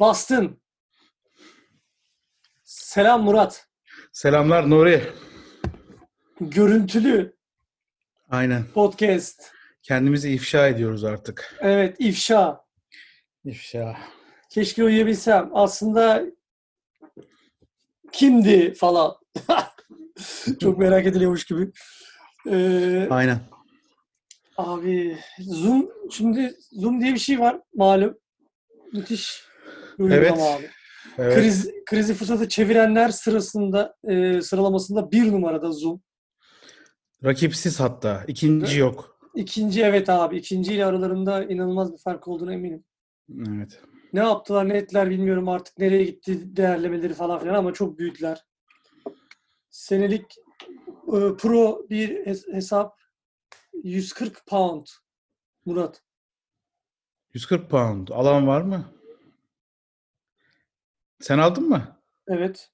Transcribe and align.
Bastın. 0.00 0.60
Selam 2.64 3.22
Murat. 3.24 3.66
Selamlar 4.12 4.70
Nuri. 4.70 5.12
Görüntülü 6.40 7.36
Aynen. 8.30 8.64
podcast. 8.74 9.52
Kendimizi 9.82 10.30
ifşa 10.32 10.68
ediyoruz 10.68 11.04
artık. 11.04 11.56
Evet 11.60 11.96
ifşa. 11.98 12.64
İfşa. 13.44 13.96
Keşke 14.50 14.84
uyuyabilsem. 14.84 15.50
Aslında 15.52 16.22
kimdi 18.12 18.74
falan. 18.74 19.16
Çok 20.60 20.78
merak 20.78 21.06
ediliyormuş 21.06 21.44
gibi. 21.44 21.70
Ee, 22.50 23.06
Aynen. 23.10 23.40
abi 24.56 25.18
Zoom 25.38 25.90
şimdi 26.10 26.54
Zoom 26.72 27.00
diye 27.00 27.14
bir 27.14 27.18
şey 27.18 27.40
var 27.40 27.60
malum. 27.74 28.18
Müthiş 28.92 29.44
uygulama 29.98 30.16
Evet. 30.26 30.32
abi. 30.58 30.70
Evet. 31.18 31.34
Kriz, 31.34 31.70
krizi 31.86 32.14
fırsatı 32.14 32.48
çevirenler 32.48 33.08
sırasında 33.08 33.96
e, 34.08 34.42
sıralamasında 34.42 35.10
bir 35.12 35.32
numarada 35.32 35.72
Zoom. 35.72 36.00
Rakipsiz 37.24 37.80
hatta. 37.80 38.24
İkinci 38.28 38.78
yok. 38.78 39.18
İkinci 39.34 39.82
evet 39.82 40.08
abi. 40.08 40.36
İkinci 40.36 40.74
ile 40.74 40.84
aralarında 40.86 41.44
inanılmaz 41.44 41.92
bir 41.92 41.98
fark 41.98 42.28
olduğuna 42.28 42.52
eminim. 42.54 42.84
Evet. 43.48 43.80
Ne 44.12 44.20
yaptılar 44.20 44.68
ne 44.68 44.76
ettiler 44.76 45.10
bilmiyorum 45.10 45.48
artık 45.48 45.78
nereye 45.78 46.04
gitti 46.04 46.56
değerlemeleri 46.56 47.14
falan 47.14 47.38
filan 47.38 47.54
ama 47.54 47.72
çok 47.72 47.98
büyüdüler. 47.98 48.44
Senelik 49.70 50.24
e, 50.88 51.18
pro 51.38 51.86
bir 51.90 52.26
hes- 52.26 52.52
hesap 52.52 52.98
140 53.82 54.46
pound 54.46 54.86
Murat. 55.64 56.02
140 57.34 57.70
pound. 57.70 58.08
Alan 58.08 58.46
var 58.46 58.60
mı? 58.60 58.84
Sen 61.20 61.38
aldın 61.38 61.68
mı? 61.68 61.96
Evet. 62.28 62.70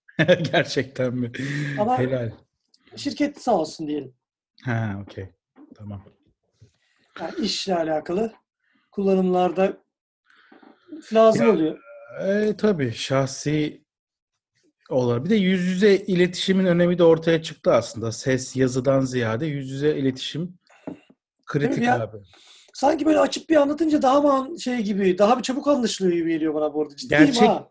Gerçekten 0.53 1.15
mi? 1.15 1.33
Ama- 1.81 1.99
Helal. 1.99 2.31
Şirket 2.97 3.43
sağ 3.43 3.53
olsun 3.59 3.87
diyelim. 3.89 4.15
Ha, 4.65 4.99
okey. 5.03 5.29
Tamam. 5.75 6.05
Yani 7.21 7.33
işle 7.41 7.75
alakalı 7.77 8.33
kullanımlarda 8.91 9.77
lazım 11.13 11.47
Ya- 11.47 11.53
oluyor. 11.53 11.79
E, 12.27 12.57
tabii 12.57 12.93
şahsi 12.93 13.85
olarak. 14.91 15.25
Bir 15.25 15.31
de 15.31 15.35
yüz 15.35 15.61
yüze 15.67 15.97
iletişimin 15.97 16.65
önemi 16.67 16.99
de 16.99 17.05
ortaya 17.05 17.43
çıktı 17.43 17.73
aslında. 17.73 18.13
Ses, 18.13 18.57
yazıdan 18.57 19.01
ziyade 19.01 19.47
yüz 19.47 19.71
yüze 19.71 19.97
iletişim 19.97 20.59
kritik 21.47 21.85
ya. 21.85 22.01
abi. 22.03 22.17
Sanki 22.75 23.07
böyle 23.07 23.19
açıp 23.19 23.51
bir 23.51 23.57
anlatınca 23.57 24.03
daha 24.03 24.21
mı 24.21 24.61
şey 24.61 24.79
gibi, 24.79 25.19
daha 25.19 25.39
bir 25.39 25.43
çabuk 25.43 25.69
anlaşılıyor 25.69 26.17
gibi 26.17 26.31
geliyor 26.33 26.55
bana 26.55 26.75
bu 26.75 26.83
arada. 26.83 26.97
Ciddiyim 26.97 27.25
Gerçek- 27.25 27.49
ha. 27.49 27.69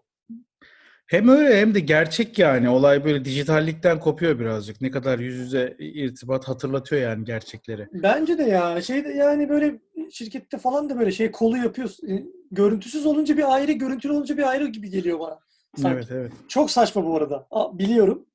Hem 1.11 1.29
öyle 1.29 1.61
hem 1.61 1.73
de 1.73 1.79
gerçek 1.79 2.39
yani. 2.39 2.69
Olay 2.69 3.05
böyle 3.05 3.25
dijitallikten 3.25 3.99
kopuyor 3.99 4.39
birazcık. 4.39 4.81
Ne 4.81 4.91
kadar 4.91 5.19
yüz 5.19 5.35
yüze 5.35 5.75
irtibat 5.79 6.47
hatırlatıyor 6.47 7.01
yani 7.01 7.25
gerçekleri. 7.25 7.87
Bence 7.93 8.37
de 8.37 8.43
ya. 8.43 8.81
Şey 8.81 9.05
de 9.05 9.09
yani 9.09 9.49
böyle 9.49 9.79
şirkette 10.11 10.57
falan 10.57 10.89
da 10.89 10.99
böyle 10.99 11.11
şey 11.11 11.31
kolu 11.31 11.57
yapıyorsun. 11.57 12.07
E, 12.07 12.23
Görüntüsüz 12.51 13.05
olunca 13.05 13.37
bir 13.37 13.53
ayrı, 13.53 13.71
görüntülü 13.71 14.11
olunca 14.11 14.37
bir 14.37 14.49
ayrı 14.49 14.67
gibi 14.67 14.89
geliyor 14.89 15.19
bana. 15.19 15.39
Sanki. 15.75 15.95
Evet 15.95 16.07
evet. 16.11 16.31
Çok 16.47 16.71
saçma 16.71 17.05
bu 17.05 17.17
arada. 17.17 17.47
Biliyorum. 17.73 18.25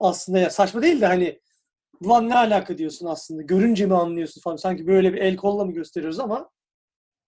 Aslında 0.00 0.38
ya 0.38 0.50
saçma 0.50 0.82
değil 0.82 1.00
de 1.00 1.06
hani 1.06 1.40
ulan 2.00 2.28
ne 2.28 2.34
alaka 2.34 2.78
diyorsun 2.78 3.06
aslında. 3.06 3.42
Görünce 3.42 3.86
mi 3.86 3.94
anlıyorsun 3.94 4.40
falan. 4.40 4.56
Sanki 4.56 4.86
böyle 4.86 5.12
bir 5.12 5.18
el 5.18 5.36
kolla 5.36 5.64
mı 5.64 5.72
gösteriyoruz 5.72 6.20
ama 6.20 6.50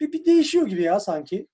bir, 0.00 0.12
bir 0.12 0.25
değişiyor 0.25 0.67
gibi 0.67 0.83
ya 0.83 1.00
sanki. 1.00 1.47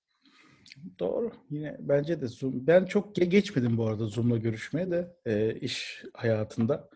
Doğru. 0.99 1.31
Yine 1.51 1.77
bence 1.81 2.21
de 2.21 2.27
Zoom. 2.27 2.67
Ben 2.67 2.85
çok 2.85 3.17
ge- 3.17 3.25
geçmedim 3.25 3.77
bu 3.77 3.87
arada 3.87 4.07
Zoom'la 4.07 4.37
görüşmeye 4.37 4.91
de 4.91 5.17
e, 5.27 5.55
iş 5.55 6.03
hayatında. 6.15 6.89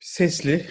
Sesli 0.00 0.66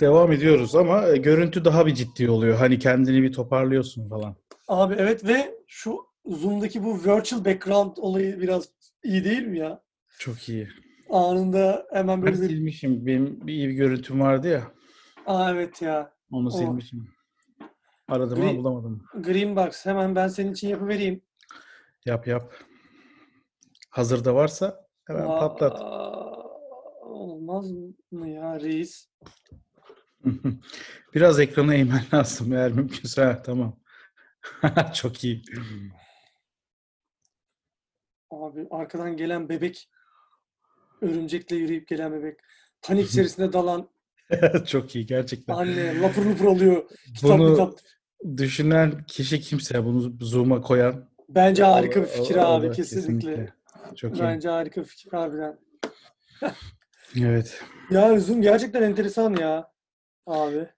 devam 0.00 0.32
ediyoruz 0.32 0.74
ama 0.74 1.08
e, 1.08 1.16
görüntü 1.16 1.64
daha 1.64 1.86
bir 1.86 1.94
ciddi 1.94 2.30
oluyor. 2.30 2.56
Hani 2.56 2.78
kendini 2.78 3.22
bir 3.22 3.32
toparlıyorsun 3.32 4.08
falan. 4.08 4.36
Abi 4.68 4.94
evet 4.98 5.26
ve 5.26 5.54
şu 5.66 5.98
Zoom'daki 6.26 6.84
bu 6.84 6.98
virtual 6.98 7.44
background 7.44 7.96
olayı 7.96 8.40
biraz 8.40 8.68
iyi 9.04 9.24
değil 9.24 9.42
mi 9.46 9.58
ya? 9.58 9.82
Çok 10.18 10.48
iyi. 10.48 10.68
Anında 11.10 11.86
hemen 11.92 12.22
Ben 12.22 12.32
böyle 12.32 12.42
bir... 12.42 12.48
silmişim. 12.48 13.06
Benim 13.06 13.46
bir 13.46 13.52
iyi 13.52 13.68
bir 13.68 13.74
görüntüm 13.74 14.20
vardı 14.20 14.48
ya. 14.48 14.72
Aa 15.26 15.50
evet 15.52 15.82
ya. 15.82 16.12
Onu 16.30 16.48
O. 16.48 16.50
silmişim. 16.50 17.08
Aradım 18.08 18.42
ama 18.42 18.56
bulamadım. 18.56 19.02
Green 19.20 19.56
Box 19.56 19.86
hemen 19.86 20.14
ben 20.14 20.28
senin 20.28 20.52
için 20.52 20.68
yapıvereyim. 20.68 21.22
Yap 22.06 22.26
yap. 22.26 22.54
Hazırda 23.90 24.34
varsa 24.34 24.86
hemen 25.06 25.26
patlat. 25.26 25.80
Aa, 25.80 26.46
Olmaz 27.02 27.70
mı 28.10 28.28
ya 28.28 28.60
reis? 28.60 29.08
Biraz 31.14 31.40
ekranı 31.40 31.74
eğmen 31.74 32.02
lazım 32.14 32.52
eğer 32.52 32.72
mümkünse. 32.72 33.24
Ha, 33.24 33.42
tamam. 33.42 33.80
Çok 34.94 35.24
iyi. 35.24 35.42
Abi 38.30 38.66
arkadan 38.70 39.16
gelen 39.16 39.48
bebek 39.48 39.90
örümcekle 41.00 41.56
yürüyüp 41.56 41.88
gelen 41.88 42.12
bebek. 42.12 42.38
Panik 42.82 43.08
içerisinde 43.10 43.52
dalan 43.52 43.90
Çok 44.66 44.96
iyi 44.96 45.06
gerçekten. 45.06 45.54
anne 45.54 46.00
lapır 46.00 46.24
lapır 46.26 46.44
alıyor. 46.44 46.90
Kitap 47.14 47.38
Bunu 47.38 47.50
kitap. 47.52 47.78
düşünen 48.36 49.04
kişi 49.06 49.40
kimse 49.40 49.84
bunu 49.84 50.12
Zoom'a 50.20 50.60
koyan. 50.60 51.08
Bence 51.28 51.64
harika 51.64 52.02
bir 52.02 52.06
fikir 52.06 52.36
o- 52.36 52.40
abi 52.40 52.66
o 52.66 52.68
da 52.68 52.72
kesinlikle. 52.74 53.54
Çok 53.96 54.14
iyi. 54.18 54.22
Bence 54.22 54.48
harika 54.48 54.80
bir 54.80 54.86
fikir 54.86 55.10
harbiden. 55.10 55.58
Evet. 57.20 57.60
Ya 57.90 58.18
Zoom 58.20 58.42
gerçekten 58.42 58.82
enteresan 58.82 59.36
ya 59.36 59.72
abi. 60.26 60.68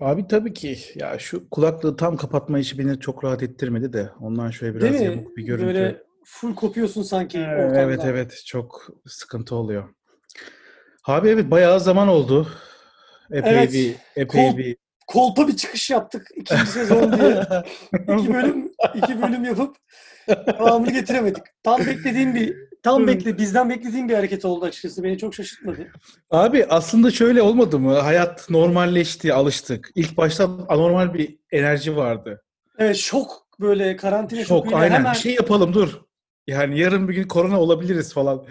Abi 0.00 0.26
tabii 0.26 0.52
ki 0.54 0.78
ya 0.94 1.18
şu 1.18 1.50
kulaklığı 1.50 1.96
tam 1.96 2.16
kapatma 2.16 2.58
işi 2.58 2.78
beni 2.78 3.00
çok 3.00 3.24
rahat 3.24 3.42
ettirmedi 3.42 3.92
de 3.92 4.10
ondan 4.20 4.50
şöyle 4.50 4.74
biraz 4.74 4.82
Değil 4.88 5.00
mi? 5.00 5.06
yamuk 5.06 5.36
bir 5.36 5.42
görüntü. 5.42 5.66
Böyle 5.66 6.02
full 6.24 6.54
kopuyorsun 6.54 7.02
sanki 7.02 7.38
Evet, 7.38 7.50
ortamdan. 7.60 7.78
evet 7.80 8.04
evet 8.04 8.42
çok 8.46 8.86
sıkıntı 9.06 9.54
oluyor. 9.54 9.94
Abi 11.04 11.28
evet 11.28 11.50
bayağı 11.50 11.80
zaman 11.80 12.08
oldu. 12.08 12.48
Epey 13.32 13.52
Evet. 13.58 13.72
bir 13.72 13.96
epey 14.16 14.50
Kol- 14.50 14.56
bir 14.56 14.76
Kolpa 15.06 15.48
bir 15.48 15.56
çıkış 15.56 15.90
yaptık 15.90 16.28
ikinci 16.36 16.66
sezon 16.66 17.12
diye. 17.12 17.42
İki 18.18 18.34
bölüm 18.34 18.72
iki 18.94 19.22
bölüm 19.22 19.44
yapıp 19.44 19.76
devamını 20.28 20.90
getiremedik. 20.92 21.42
Tam 21.62 21.86
beklediğim 21.86 22.34
bir 22.34 22.56
tam 22.82 23.06
bekle 23.06 23.38
bizden 23.38 23.70
beklediğim 23.70 24.08
bir 24.08 24.14
hareket 24.14 24.44
oldu 24.44 24.64
açıkçası. 24.64 25.02
Beni 25.02 25.18
çok 25.18 25.34
şaşırtmadı. 25.34 25.86
Abi 26.30 26.66
aslında 26.68 27.10
şöyle 27.10 27.42
olmadı 27.42 27.78
mı? 27.78 27.94
Hayat 27.98 28.50
normalleşti, 28.50 29.34
alıştık. 29.34 29.90
İlk 29.94 30.16
başta 30.16 30.50
anormal 30.68 31.14
bir 31.14 31.38
enerji 31.50 31.96
vardı. 31.96 32.42
Evet 32.78 32.96
şok 32.96 33.46
böyle 33.60 33.96
karantina 33.96 34.40
Şok, 34.40 34.48
şokuyla 34.48 34.78
aynen. 34.78 34.94
hemen 34.94 35.12
Bir 35.14 35.18
şey 35.18 35.34
yapalım 35.34 35.74
dur. 35.74 36.00
Yani 36.46 36.78
yarın 36.78 37.08
bir 37.08 37.14
gün 37.14 37.28
korona 37.28 37.60
olabiliriz 37.60 38.14
falan. 38.14 38.44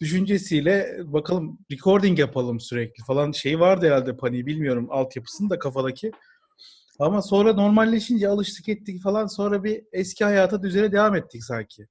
Düşüncesiyle 0.00 0.98
bakalım 1.04 1.58
recording 1.72 2.18
yapalım 2.18 2.60
sürekli 2.60 3.04
falan 3.04 3.32
şey 3.32 3.60
vardı 3.60 3.86
herhalde 3.86 4.16
paniği 4.16 4.46
bilmiyorum 4.46 4.88
altyapısını 4.90 5.50
da 5.50 5.58
kafadaki. 5.58 6.10
Ama 6.98 7.22
sonra 7.22 7.52
normalleşince 7.52 8.28
alıştık 8.28 8.68
ettik 8.68 9.02
falan 9.02 9.26
sonra 9.26 9.64
bir 9.64 9.84
eski 9.92 10.24
hayata 10.24 10.62
düzene 10.62 10.92
devam 10.92 11.14
ettik 11.14 11.44
sanki. 11.44 11.86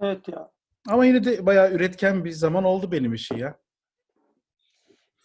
evet 0.00 0.28
ya. 0.28 0.50
Ama 0.88 1.06
yine 1.06 1.24
de 1.24 1.46
bayağı 1.46 1.72
üretken 1.72 2.24
bir 2.24 2.30
zaman 2.30 2.64
oldu 2.64 2.92
benim 2.92 3.14
için 3.14 3.36
ya. 3.36 3.58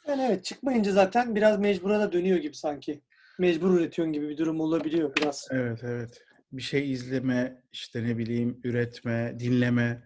Yani 0.07 0.21
evet 0.21 0.45
çıkmayınca 0.45 0.91
zaten 0.91 1.35
biraz 1.35 1.59
mecbura 1.59 1.99
da 1.99 2.11
dönüyor 2.11 2.37
gibi 2.37 2.55
sanki. 2.55 3.01
Mecbur 3.39 3.79
üretiyorsun 3.79 4.13
gibi 4.13 4.29
bir 4.29 4.37
durum 4.37 4.59
olabiliyor 4.59 5.15
biraz. 5.17 5.47
Evet 5.51 5.79
evet. 5.83 6.21
Bir 6.51 6.61
şey 6.61 6.91
izleme, 6.91 7.61
işte 7.71 8.03
ne 8.03 8.17
bileyim 8.17 8.59
üretme, 8.63 9.35
dinleme, 9.39 10.03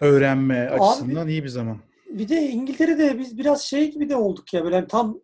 öğrenme 0.00 0.68
Abi- 0.70 0.80
açısından 0.82 1.28
iyi 1.28 1.44
bir 1.44 1.48
zaman. 1.48 1.78
Bir 2.10 2.28
de 2.28 2.48
İngiltere'de 2.48 3.18
biz 3.18 3.38
biraz 3.38 3.62
şey 3.62 3.90
gibi 3.90 4.08
de 4.08 4.16
olduk 4.16 4.54
ya 4.54 4.64
böyle 4.64 4.76
hani 4.76 4.88
tam 4.88 5.20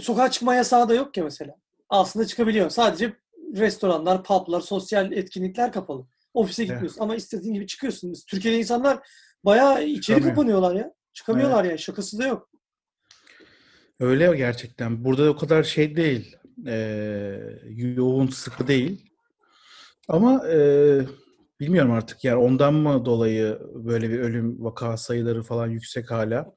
sokağa 0.00 0.30
çıkma 0.30 0.54
yasağı 0.54 0.88
da 0.88 0.94
yok 0.94 1.16
ya 1.16 1.24
mesela. 1.24 1.56
Aslında 1.88 2.26
çıkabiliyorsun. 2.26 2.74
Sadece 2.74 3.16
restoranlar, 3.56 4.24
publar, 4.24 4.60
sosyal 4.60 5.12
etkinlikler 5.12 5.72
kapalı. 5.72 6.06
Ofise 6.34 6.62
Evet. 6.62 6.70
gitmiyorsun 6.70 7.00
ama 7.02 7.16
istediğin 7.16 7.54
gibi 7.54 7.66
çıkıyorsun. 7.66 8.14
Türkiye'de 8.28 8.58
insanlar 8.58 8.98
bayağı 9.44 9.84
içeri 9.84 10.22
kapanıyorlar 10.22 10.74
ya. 10.74 10.92
Çıkamıyorlar 11.12 11.64
ya. 11.64 11.78
Şakası 11.78 12.18
da 12.18 12.26
yok. 12.26 12.50
Öyle 14.00 14.36
gerçekten. 14.36 15.04
Burada 15.04 15.30
o 15.30 15.36
kadar 15.36 15.62
şey 15.62 15.96
değil. 15.96 16.36
Ee, 16.66 17.38
yoğun, 17.96 18.26
sıkı 18.26 18.66
değil. 18.68 19.10
Ama 20.08 20.48
e, 20.48 20.56
bilmiyorum 21.60 21.90
artık 21.92 22.24
yani 22.24 22.36
ondan 22.36 22.74
mı 22.74 23.04
dolayı 23.04 23.58
böyle 23.74 24.10
bir 24.10 24.18
ölüm 24.18 24.64
vaka 24.64 24.96
sayıları 24.96 25.42
falan 25.42 25.66
yüksek 25.66 26.10
hala. 26.10 26.54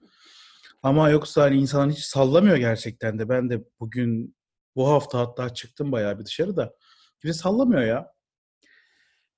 Ama 0.84 1.10
yoksa 1.10 1.44
hani 1.44 1.58
insan 1.58 1.90
hiç 1.90 2.00
sallamıyor 2.00 2.58
gerçekten 2.58 3.20
de. 3.20 3.30
Ben 3.30 3.50
de 3.50 3.64
bugün 3.80 4.36
Bu 4.76 4.88
hafta 4.90 5.20
hatta 5.20 5.54
çıktım 5.54 5.92
bayağı 5.92 6.20
bir 6.20 6.26
dışarı 6.26 6.58
da. 6.58 6.74
Kimse 7.22 7.40
sallamıyor 7.40 7.82
ya. 7.82 8.12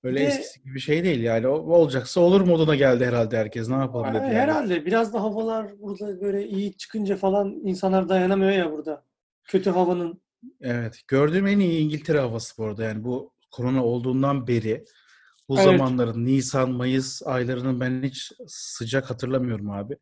Öyle 0.04 0.19
de- 0.19 0.24
eskisi 0.24 0.63
gibi 0.63 0.80
şey 0.80 1.04
değil 1.04 1.19
yani. 1.24 1.48
O, 1.48 1.54
olacaksa 1.54 2.21
olur 2.21 2.42
moduna 2.42 2.75
geldi 2.75 3.06
herhalde 3.06 3.38
herkes. 3.38 3.69
Ne 3.69 3.75
yapalım 3.75 4.07
dedi 4.13 4.24
yani. 4.24 4.33
Herhalde 4.33 4.86
biraz 4.86 5.13
da 5.13 5.21
havalar 5.21 5.80
burada 5.80 6.21
böyle 6.21 6.48
iyi 6.48 6.77
çıkınca 6.77 7.15
falan 7.15 7.51
insanlar 7.63 8.09
dayanamıyor 8.09 8.51
ya 8.51 8.71
burada. 8.71 9.06
Kötü 9.44 9.69
havanın. 9.69 10.21
Evet. 10.62 11.01
Gördüğüm 11.07 11.48
en 11.48 11.59
iyi 11.59 11.80
İngiltere 11.80 12.19
havası 12.19 12.57
bu 12.57 12.65
arada. 12.65 12.83
Yani 12.83 13.04
bu 13.04 13.33
korona 13.51 13.86
olduğundan 13.86 14.48
beri 14.48 14.86
bu 15.50 15.56
Evet. 15.56 15.64
zamanların 15.64 16.26
Nisan, 16.26 16.72
Mayıs 16.72 17.22
aylarının 17.26 17.80
ben 17.80 18.04
hiç 18.04 18.32
sıcak 18.48 19.10
hatırlamıyorum 19.10 19.72
abi. 19.72 19.98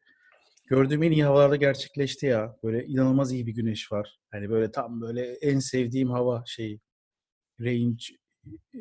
Gördüğüm 0.65 1.03
en 1.03 1.11
iyi 1.11 1.23
havalarda 1.23 1.55
gerçekleşti 1.55 2.25
ya. 2.25 2.55
Böyle 2.63 2.85
inanılmaz 2.85 3.33
iyi 3.33 3.47
bir 3.47 3.55
güneş 3.55 3.91
var. 3.91 4.19
Hani 4.31 4.49
böyle 4.49 4.71
tam 4.71 5.01
böyle 5.01 5.33
en 5.33 5.59
sevdiğim 5.59 6.11
hava 6.11 6.43
şeyi. 6.45 6.79
Range 7.61 8.03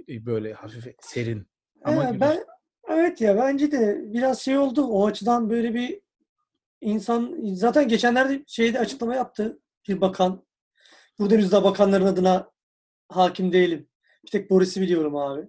e, 0.09 0.27
böyle 0.27 0.53
hafif 0.53 0.95
serin. 1.01 1.47
Ama 1.85 2.05
güneş. 2.05 2.21
ben 2.21 2.45
evet 2.89 3.21
ya 3.21 3.37
bence 3.37 3.73
de 3.73 4.01
biraz 4.05 4.41
şey 4.41 4.59
oldu. 4.59 4.87
O 4.87 5.07
açıdan 5.07 5.51
böyle 5.51 5.75
bir 5.75 6.01
insan 6.81 7.39
zaten 7.55 7.89
geçenlerde 7.89 8.45
şeyde 8.47 8.79
açıklama 8.79 9.15
yaptı 9.15 9.59
bir 9.89 10.01
bakan. 10.01 10.45
Burada 11.19 11.35
henüz 11.35 11.53
daha 11.53 11.65
bakanların 11.65 12.07
adına 12.07 12.51
hakim 13.09 13.53
değilim. 13.53 13.89
Bir 14.25 14.31
tek 14.31 14.51
Boris'i 14.51 14.81
biliyorum 14.81 15.17
abi. 15.17 15.49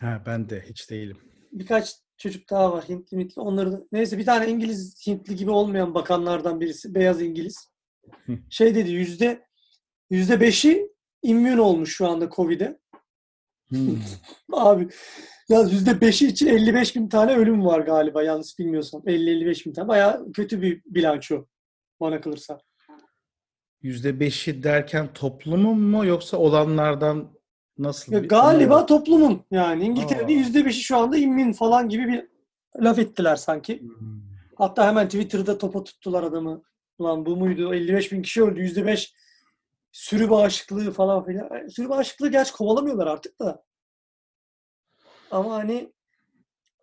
Ha, 0.00 0.22
ben 0.26 0.50
de 0.50 0.64
hiç 0.68 0.90
değilim. 0.90 1.16
Birkaç 1.52 1.96
çocuk 2.16 2.50
daha 2.50 2.72
var 2.72 2.84
Hintli 2.88 3.16
mitli. 3.16 3.40
Onları 3.40 3.72
da... 3.72 3.82
Neyse 3.92 4.18
bir 4.18 4.24
tane 4.24 4.48
İngiliz 4.48 5.06
Hintli 5.06 5.36
gibi 5.36 5.50
olmayan 5.50 5.94
bakanlardan 5.94 6.60
birisi. 6.60 6.94
Beyaz 6.94 7.22
İngiliz. 7.22 7.70
Şey 8.50 8.74
dedi 8.74 8.90
yüzde 8.90 9.46
yüzde 10.10 10.40
beşi 10.40 10.88
immün 11.22 11.58
olmuş 11.58 11.96
şu 11.96 12.08
anda 12.08 12.30
Covid'e. 12.30 12.78
Hmm. 13.68 13.98
Abi 14.52 14.88
ya 15.48 15.60
yüzde 15.60 16.00
beşi 16.00 16.26
için 16.26 16.46
55 16.46 16.96
bin 16.96 17.08
tane 17.08 17.36
ölüm 17.36 17.64
var 17.64 17.80
galiba 17.80 18.22
yanlış 18.22 18.58
bilmiyorsam. 18.58 19.00
50-55 19.00 19.66
bin 19.66 19.72
tane. 19.72 19.88
Bayağı 19.88 20.32
kötü 20.32 20.62
bir 20.62 20.82
bilanço 20.86 21.46
bana 22.00 22.20
kalırsa. 22.20 22.60
%5'i 23.82 24.62
derken 24.62 25.12
toplumun 25.12 25.80
mu 25.80 26.06
yoksa 26.06 26.36
olanlardan 26.36 27.34
nasıl 27.78 28.12
Ya 28.12 28.22
bir 28.22 28.28
galiba 28.28 28.86
toplumun 28.86 29.44
yani 29.50 29.84
İngiltere'de 29.84 30.32
yüzde 30.32 30.64
beşi 30.64 30.80
şu 30.80 30.96
anda 30.96 31.16
immün 31.16 31.52
falan 31.52 31.88
gibi 31.88 32.08
bir 32.08 32.28
laf 32.84 32.98
ettiler 32.98 33.36
sanki. 33.36 33.80
Hmm. 33.80 34.22
Hatta 34.56 34.86
hemen 34.86 35.08
Twitter'da 35.08 35.58
topa 35.58 35.84
tuttular 35.84 36.22
adamı. 36.22 36.62
Ulan 36.98 37.26
bu 37.26 37.36
muydu? 37.36 37.74
55 37.74 38.12
bin 38.12 38.22
kişi 38.22 38.42
öldü. 38.42 38.60
%5 38.60 39.14
sürü 39.92 40.30
bağışıklığı 40.30 40.92
falan 40.92 41.24
filan. 41.24 41.54
Yani 41.54 41.70
Sürü 41.70 41.88
bağışıklığı 41.88 42.30
gerçi 42.30 42.52
kovalamıyorlar 42.52 43.06
artık 43.06 43.40
da. 43.40 43.64
Ama 45.30 45.54
hani 45.54 45.92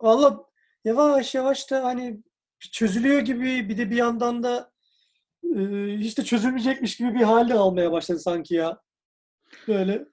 valla 0.02 0.46
yavaş 0.86 1.36
yavaş 1.36 1.72
da 1.72 1.84
hani 1.84 2.24
çözülüyor 2.72 3.20
gibi 3.20 3.70
bir 3.70 3.78
de 3.78 3.90
bir 3.90 3.96
yandan 3.96 4.44
da 4.44 4.72
e, 5.44 5.60
hiç 5.98 6.18
de 6.18 6.24
çözülmeyecekmiş 6.24 6.98
gibi 6.98 7.14
bir 7.14 7.24
hal 7.24 7.50
de 7.50 7.54
almaya 7.54 7.92
başladı 7.92 8.20
sanki 8.20 8.56
ya. 8.56 8.82
Böyle. 9.68 10.11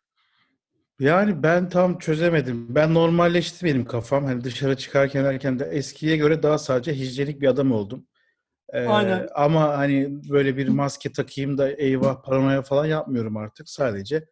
Yani 1.00 1.42
ben 1.42 1.68
tam 1.68 1.98
çözemedim. 1.98 2.74
Ben 2.74 2.94
normalleşti 2.94 3.64
benim 3.66 3.84
kafam. 3.84 4.24
Hani 4.24 4.44
dışarı 4.44 4.76
çıkarken 4.76 5.24
erken 5.24 5.58
de 5.58 5.64
eskiye 5.64 6.16
göre 6.16 6.42
daha 6.42 6.58
sadece 6.58 6.94
hijyenik 6.94 7.40
bir 7.40 7.48
adam 7.48 7.72
oldum. 7.72 8.06
Ee, 8.72 8.86
Aynen. 8.86 9.28
ama 9.34 9.78
hani 9.78 10.08
böyle 10.30 10.56
bir 10.56 10.68
maske 10.68 11.12
takayım 11.12 11.58
da 11.58 11.70
eyvah 11.72 12.22
paranoya 12.22 12.62
falan 12.62 12.86
yapmıyorum 12.86 13.36
artık. 13.36 13.68
Sadece 13.68 14.24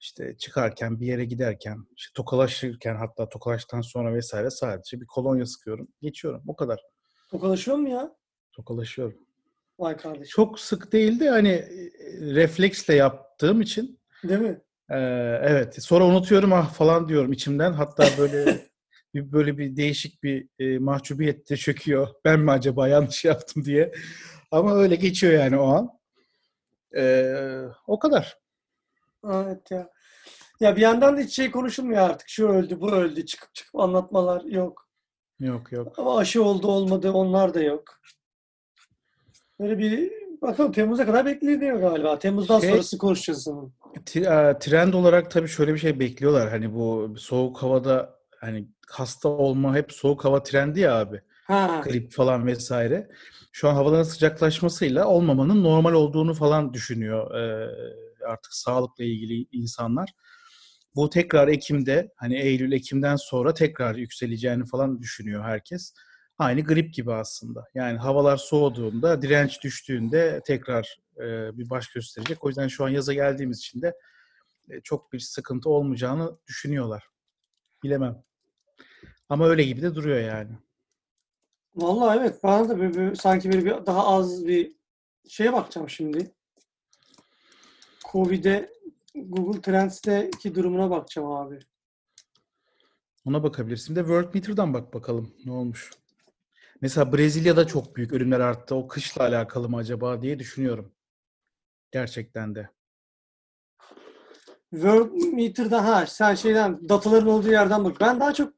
işte 0.00 0.36
çıkarken 0.38 1.00
bir 1.00 1.06
yere 1.06 1.24
giderken, 1.24 1.86
işte 1.96 2.12
tokalaşırken 2.14 2.96
hatta 2.96 3.28
tokalaştıktan 3.28 3.80
sonra 3.80 4.14
vesaire 4.14 4.50
sadece 4.50 5.00
bir 5.00 5.06
kolonya 5.06 5.46
sıkıyorum. 5.46 5.88
Geçiyorum. 6.02 6.42
O 6.46 6.56
kadar. 6.56 6.80
Tokalaşıyor 7.30 7.76
mu 7.76 7.88
ya? 7.88 8.12
Tokalaşıyorum. 8.52 9.18
Vay 9.78 9.96
kardeşim. 9.96 10.30
Çok 10.30 10.60
sık 10.60 10.92
değildi 10.92 11.28
hani 11.28 11.48
e, 11.48 11.90
refleksle 12.20 12.94
yaptığım 12.94 13.60
için 13.60 14.00
Değil 14.24 14.40
mi? 14.40 14.60
Ee, 14.90 14.96
evet. 15.42 15.82
Sonra 15.82 16.04
unutuyorum 16.04 16.52
ah 16.52 16.72
falan 16.72 17.08
diyorum 17.08 17.32
içimden. 17.32 17.72
Hatta 17.72 18.06
böyle 18.18 18.60
bir 19.14 19.32
böyle 19.32 19.58
bir 19.58 19.76
değişik 19.76 20.22
bir 20.22 20.48
e, 20.58 20.78
mahcubiyet 20.78 21.50
de 21.50 21.56
çöküyor. 21.56 22.08
Ben 22.24 22.40
mi 22.40 22.50
acaba 22.50 22.88
yanlış 22.88 23.24
yaptım 23.24 23.64
diye. 23.64 23.92
Ama 24.50 24.74
öyle 24.74 24.96
geçiyor 24.96 25.32
yani 25.32 25.58
o 25.58 25.68
an. 25.68 25.90
Ee, 26.96 27.62
o 27.86 27.98
kadar. 27.98 28.38
Evet 29.24 29.70
ya. 29.70 29.90
Ya 30.60 30.76
bir 30.76 30.80
yandan 30.80 31.16
da 31.16 31.20
hiç 31.20 31.36
şey 31.36 31.50
konuşulmuyor 31.50 32.00
artık. 32.10 32.28
Şu 32.28 32.48
öldü, 32.48 32.80
bu 32.80 32.92
öldü. 32.92 33.26
Çıkıp 33.26 33.54
çıkıp 33.54 33.80
anlatmalar 33.80 34.44
yok. 34.44 34.88
Yok 35.40 35.72
yok. 35.72 35.98
Ama 35.98 36.18
aşı 36.18 36.44
oldu 36.44 36.66
olmadı 36.66 37.12
onlar 37.12 37.54
da 37.54 37.62
yok. 37.62 38.00
Böyle 39.60 39.78
bir 39.78 40.12
bakalım 40.42 40.72
Temmuz'a 40.72 41.06
kadar 41.06 41.26
bekleniyor 41.26 41.80
galiba. 41.80 42.18
Temmuz'dan 42.18 42.60
Şey- 42.60 42.70
sonrası 42.70 42.98
konuşacağız 42.98 43.42
sanırım. 43.42 43.72
E, 44.16 44.58
Trend 44.58 44.94
olarak 44.94 45.30
tabii 45.30 45.48
şöyle 45.48 45.74
bir 45.74 45.78
şey 45.78 46.00
bekliyorlar. 46.00 46.50
Hani 46.50 46.74
bu 46.74 47.14
soğuk 47.18 47.62
havada 47.62 48.18
hani 48.40 48.68
hasta 48.88 49.28
olma 49.28 49.76
hep 49.76 49.92
soğuk 49.92 50.24
hava 50.24 50.42
trendi 50.42 50.80
ya 50.80 51.00
abi. 51.00 51.20
Ha. 51.46 51.80
grip 51.84 52.12
falan 52.12 52.46
vesaire. 52.46 53.08
Şu 53.52 53.68
an 53.68 53.74
havaların 53.74 54.02
sıcaklaşmasıyla 54.02 55.06
olmamanın 55.06 55.64
normal 55.64 55.92
olduğunu 55.92 56.34
falan 56.34 56.74
düşünüyor 56.74 57.34
e, 57.34 57.70
artık 58.28 58.54
sağlıkla 58.54 59.04
ilgili 59.04 59.46
insanlar. 59.52 60.12
Bu 60.94 61.10
tekrar 61.10 61.48
Ekim'de 61.48 62.12
hani 62.16 62.38
Eylül 62.38 62.72
Ekim'den 62.72 63.16
sonra 63.16 63.54
tekrar 63.54 63.94
yükseleceğini 63.94 64.66
falan 64.66 64.98
düşünüyor 65.00 65.44
herkes. 65.44 65.94
Aynı 66.40 66.60
grip 66.60 66.94
gibi 66.94 67.12
aslında. 67.12 67.68
Yani 67.74 67.98
havalar 67.98 68.36
soğuduğunda, 68.36 69.22
direnç 69.22 69.62
düştüğünde 69.62 70.40
tekrar 70.46 71.00
e, 71.16 71.58
bir 71.58 71.70
baş 71.70 71.88
gösterecek. 71.88 72.44
O 72.44 72.48
yüzden 72.48 72.68
şu 72.68 72.84
an 72.84 72.88
yaza 72.88 73.14
geldiğimiz 73.14 73.58
için 73.58 73.82
de 73.82 73.96
e, 74.70 74.80
çok 74.80 75.12
bir 75.12 75.18
sıkıntı 75.18 75.70
olmayacağını 75.70 76.38
düşünüyorlar. 76.46 77.08
Bilemem. 77.82 78.22
Ama 79.28 79.48
öyle 79.48 79.62
gibi 79.64 79.82
de 79.82 79.94
duruyor 79.94 80.20
yani. 80.20 80.50
Vallahi 81.74 82.18
evet. 82.18 82.42
Bana 82.42 82.68
da 82.68 82.78
böyle, 82.78 82.94
böyle 82.94 83.14
sanki 83.14 83.52
böyle 83.52 83.64
bir 83.64 83.86
daha 83.86 84.06
az 84.06 84.46
bir 84.46 84.72
şeye 85.28 85.52
bakacağım 85.52 85.90
şimdi. 85.90 86.30
Covid'e 88.12 88.70
Google 89.14 89.60
Trends'teki 89.60 90.54
durumuna 90.54 90.90
bakacağım 90.90 91.30
abi. 91.30 91.58
Ona 93.24 93.42
bakabilirsin. 93.42 93.96
Bir 93.96 94.00
de 94.00 94.04
World 94.04 94.34
Meter'dan 94.34 94.74
bak 94.74 94.94
bakalım 94.94 95.34
ne 95.44 95.52
olmuş. 95.52 95.99
Mesela 96.80 97.12
Brezilya'da 97.12 97.66
çok 97.66 97.96
büyük 97.96 98.12
ölümler 98.12 98.40
arttı. 98.40 98.74
O 98.74 98.88
kışla 98.88 99.24
alakalı 99.24 99.68
mı 99.68 99.76
acaba 99.76 100.22
diye 100.22 100.38
düşünüyorum. 100.38 100.92
Gerçekten 101.90 102.54
de. 102.54 102.70
World 104.70 105.12
Meter'da 105.32 105.84
ha 105.84 106.06
sen 106.06 106.34
şeyden 106.34 106.88
dataların 106.88 107.28
olduğu 107.28 107.50
yerden 107.50 107.84
bak. 107.84 107.96
Ben 108.00 108.20
daha 108.20 108.34
çok 108.34 108.54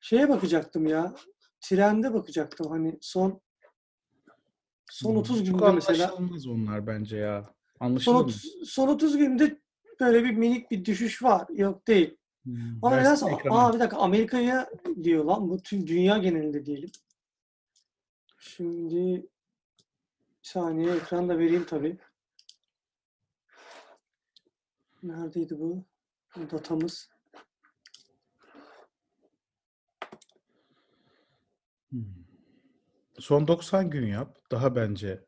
şeye 0.00 0.28
bakacaktım 0.28 0.86
ya. 0.86 1.14
Trende 1.60 2.14
bakacaktım 2.14 2.70
hani 2.70 2.98
son 3.00 3.40
son 4.90 5.16
30 5.16 5.38
Hmm. 5.38 5.44
Çok 5.44 5.58
günde 5.58 5.72
mesela. 5.72 6.08
anlaşılmaz 6.08 6.46
onlar 6.46 6.86
bence 6.86 7.16
ya. 7.16 7.42
Son 7.78 7.86
Anlaşılır 7.86 8.14
mı? 8.14 8.20
30, 8.20 8.70
son 8.70 8.88
30 8.88 9.16
günde 9.16 9.60
böyle 10.00 10.24
bir 10.24 10.30
minik 10.30 10.70
bir 10.70 10.84
düşüş 10.84 11.22
var. 11.22 11.46
Yok 11.50 11.86
değil. 11.88 12.16
Hmm. 12.44 12.78
Ama 12.82 12.96
Versene 12.96 13.32
nedense 13.32 13.50
aa 13.50 13.74
bir 13.74 13.80
dakika 13.80 13.96
Amerika'ya 13.96 14.70
diyor 15.02 15.24
lan 15.24 15.50
bu 15.50 15.62
tüm 15.62 15.86
dünya 15.86 16.18
genelinde 16.18 16.66
diyelim. 16.66 16.90
Şimdi 18.38 18.94
bir 18.94 19.24
saniye 20.42 20.94
ekranda 20.94 21.38
vereyim 21.38 21.66
tabii. 21.66 21.98
Neredeydi 25.02 25.58
bu? 25.58 25.84
Bu 26.36 26.50
datamız. 26.50 27.10
Hmm. 31.90 32.24
Son 33.18 33.48
90 33.48 33.90
gün 33.90 34.06
yap. 34.06 34.38
Daha 34.50 34.76
bence 34.76 35.24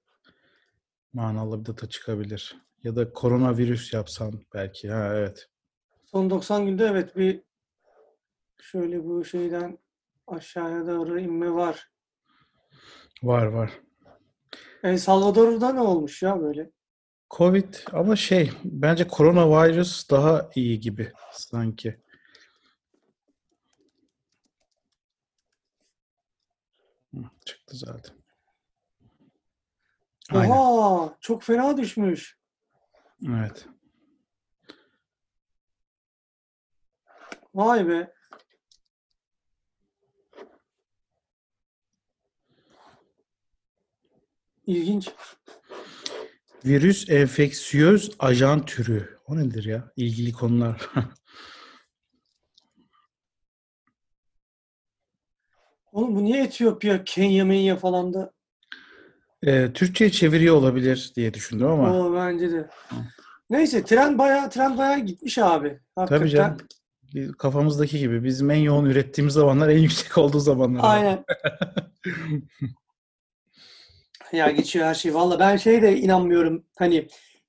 manalı 1.12 1.60
bir 1.60 1.66
data 1.66 1.88
çıkabilir. 1.88 2.56
Ya 2.82 2.96
da 2.96 3.12
koronavirüs 3.12 3.92
yapsan 3.92 4.42
belki. 4.54 4.90
Ha 4.90 5.14
evet. 5.14 5.48
Son 6.06 6.30
90 6.30 6.66
günde 6.66 6.84
evet 6.86 7.16
bir 7.16 7.42
şöyle 8.60 9.04
bu 9.04 9.24
şeyden 9.24 9.78
aşağıya 10.26 10.86
doğru 10.86 11.20
inme 11.20 11.50
var. 11.50 11.90
Var 13.22 13.46
var. 13.46 13.80
El 14.82 14.98
Salvador'da 14.98 15.72
ne 15.72 15.80
olmuş 15.80 16.22
ya 16.22 16.40
böyle? 16.40 16.70
Covid 17.30 17.74
ama 17.92 18.16
şey 18.16 18.52
bence 18.64 19.08
koronavirüs 19.08 20.10
daha 20.10 20.50
iyi 20.54 20.80
gibi 20.80 21.12
sanki. 21.32 22.00
Çıktı 27.44 27.76
zaten. 27.76 28.16
Aynen. 30.30 30.56
Oha 30.56 31.16
çok 31.20 31.42
fena 31.42 31.76
düşmüş. 31.76 32.38
Evet. 33.28 33.66
Vay 37.56 37.88
be. 37.88 38.12
İlginç. 44.66 45.08
Virüs 46.64 47.10
enfeksiyöz 47.10 48.10
ajan 48.18 48.64
türü. 48.66 49.18
O 49.26 49.36
nedir 49.36 49.64
ya? 49.64 49.92
İlgili 49.96 50.32
konular. 50.32 50.90
Oğlum 55.92 56.16
bu 56.16 56.24
niye 56.24 56.44
Etiyopya, 56.44 57.04
Kenya, 57.04 57.44
Menya 57.44 57.76
falan 57.76 58.14
da? 58.14 58.32
Ee, 59.42 59.72
Türkçe'ye 59.72 60.10
çeviriyor 60.10 60.56
olabilir 60.56 61.12
diye 61.16 61.34
düşündüm 61.34 61.66
ama 61.66 61.98
O 61.98 62.14
bence 62.14 62.52
de. 62.52 62.70
Neyse 63.50 63.84
tren 63.84 64.18
bayağı 64.18 64.50
tren 64.50 64.78
bayağı 64.78 64.98
gitmiş 64.98 65.38
abi. 65.38 65.80
Hakikaten. 65.94 66.18
tabii 66.18 66.30
canım. 66.30 66.58
Biz- 67.16 67.32
Kafamızdaki 67.36 67.98
gibi 67.98 68.24
bizim 68.24 68.50
en 68.50 68.56
yoğun 68.58 68.84
ürettiğimiz 68.84 69.34
zamanlar 69.34 69.68
en 69.68 69.78
yüksek 69.86 70.18
olduğu 70.18 70.40
zamanlar. 70.40 70.80
Aynen. 70.84 71.24
Ya 74.32 74.50
geçiyor 74.50 74.86
her 74.86 74.94
şey. 74.94 75.14
Valla 75.14 75.38
ben 75.38 75.56
şey 75.56 75.82
de 75.82 75.96
inanmıyorum. 75.96 76.64
Hani 76.78 76.96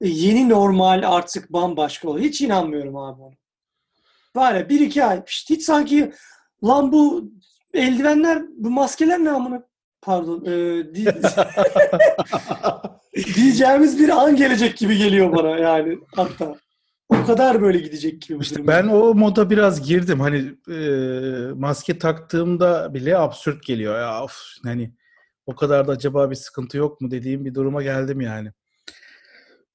e, 0.02 0.08
yeni 0.08 0.50
normal 0.50 1.04
artık 1.06 1.54
bambaşka 1.54 2.10
oluyor. 2.10 2.26
Hiç 2.26 2.42
inanmıyorum 2.42 2.96
abi 2.98 3.22
ona. 3.22 4.54
Ya 4.58 4.70
bir 4.70 4.80
iki 4.80 5.04
ay. 5.06 5.24
Pişt, 5.26 5.50
hiç 5.50 5.64
sanki 5.64 6.12
lan 6.64 6.92
bu 6.92 7.32
eldivenler, 7.74 8.44
bu 8.58 8.70
maskeler 8.70 9.20
ne 9.24 9.30
amına? 9.30 9.64
Pardon. 10.02 10.46
E, 10.46 10.52
di- 10.96 11.22
diyeceğimiz 13.36 14.00
bir 14.00 14.10
an 14.10 14.36
gelecek 14.36 14.78
gibi 14.78 14.98
geliyor 14.98 15.36
bana 15.36 15.50
yani 15.58 15.98
hatta. 16.16 16.56
O 17.10 17.26
kadar 17.26 17.62
böyle 17.62 17.80
gidecek 17.80 18.22
gibi. 18.22 18.42
İşte 18.42 18.68
ben 18.68 18.88
o 18.88 19.14
moda 19.14 19.50
biraz 19.50 19.88
girdim. 19.88 20.20
Hani 20.20 20.56
e, 20.70 20.80
maske 21.56 22.00
taktığımda 22.00 22.94
bile 22.94 23.18
absürt 23.18 23.64
geliyor. 23.64 24.00
Ya 24.00 24.24
of 24.24 24.38
hani 24.64 24.94
o 25.46 25.56
kadar 25.56 25.88
da 25.88 25.92
acaba 25.92 26.30
bir 26.30 26.36
sıkıntı 26.36 26.78
yok 26.78 27.02
mu 27.02 27.12
dediğim 27.12 27.46
bir 27.46 27.54
duruma 27.54 27.84
geldim 27.84 28.22
yani. 28.22 28.52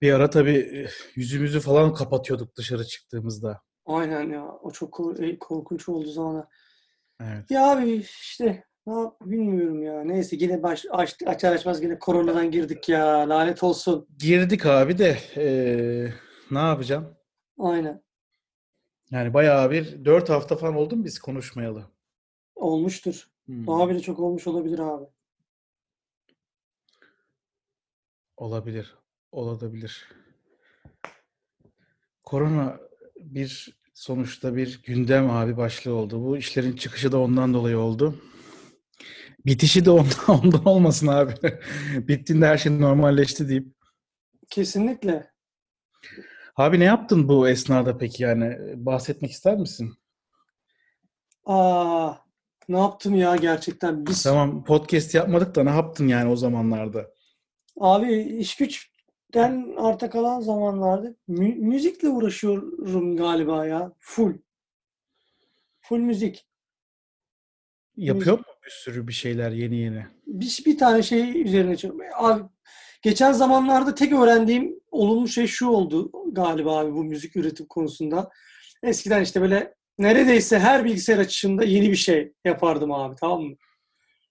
Bir 0.03 0.13
ara 0.13 0.31
tabii 0.31 0.89
yüzümüzü 1.15 1.61
falan 1.61 1.95
kapatıyorduk 1.95 2.57
dışarı 2.57 2.85
çıktığımızda. 2.85 3.61
Aynen 3.87 4.31
ya. 4.31 4.45
O 4.63 4.71
çok 4.71 5.01
e, 5.21 5.39
korkunç 5.39 5.89
oldu 5.89 6.11
zamanlar. 6.11 6.45
Evet. 7.21 7.51
Ya 7.51 7.71
abi 7.71 7.93
işte 8.21 8.65
ne 8.87 8.93
yap 9.01 9.17
bilmiyorum 9.25 9.83
ya. 9.83 10.05
Neyse 10.05 10.37
yine 10.41 10.63
baş 10.63 10.87
aç, 10.91 11.17
açar 11.27 11.53
açmaz 11.53 11.83
yine 11.83 11.99
koronadan 11.99 12.51
girdik 12.51 12.89
ya. 12.89 13.29
Lanet 13.29 13.63
olsun. 13.63 14.09
Girdik 14.19 14.67
abi 14.67 14.99
de 14.99 15.17
e, 15.37 15.45
ne 16.51 16.59
yapacağım? 16.59 17.17
Aynen. 17.63 18.03
Yani 19.11 19.35
bayağı 19.35 19.71
bir 19.71 20.05
4 20.05 20.29
hafta 20.29 20.57
falan 20.57 20.77
oldu 20.77 20.97
mu 20.97 21.05
biz 21.05 21.19
konuşmayalı? 21.19 21.91
Olmuştur. 22.55 23.29
Hmm. 23.47 23.67
Daha 23.67 23.89
bile 23.89 24.01
çok 24.01 24.19
olmuş 24.19 24.47
olabilir 24.47 24.79
abi. 24.79 25.05
Olabilir. 28.37 28.97
Olabilir. 29.33 30.09
Korona 32.23 32.81
bir 33.17 33.79
sonuçta 33.95 34.57
bir 34.57 34.83
gündem 34.83 35.31
abi 35.31 35.57
başlığı 35.57 35.95
oldu. 35.95 36.25
Bu 36.25 36.37
işlerin 36.37 36.77
çıkışı 36.77 37.13
da 37.13 37.21
ondan 37.21 37.55
dolayı 37.55 37.79
oldu. 37.79 38.23
Bitişi 39.47 39.85
de 39.85 39.91
ondan, 39.91 40.29
ondan 40.45 40.65
olmasın 40.65 41.07
abi. 41.07 41.35
Bittiğinde 42.09 42.47
her 42.47 42.59
şey 42.59 42.81
normalleşti 42.81 43.49
deyip. 43.49 43.75
Kesinlikle. 44.51 45.33
Abi 46.57 46.81
ne 46.81 46.85
yaptın 46.85 47.29
bu 47.29 47.49
esnada 47.49 47.99
peki 47.99 48.23
yani? 48.23 48.57
Bahsetmek 48.87 49.31
ister 49.31 49.57
misin? 49.57 49.95
Aa, 51.45 52.15
ne 52.69 52.79
yaptım 52.79 53.15
ya 53.15 53.37
gerçekten? 53.37 54.07
Biz 54.07 54.23
Tamam 54.23 54.65
podcast 54.65 55.15
yapmadık 55.15 55.55
da 55.55 55.63
ne 55.65 55.71
yaptın 55.71 56.09
yani 56.09 56.31
o 56.31 56.37
zamanlarda? 56.37 57.11
abi 57.81 58.23
iş 58.23 58.57
güçten 58.57 59.75
arta 59.77 60.11
kalan 60.11 60.41
zamanlarda 60.41 61.15
mü- 61.29 61.55
müzikle 61.55 62.09
uğraşıyorum 62.09 63.17
galiba 63.17 63.67
ya. 63.67 63.93
Full. 63.99 64.35
Full 65.81 65.99
müzik. 65.99 66.47
Yapıyor 67.97 68.39
mu 68.39 68.45
bir 68.67 68.71
sürü 68.71 69.09
bir 69.09 69.13
şeyler 69.13 69.51
yeni 69.51 69.77
yeni? 69.77 70.07
bir, 70.27 70.63
bir 70.67 70.79
tane 70.79 71.03
şey 71.03 71.43
üzerine 71.43 71.77
çalışıyorum. 71.77 72.15
Abi 72.25 72.43
geçen 73.03 73.33
zamanlarda 73.33 73.95
tek 73.95 74.13
öğrendiğim 74.13 74.81
olumlu 74.91 75.29
şey 75.29 75.47
şu 75.47 75.69
oldu 75.69 76.11
galiba 76.33 76.79
abi 76.79 76.95
bu 76.95 77.05
müzik 77.05 77.37
üretim 77.37 77.67
konusunda. 77.67 78.31
Eskiden 78.83 79.23
işte 79.23 79.41
böyle 79.41 79.75
neredeyse 79.99 80.59
her 80.59 80.85
bilgisayar 80.85 81.19
açışında 81.19 81.65
yeni 81.65 81.91
bir 81.91 81.97
şey 81.97 82.33
yapardım 82.45 82.93
abi 82.93 83.17
tamam 83.21 83.43
mı? 83.43 83.57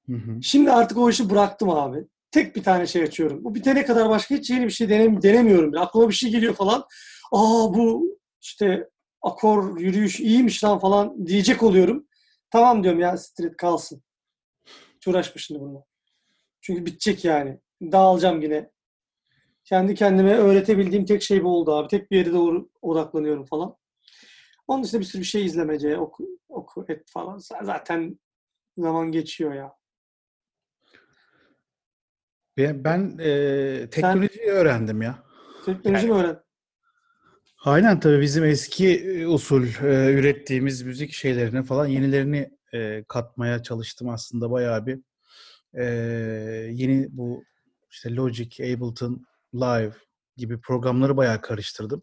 Hı 0.08 0.13
hı. 0.13 0.44
Şimdi 0.44 0.72
artık 0.72 0.98
o 0.98 1.10
işi 1.10 1.30
bıraktım 1.30 1.70
abi. 1.70 2.06
Tek 2.32 2.56
bir 2.56 2.63
tane 2.63 2.88
şey 2.88 3.04
açıyorum. 3.04 3.44
Bu 3.44 3.56
bitene 3.56 3.86
kadar 3.86 4.10
başka 4.10 4.36
hiç 4.36 4.50
yeni 4.50 4.66
bir 4.66 4.72
şey 4.72 4.90
denem 4.90 5.22
denemiyorum. 5.22 5.72
bile. 5.72 5.80
Aklıma 5.80 6.10
bir 6.10 6.13
şey 6.13 6.32
geliyor 6.32 6.54
falan. 6.54 6.86
Aa 7.32 7.74
bu 7.74 8.18
işte 8.42 8.90
akor 9.22 9.80
yürüyüş 9.80 10.20
iyiymiş 10.20 10.63
lan 10.63 10.80
falan 10.80 11.28
diyecek 11.28 11.63
oluyorum. 11.63 12.08
Tamam 12.51 12.84
diyorum 12.84 13.00
ya 13.00 13.18
street 13.18 13.58
kalsın. 13.58 14.04
Hiç 14.96 15.08
uğraşma 15.08 15.40
şimdi 15.42 15.60
bununla. 15.60 15.84
Çünkü 16.62 16.86
bitecek 16.86 17.25
yani. 17.25 17.60
Dağılacağım 17.81 18.41
yine. 18.41 18.71
Kendi 19.63 19.95
kendime 19.95 20.33
öğretebildiğim 20.33 21.05
tek 21.05 21.23
şey 21.23 21.43
bu 21.43 21.57
oldu 21.57 21.75
abi. 21.75 21.88
Tek 21.88 22.11
bir 22.11 22.17
yere 22.17 22.33
doğru 22.33 22.69
odaklanıyorum 22.81 23.45
falan. 23.45 23.75
Onun 24.67 24.83
dışında 24.83 25.01
bir 25.01 25.05
sürü 25.05 25.21
bir 25.21 25.27
şey 25.27 25.45
izlemece, 25.45 25.97
oku, 25.97 26.27
oku 26.50 26.85
et 26.89 27.03
falan. 27.09 27.38
Zaten 27.63 28.19
zaman 28.77 29.11
geçiyor 29.11 29.53
ya. 29.53 29.73
Ben, 32.57 32.83
ben 32.83 33.17
e, 33.19 33.89
teknolojiyi 33.89 34.47
öğrendim 34.47 35.01
ya. 35.01 35.23
Teknoloji 35.65 36.07
mi 36.07 36.13
öğren? 36.13 36.43
Aynen 37.63 38.00
tabii 38.00 38.21
bizim 38.21 38.43
eski 38.43 39.00
e, 39.00 39.27
usul 39.27 39.63
e, 39.63 40.13
ürettiğimiz 40.13 40.81
müzik 40.81 41.13
şeylerine 41.13 41.63
falan 41.63 41.88
yenilerini 41.88 42.50
e, 42.73 43.03
katmaya 43.07 43.63
çalıştım 43.63 44.09
aslında 44.09 44.51
bayağı 44.51 44.85
bir. 44.85 45.00
E, 45.73 45.85
yeni 46.71 47.07
bu 47.11 47.43
işte 47.91 48.15
Logic, 48.15 48.63
Ableton 48.63 49.25
Live 49.53 49.93
gibi 50.38 50.62
programları 50.62 51.17
bayağı 51.17 51.41
karıştırdım. 51.41 52.01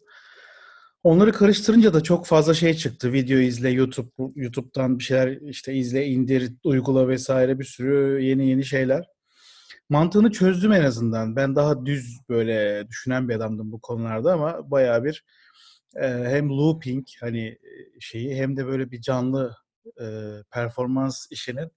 Onları 1.03 1.31
karıştırınca 1.31 1.93
da 1.93 2.03
çok 2.03 2.25
fazla 2.25 2.53
şey 2.53 2.73
çıktı. 2.73 3.13
Video 3.13 3.37
izle, 3.37 3.69
YouTube, 3.69 4.09
YouTube'dan 4.35 4.99
bir 4.99 5.03
şeyler 5.03 5.41
işte 5.41 5.73
izle, 5.73 6.05
indir, 6.05 6.53
uygula 6.63 7.07
vesaire 7.07 7.59
bir 7.59 7.63
sürü 7.63 8.21
yeni 8.21 8.49
yeni 8.49 8.65
şeyler. 8.65 9.05
Mantığını 9.89 10.31
çözdüm 10.31 10.71
en 10.71 10.83
azından. 10.83 11.35
Ben 11.35 11.55
daha 11.55 11.85
düz 11.85 12.19
böyle 12.29 12.87
düşünen 12.87 13.29
bir 13.29 13.35
adamdım 13.35 13.71
bu 13.71 13.81
konularda 13.81 14.33
ama 14.33 14.71
bayağı 14.71 15.03
bir 15.03 15.25
e, 15.95 16.07
hem 16.07 16.49
looping 16.49 17.07
hani 17.19 17.47
e, 17.47 17.99
şeyi 17.99 18.35
hem 18.35 18.57
de 18.57 18.65
böyle 18.65 18.91
bir 18.91 19.01
canlı 19.01 19.55
e, 20.01 20.05
performans 20.51 21.27
işinin 21.31 21.71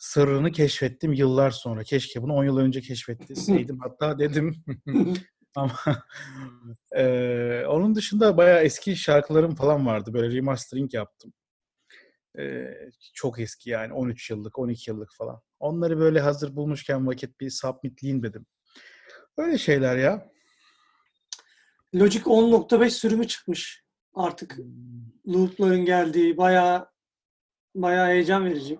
sırrını 0.00 0.52
keşfettim 0.52 1.12
yıllar 1.12 1.50
sonra. 1.50 1.82
Keşke 1.82 2.22
bunu 2.22 2.34
10 2.34 2.44
yıl 2.44 2.56
önce 2.58 2.80
keşfetseydim. 2.80 3.78
Hatta 3.82 4.18
dedim 4.18 4.64
ama 5.56 5.74
e, 6.96 7.64
onun 7.68 7.94
dışında 7.94 8.36
bayağı 8.36 8.62
eski 8.62 8.96
şarkılarım 8.96 9.54
falan 9.54 9.86
vardı. 9.86 10.12
Böyle 10.14 10.36
remastering 10.36 10.94
yaptım. 10.94 11.32
E, 12.38 12.64
çok 13.14 13.40
eski 13.40 13.70
yani 13.70 13.92
13 13.92 14.30
yıllık, 14.30 14.58
12 14.58 14.90
yıllık 14.90 15.10
falan. 15.18 15.40
Onları 15.58 15.98
böyle 15.98 16.20
hazır 16.20 16.56
bulmuşken 16.56 17.06
vakit 17.06 17.40
bir 17.40 17.50
submitleyeyim 17.50 18.22
dedim. 18.22 18.46
Öyle 19.36 19.58
şeyler 19.58 19.96
ya. 19.96 20.30
Logic 21.94 22.22
10.5 22.22 22.90
sürümü 22.90 23.26
çıkmış. 23.26 23.84
Artık 24.14 24.58
loop'ların 25.28 25.84
geldiği 25.84 26.36
bayağı 26.36 26.90
bayağı 27.74 28.08
heyecan 28.08 28.44
verici 28.44 28.78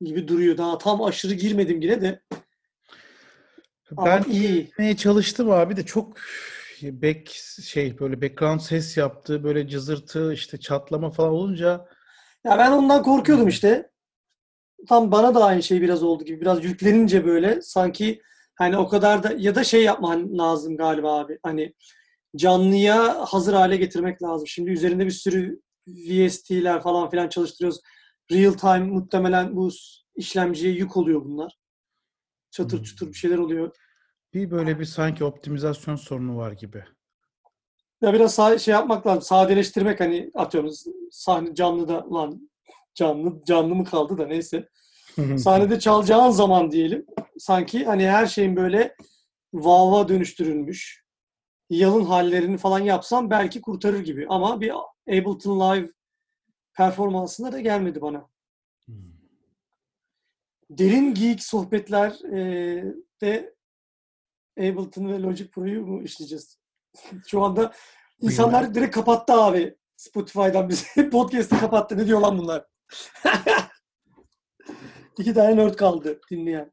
gibi 0.00 0.28
duruyor. 0.28 0.58
Daha 0.58 0.78
tam 0.78 1.02
aşırı 1.02 1.34
girmedim 1.34 1.80
yine 1.80 2.00
de. 2.00 2.22
Ama 3.96 4.06
Ben 4.06 4.24
iyi. 4.30 4.64
Gitmeye 4.64 4.96
çalıştım 4.96 5.50
abi 5.50 5.76
de 5.76 5.86
çok 5.86 6.16
back 6.82 7.28
şey 7.64 7.98
böyle 7.98 8.22
background 8.22 8.60
ses 8.60 8.96
yaptı 8.96 9.44
böyle 9.44 9.68
cızırtı 9.68 10.32
işte 10.32 10.60
çatlama 10.60 11.10
falan 11.10 11.30
olunca 11.30 11.86
Ya 12.44 12.58
ben 12.58 12.72
ondan 12.72 13.02
korkuyordum 13.02 13.48
işte. 13.48 13.90
Tam 14.88 15.12
bana 15.12 15.34
da 15.34 15.44
aynı 15.44 15.62
şey 15.62 15.80
biraz 15.82 16.02
oldu 16.02 16.24
gibi. 16.24 16.40
Biraz 16.40 16.64
yüklenince 16.64 17.24
böyle 17.26 17.62
sanki 17.62 18.22
hani 18.54 18.76
o 18.76 18.88
kadar 18.88 19.22
da 19.22 19.34
ya 19.38 19.54
da 19.54 19.64
şey 19.64 19.84
yapman 19.84 20.38
lazım 20.38 20.76
galiba 20.76 21.18
abi. 21.18 21.38
Hani 21.42 21.74
canlıya 22.36 23.24
hazır 23.32 23.54
hale 23.54 23.76
getirmek 23.76 24.22
lazım. 24.22 24.46
Şimdi 24.46 24.70
üzerinde 24.70 25.06
bir 25.06 25.10
sürü 25.10 25.60
VST'ler 25.88 26.82
falan 26.82 27.10
filan 27.10 27.28
çalıştırıyoruz. 27.28 27.80
Real 28.32 28.52
time 28.52 28.78
muhtemelen 28.78 29.56
bu 29.56 29.70
işlemciye 30.16 30.72
yük 30.72 30.96
oluyor 30.96 31.24
bunlar. 31.24 31.58
Çatır 32.50 32.76
Hmm. 32.76 32.84
çutur 32.84 33.08
bir 33.08 33.14
şeyler 33.14 33.38
oluyor. 33.38 33.76
bir 34.34 34.50
böyle 34.50 34.78
bir 34.80 34.84
sanki 34.84 35.24
optimizasyon 35.24 35.96
sorunu 35.96 36.36
var 36.36 36.52
gibi. 36.52 36.84
Ya 38.02 38.12
biraz 38.12 38.38
sa- 38.38 38.58
şey 38.58 38.72
yapmak 38.72 39.06
lazım. 39.06 39.22
Sadeleştirmek 39.22 40.00
hani 40.00 40.30
atıyorum 40.34 40.70
sahne 41.10 41.54
canlıda 41.54 42.10
lan 42.14 42.50
canlı 42.94 43.44
canlı 43.44 43.74
mı 43.74 43.84
kaldı 43.84 44.18
da 44.18 44.26
neyse. 44.26 44.68
Sahnede 45.38 45.78
çalacağın 45.80 46.30
zaman 46.30 46.70
diyelim. 46.70 47.06
Sanki 47.38 47.84
hani 47.84 48.08
her 48.08 48.26
şeyin 48.26 48.56
böyle 48.56 48.94
vava 49.54 50.08
dönüştürülmüş. 50.08 51.04
Yalın 51.70 52.04
hallerini 52.04 52.58
falan 52.58 52.78
yapsam 52.78 53.30
belki 53.30 53.60
kurtarır 53.60 54.00
gibi. 54.00 54.26
Ama 54.28 54.60
bir 54.60 54.72
Ableton 55.08 55.60
Live 55.60 55.88
performansında 56.80 57.52
da 57.52 57.60
gelmedi 57.60 58.00
bana. 58.00 58.28
Derin 60.70 61.14
geek 61.14 61.42
sohbetler 61.42 62.18
eee, 62.32 62.94
de 63.20 63.54
Ableton 64.58 65.08
ve 65.08 65.22
Logic 65.22 65.50
Pro'yu 65.50 65.86
mu 65.86 66.02
işleyeceğiz? 66.02 66.60
Şu 67.26 67.42
anda 67.42 67.72
insanlar 68.20 68.74
direkt 68.74 68.94
kapattı 68.94 69.32
abi. 69.32 69.76
Spotify'dan 69.96 70.68
bizi. 70.68 71.10
Podcast'ı 71.10 71.60
kapattı. 71.60 71.98
Ne 71.98 72.06
diyor 72.06 72.20
lan 72.20 72.38
bunlar? 72.38 72.66
İki 75.18 75.34
tane 75.34 75.56
nerd 75.56 75.74
kaldı 75.74 76.20
dinleyen. 76.30 76.72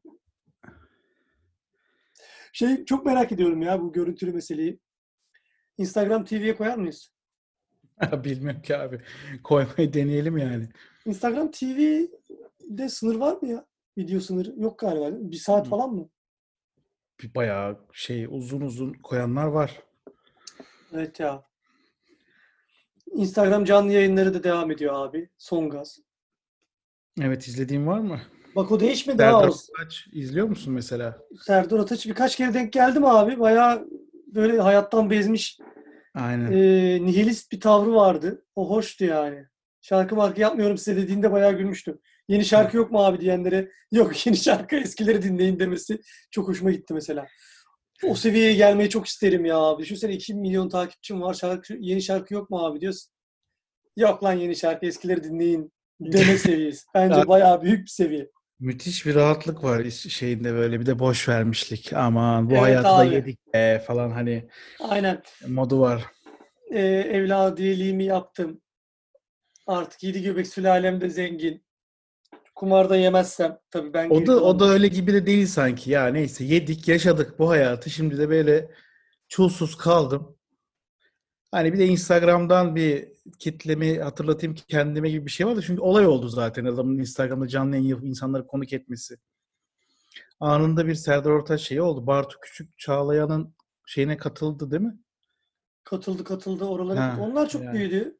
Şey 2.52 2.84
çok 2.84 3.06
merak 3.06 3.32
ediyorum 3.32 3.62
ya 3.62 3.82
bu 3.82 3.92
görüntülü 3.92 4.32
meseleyi. 4.32 4.80
Instagram 5.78 6.24
TV'ye 6.24 6.56
koyar 6.56 6.76
mıyız? 6.76 7.17
Bilmiyorum 8.24 8.62
ki 8.62 8.76
abi. 8.76 9.00
Koymayı 9.44 9.92
deneyelim 9.92 10.38
yani. 10.38 10.68
Instagram 11.06 11.50
TV'de 11.50 12.88
sınır 12.88 13.14
var 13.14 13.36
mı 13.42 13.48
ya? 13.48 13.64
Video 13.98 14.20
sınırı 14.20 14.54
yok 14.56 14.78
galiba. 14.78 15.08
Bir 15.12 15.36
saat 15.36 15.66
Hı. 15.66 15.70
falan 15.70 15.94
mı? 15.94 16.08
Bir 17.22 17.34
bayağı 17.34 17.78
şey 17.92 18.26
uzun 18.30 18.60
uzun 18.60 18.92
koyanlar 18.92 19.46
var. 19.46 19.82
Evet 20.92 21.20
ya. 21.20 21.42
Instagram 23.12 23.64
canlı 23.64 23.92
yayınları 23.92 24.34
da 24.34 24.44
devam 24.44 24.70
ediyor 24.70 24.94
abi. 24.94 25.28
Son 25.38 25.70
gaz. 25.70 25.98
Evet 27.20 27.48
izlediğin 27.48 27.86
var 27.86 27.98
mı? 27.98 28.20
Bak 28.56 28.72
o 28.72 28.80
değişmedi 28.80 29.22
ha. 29.22 29.30
Serdar 29.30 29.48
O 29.48 29.52
Ortaç 29.52 30.06
izliyor 30.12 30.48
musun 30.48 30.72
mesela? 30.74 31.18
Serdar 31.42 31.78
Ataç 31.78 32.06
birkaç 32.06 32.36
kere 32.36 32.54
denk 32.54 32.72
geldim 32.72 33.04
abi. 33.04 33.40
Bayağı 33.40 33.88
böyle 34.26 34.60
hayattan 34.60 35.10
bezmiş 35.10 35.58
Aynen. 36.18 36.52
e, 36.52 37.06
nihilist 37.06 37.52
bir 37.52 37.60
tavrı 37.60 37.94
vardı. 37.94 38.44
O 38.56 38.70
hoştu 38.70 39.04
yani. 39.04 39.46
Şarkı 39.80 40.16
marka 40.16 40.40
yapmıyorum 40.42 40.78
size 40.78 40.96
dediğinde 40.96 41.32
bayağı 41.32 41.52
gülmüştüm. 41.52 41.98
Yeni 42.28 42.44
şarkı 42.44 42.76
yok 42.76 42.90
mu 42.90 43.04
abi 43.04 43.20
diyenlere 43.20 43.70
yok 43.92 44.26
yeni 44.26 44.36
şarkı 44.36 44.76
eskileri 44.76 45.22
dinleyin 45.22 45.58
demesi 45.58 46.00
çok 46.30 46.48
hoşuma 46.48 46.70
gitti 46.70 46.94
mesela. 46.94 47.26
O 48.04 48.14
seviyeye 48.14 48.54
gelmeyi 48.54 48.90
çok 48.90 49.06
isterim 49.06 49.44
ya 49.44 49.56
abi. 49.58 49.82
Düşünsene 49.82 50.12
2 50.12 50.34
milyon 50.34 50.68
takipçim 50.68 51.22
var. 51.22 51.34
Şarkı, 51.34 51.74
yeni 51.80 52.02
şarkı 52.02 52.34
yok 52.34 52.50
mu 52.50 52.66
abi 52.66 52.80
diyorsun. 52.80 53.12
Yok 53.96 54.24
lan 54.24 54.32
yeni 54.32 54.56
şarkı 54.56 54.86
eskileri 54.86 55.24
dinleyin 55.24 55.72
deme 56.00 56.38
seviyesi. 56.38 56.84
Bence 56.94 57.18
Ya- 57.18 57.28
bayağı 57.28 57.62
büyük 57.62 57.80
bir 57.84 57.90
seviye. 57.90 58.30
Müthiş 58.60 59.06
bir 59.06 59.14
rahatlık 59.14 59.64
var 59.64 59.80
iş- 59.80 60.14
şeyinde 60.14 60.52
böyle 60.54 60.80
bir 60.80 60.86
de 60.86 60.98
boş 60.98 61.28
vermişlik. 61.28 61.92
Aman 61.92 62.50
bu 62.50 62.52
Evet 62.54 62.62
hayatı 62.62 62.88
da 62.88 62.94
abi. 63.04 63.14
yedik 63.14 63.54
be 63.54 63.84
falan 63.86 64.10
hani 64.10 64.48
Aynen. 64.80 65.22
modu 65.48 65.80
var. 65.80 66.04
e, 66.70 66.80
evladiliğimi 66.86 68.04
yaptım. 68.04 68.60
Artık 69.66 70.02
yedi 70.02 70.22
göbek 70.22 70.46
sülalem 70.46 71.00
de 71.00 71.08
zengin. 71.10 71.64
Kumarda 72.54 72.96
yemezsem 72.96 73.58
tabii 73.70 73.92
ben 73.92 74.10
O 74.10 74.14
geri 74.14 74.26
da 74.26 74.40
o 74.42 74.60
da 74.60 74.64
öyle 74.68 74.88
gibi 74.88 75.12
de 75.12 75.26
değil 75.26 75.46
sanki. 75.46 75.90
Ya 75.90 76.06
neyse 76.06 76.44
yedik, 76.44 76.88
yaşadık 76.88 77.38
bu 77.38 77.50
hayatı. 77.50 77.90
Şimdi 77.90 78.18
de 78.18 78.28
böyle 78.28 78.70
çulsuz 79.28 79.76
kaldım. 79.76 80.36
Hani 81.50 81.72
bir 81.72 81.78
de 81.78 81.86
Instagram'dan 81.86 82.76
bir 82.76 83.08
kitlemi 83.30 83.98
hatırlatayım 83.98 84.54
ki 84.54 84.66
kendime 84.66 85.10
gibi 85.10 85.26
bir 85.26 85.30
şey 85.30 85.46
vardı. 85.46 85.62
Çünkü 85.66 85.80
olay 85.82 86.06
oldu 86.06 86.28
zaten 86.28 86.64
adamın 86.64 86.98
Instagram'da 86.98 87.48
canlı 87.48 87.76
yayın 87.76 87.88
yapıp 87.88 88.04
insanları 88.04 88.46
konuk 88.46 88.72
etmesi. 88.72 89.16
Anında 90.40 90.86
bir 90.86 90.94
Serdar 90.94 91.30
Ortaç 91.30 91.60
şeyi 91.60 91.82
oldu. 91.82 92.06
Bartu 92.06 92.40
Küçük 92.40 92.78
Çağlayan'ın 92.78 93.54
şeyine 93.86 94.16
katıldı 94.16 94.70
değil 94.70 94.82
mi? 94.82 94.98
katıldı 95.84 96.24
katıldı 96.24 96.64
oralara. 96.64 97.00
Ha, 97.00 97.18
Onlar 97.20 97.48
çok 97.48 97.62
yani. 97.64 97.74
büyüdü. 97.74 98.18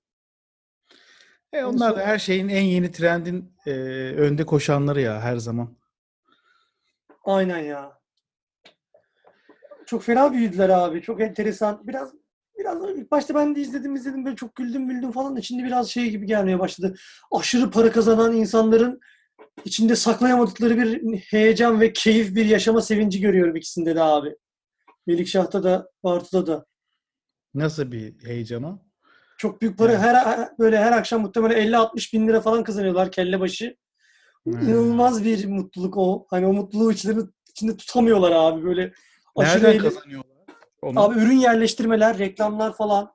E 1.53 1.64
onlar 1.64 1.97
da 1.97 2.01
her 2.07 2.18
şeyin 2.18 2.49
en 2.49 2.62
yeni 2.62 2.92
trendin 2.92 3.55
e, 3.66 3.71
önde 4.16 4.47
koşanları 4.47 5.01
ya 5.01 5.21
her 5.21 5.37
zaman. 5.37 5.77
Aynen 7.25 7.59
ya. 7.59 8.01
Çok 9.87 10.03
fena 10.03 10.33
büyüdüler 10.33 10.68
abi. 10.68 11.03
Çok 11.03 11.21
enteresan. 11.21 11.87
Biraz 11.87 12.14
biraz 12.59 12.99
ilk 12.99 13.11
başta 13.11 13.35
ben 13.35 13.57
de 13.57 13.61
izledim 13.61 13.94
izledim 13.94 14.25
böyle 14.25 14.37
çok 14.37 14.55
güldüm 14.57 14.88
güldüm 14.88 15.12
falan 15.12 15.37
da 15.37 15.42
şimdi 15.42 15.64
biraz 15.64 15.90
şey 15.90 16.11
gibi 16.11 16.27
gelmeye 16.27 16.59
başladı. 16.59 16.94
Aşırı 17.33 17.71
para 17.71 17.92
kazanan 17.92 18.33
insanların 18.33 19.01
içinde 19.64 19.97
saklayamadıkları 19.97 20.77
bir 20.79 21.18
heyecan 21.18 21.81
ve 21.81 21.92
keyif 21.92 22.35
bir 22.35 22.44
yaşama 22.47 22.81
sevinci 22.83 23.21
görüyorum 23.21 23.57
ikisinde 23.57 23.97
de 23.97 24.03
abi. 24.03 24.37
Melikşah'ta 25.07 25.62
da 25.64 25.90
Bartu'da 26.05 26.47
da. 26.47 26.66
Nasıl 27.55 27.92
bir 27.92 28.25
heyecan 28.25 28.62
o? 28.62 28.79
Çok 29.38 29.62
büyük 29.62 29.79
para 29.79 29.92
Evet. 29.92 30.01
her 30.03 30.49
böyle 30.59 30.79
her 30.79 30.92
akşam 30.92 31.21
muhtemelen 31.23 31.73
50-60 31.73 32.12
bin 32.12 32.29
lira 32.29 32.40
falan 32.40 32.64
kazanıyorlar 32.64 33.12
kelle 33.12 33.40
başı. 33.40 33.77
Hmm. 34.44 34.53
İnanılmaz 34.61 35.25
bir 35.25 35.44
mutluluk 35.47 35.97
o. 35.97 36.27
Hani 36.31 36.47
o 36.47 36.53
mutluluğu 36.53 36.92
içlerinde, 36.92 37.21
içinde 37.51 37.77
tutamıyorlar 37.77 38.33
abi 38.33 38.64
böyle. 38.64 38.92
Aşırı 39.37 39.62
Nereden 39.64 39.79
eğlen- 39.81 39.83
kazanıyorlar? 39.94 40.38
Onu? 40.83 41.01
Abi 41.01 41.19
ürün 41.19 41.37
yerleştirmeler, 41.38 42.19
reklamlar 42.19 42.77
falan. 42.77 43.11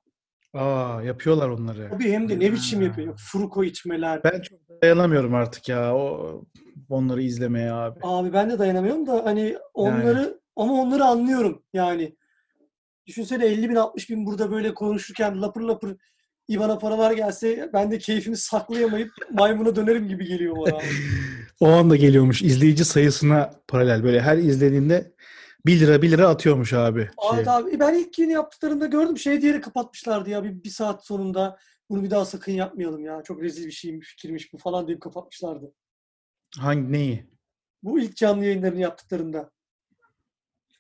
Aa, 0.54 1.02
yapıyorlar 1.04 1.50
onları. 1.50 1.90
Abi 1.96 2.12
hem 2.12 2.30
de 2.30 2.40
ne 2.40 2.52
biçim 2.54 2.80
Ha. 2.80 2.86
yapıyor. 2.86 3.20
Fruko 3.32 3.64
içmeler. 3.64 4.24
Ben 4.24 4.42
çok 4.42 4.60
dayanamıyorum 4.82 5.36
artık 5.36 5.70
ya 5.70 5.96
o 5.96 6.42
onları 6.90 7.22
izlemeye 7.24 7.72
abi. 7.72 8.00
Abi 8.04 8.34
ben 8.34 8.50
de 8.50 8.60
dayanamıyorum 8.60 9.08
da 9.08 9.22
hani 9.26 9.58
onları 9.74 10.40
ama 10.56 10.74
onları 10.74 11.06
anlıyorum 11.06 11.64
yani. 11.74 12.16
Düşünsene 13.08 13.46
50 13.46 13.70
bin 13.70 13.76
60 13.76 14.10
bin 14.10 14.26
burada 14.26 14.52
böyle 14.52 14.74
konuşurken 14.74 15.42
lapır 15.42 15.62
lapır 15.62 15.96
İvan'a 16.48 16.78
paralar 16.80 17.12
gelse 17.12 17.70
ben 17.74 17.92
de 17.92 17.98
keyfimi 17.98 18.38
saklayamayıp 18.38 19.10
maymuna 19.32 19.76
dönerim 19.76 20.08
gibi 20.08 20.26
geliyor 20.26 20.56
bana. 20.58 20.78
O 21.60 21.68
anda 21.70 21.96
geliyormuş 21.96 22.42
izleyici 22.42 22.86
sayısına 22.86 23.54
paralel 23.68 24.04
böyle 24.04 24.22
her 24.22 24.38
izlediğinde 24.38 25.13
1 25.66 25.80
lira 25.80 26.02
1 26.02 26.12
lira 26.12 26.28
atıyormuş 26.30 26.74
abi. 26.74 27.10
Abi, 27.18 27.44
Şey. 27.44 27.54
abi 27.54 27.80
ben 27.80 27.94
ilk 27.94 28.20
yeni 28.20 28.32
yaptıklarında 28.32 28.86
gördüm 28.86 29.18
şey 29.18 29.42
diyerek 29.42 29.64
kapatmışlardı 29.64 30.30
ya 30.30 30.44
bir, 30.44 30.64
bir 30.64 30.70
saat 30.70 31.06
sonunda 31.06 31.58
bunu 31.90 32.04
bir 32.04 32.10
daha 32.10 32.26
sakın 32.26 32.52
yapmayalım 32.52 33.06
ya 33.06 33.22
çok 33.24 33.42
rezil 33.42 33.66
bir 33.66 33.72
şeymiş 33.72 34.08
fikirmiş 34.10 34.54
bu 34.54 34.58
falan 34.58 34.88
deyip 34.88 35.02
kapatmışlardı. 35.02 35.74
Hangi 36.60 36.92
neyi? 36.92 37.30
Bu 37.84 38.00
ilk 38.00 38.16
canlı 38.16 38.46
yayınlarını 38.46 38.80
yaptıklarında. 38.80 39.52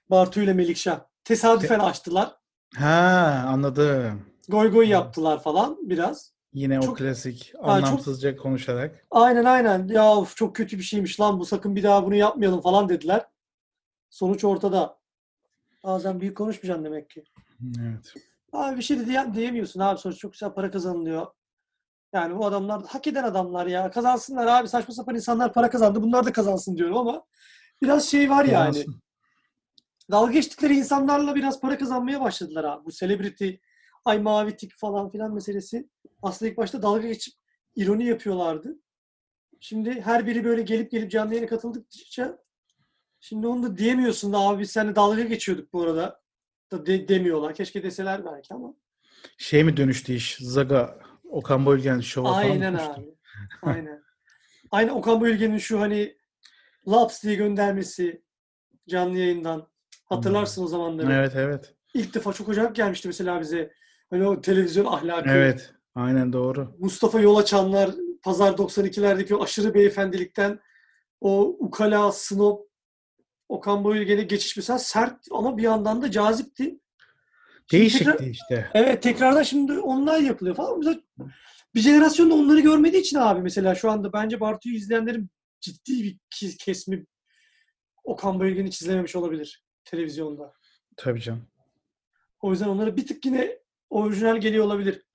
Bartu 0.10 0.41
ile 0.41 0.54
Melikşah. 0.54 1.00
Tesadüfen 1.24 1.80
açtılar. 1.80 2.36
Ha 2.76 3.46
anladım. 3.48 4.26
Goy 4.50 4.72
goy 4.72 4.88
yaptılar 4.89 5.43
falan 5.43 5.78
biraz. 5.82 6.34
Yine 6.54 6.80
o 6.80 6.84
Çok- 6.84 6.98
klasik 6.98 7.52
çok- 7.52 7.67
anlamsızca 7.69 8.36
konuşarak. 8.36 9.06
Aynen 9.12 9.46
aynen. 9.46 9.88
Ya 9.88 10.15
of, 10.15 10.36
çok 10.36 10.56
kötü 10.56 10.78
bir 10.78 10.84
şeymiş 10.84 11.19
lan 11.19 11.39
bu 11.39 11.46
sakın 11.46 11.76
bir 11.76 11.84
daha 11.84 12.06
bunu 12.06 12.15
yapmayalım 12.15 12.62
falan 12.62 12.89
dediler. 12.89 13.26
Sonuç 14.13 14.43
ortada. 14.43 14.99
Bazen 15.84 16.19
büyük 16.19 16.38
konuşmayacaksın 16.38 16.86
demek 16.86 17.10
ki. 17.10 17.23
Evet. 17.82 18.13
Abi 18.52 18.78
bir 18.78 18.82
şey 18.82 18.99
de 18.99 19.06
diye- 19.06 19.34
diyemiyorsun 19.34 19.80
abi 19.80 19.99
sonuç 19.99 20.17
çok 20.17 20.34
güzel 20.34 20.54
para 20.54 20.71
kazanılıyor. 20.71 21.28
Yani 22.13 22.38
bu 22.38 22.45
adamlar 22.45 22.84
hak 22.88 23.08
eden 23.08 23.23
adamlar 23.23 23.67
ya. 23.67 23.91
Kazansınlar 23.91 24.47
abi 24.47 24.67
saçma 24.67 24.93
sapan 24.93 25.15
insanlar 25.15 25.54
para 25.54 25.69
kazandı. 25.69 26.02
Bunlar 26.04 26.26
da 26.26 26.32
kazansın 26.32 26.78
diyorum 26.78 26.97
ama 26.97 27.26
biraz 27.82 28.10
şey 28.10 28.30
var 28.30 28.45
yani. 28.45 28.67
Kazansın. 28.67 29.02
dalga 30.12 30.32
geçtikleri 30.32 30.76
insanlarla 30.78 31.36
biraz 31.36 31.62
para 31.62 31.78
kazanmaya 31.78 32.21
başladılar 32.21 32.63
abi. 32.63 32.86
Bu 32.86 32.91
celebrity, 32.91 33.49
ay 34.06 34.19
mavi 34.21 34.58
tik 34.58 34.71
falan 34.78 35.10
filan 35.12 35.34
meselesi. 35.34 35.89
Aslında 36.21 36.52
ilk 36.52 36.58
başta 36.58 36.82
dalga 36.82 37.08
geçip 37.08 37.34
ironi 37.76 38.06
yapıyorlardı. 38.06 38.80
Şimdi 39.60 40.02
her 40.02 40.28
biri 40.28 40.43
böyle 40.45 40.62
gelip 40.62 40.91
gelip 40.91 41.12
canlı 41.12 41.34
yayına 41.34 41.49
katıldıkça 41.49 42.42
şimdi 43.24 43.48
onu 43.48 43.64
da 43.64 43.78
diyemiyorsun 43.78 44.34
da 44.34 44.38
abi 44.40 44.62
biz 44.62 44.72
seninle 44.72 44.96
dalga 44.96 45.24
geçiyorduk 45.24 45.74
bu 45.74 45.84
arada. 45.84 46.22
Da 46.72 46.86
de- 46.86 47.08
demiyorlar. 47.08 47.56
Keşke 47.56 47.84
deseler 47.84 48.26
belki 48.26 48.54
ama. 48.54 48.74
Şey 49.38 49.64
mi 49.64 49.78
dönüştü 49.78 50.14
iş? 50.14 50.38
Zaga, 50.40 51.00
Okan 51.30 51.66
Bayülgen 51.66 52.00
şova 52.00 52.28
falan 52.32 52.38
Aynen 52.44 52.74
abi. 52.74 53.16
Aynen. 53.62 54.04
Aynen 54.72 54.94
Okan 54.94 55.22
Bölge'nin 55.22 55.58
şu 55.58 55.80
hani 55.80 56.18
Laps 56.88 57.24
diye 57.24 57.36
göndermesi 57.36 58.24
canlı 58.90 59.18
yayından. 59.18 59.68
Hatırlarsın 60.06 60.64
o 60.64 60.68
zamanları. 60.68 61.14
Evet 61.14 61.32
evet. 61.36 61.76
İlk 61.94 62.14
defa 62.16 62.34
çok 62.34 62.50
acayip 62.50 62.76
gelmişti 62.76 63.08
mesela 63.08 63.42
bize. 63.42 63.74
Hani 64.10 64.28
o 64.28 64.42
televizyon 64.42 64.86
ahlakı. 64.86 65.30
Evet. 65.30 65.74
Aynen 65.96 66.34
doğru. 66.34 66.76
Mustafa 66.80 67.20
Yolaçanlar, 67.20 67.92
Pazar 68.24 68.52
92'lerdeki 68.52 69.36
o 69.36 69.44
aşırı 69.44 69.74
beyefendilikten 69.74 70.60
o 71.22 71.42
ukala, 71.60 72.12
snob, 72.12 72.60
Okan 73.54 73.84
Bayülgen'e 73.84 74.24
geçiş 74.24 74.58
mesela 74.58 74.80
sert 74.80 75.26
ama 75.32 75.58
bir 75.58 75.63
yandan 75.63 76.02
da 76.02 76.12
cazipti. 76.12 76.80
Değişikti 77.72 78.06
tekrar- 78.06 78.26
işte. 78.28 78.72
Evet 78.74 79.04
tekrardan 79.04 79.44
şimdi 79.44 79.80
onlar 79.80 80.20
yapılıyor 80.20 80.56
falan. 80.56 80.78
Mesela 80.80 81.00
bir 81.76 81.80
jenerasyon 81.82 82.30
da 82.30 82.34
onları 82.34 82.60
görmediği 82.60 83.02
için 83.02 83.18
abi 83.18 83.42
mesela 83.42 83.76
şu 83.76 83.92
anda 83.92 84.13
bence 84.13 84.39
Bartu'yu 84.39 84.76
izleyenlerin 84.76 85.30
ciddi 85.62 86.04
bir 86.04 86.18
kesimi 86.60 87.06
Okan 88.04 88.39
Bayülgen'i 88.39 88.68
hiç 88.68 88.82
izlememiş 88.82 89.16
olabilir 89.16 89.63
televizyonda. 89.86 90.54
Tabii 90.98 91.22
canım. 91.22 91.48
O 92.42 92.52
yüzden 92.52 92.68
onlara 92.68 92.98
bir 92.98 93.08
tık 93.08 93.26
yine 93.26 93.60
orijinal 93.89 94.38
geliyor 94.38 94.66
olabilir. 94.66 95.06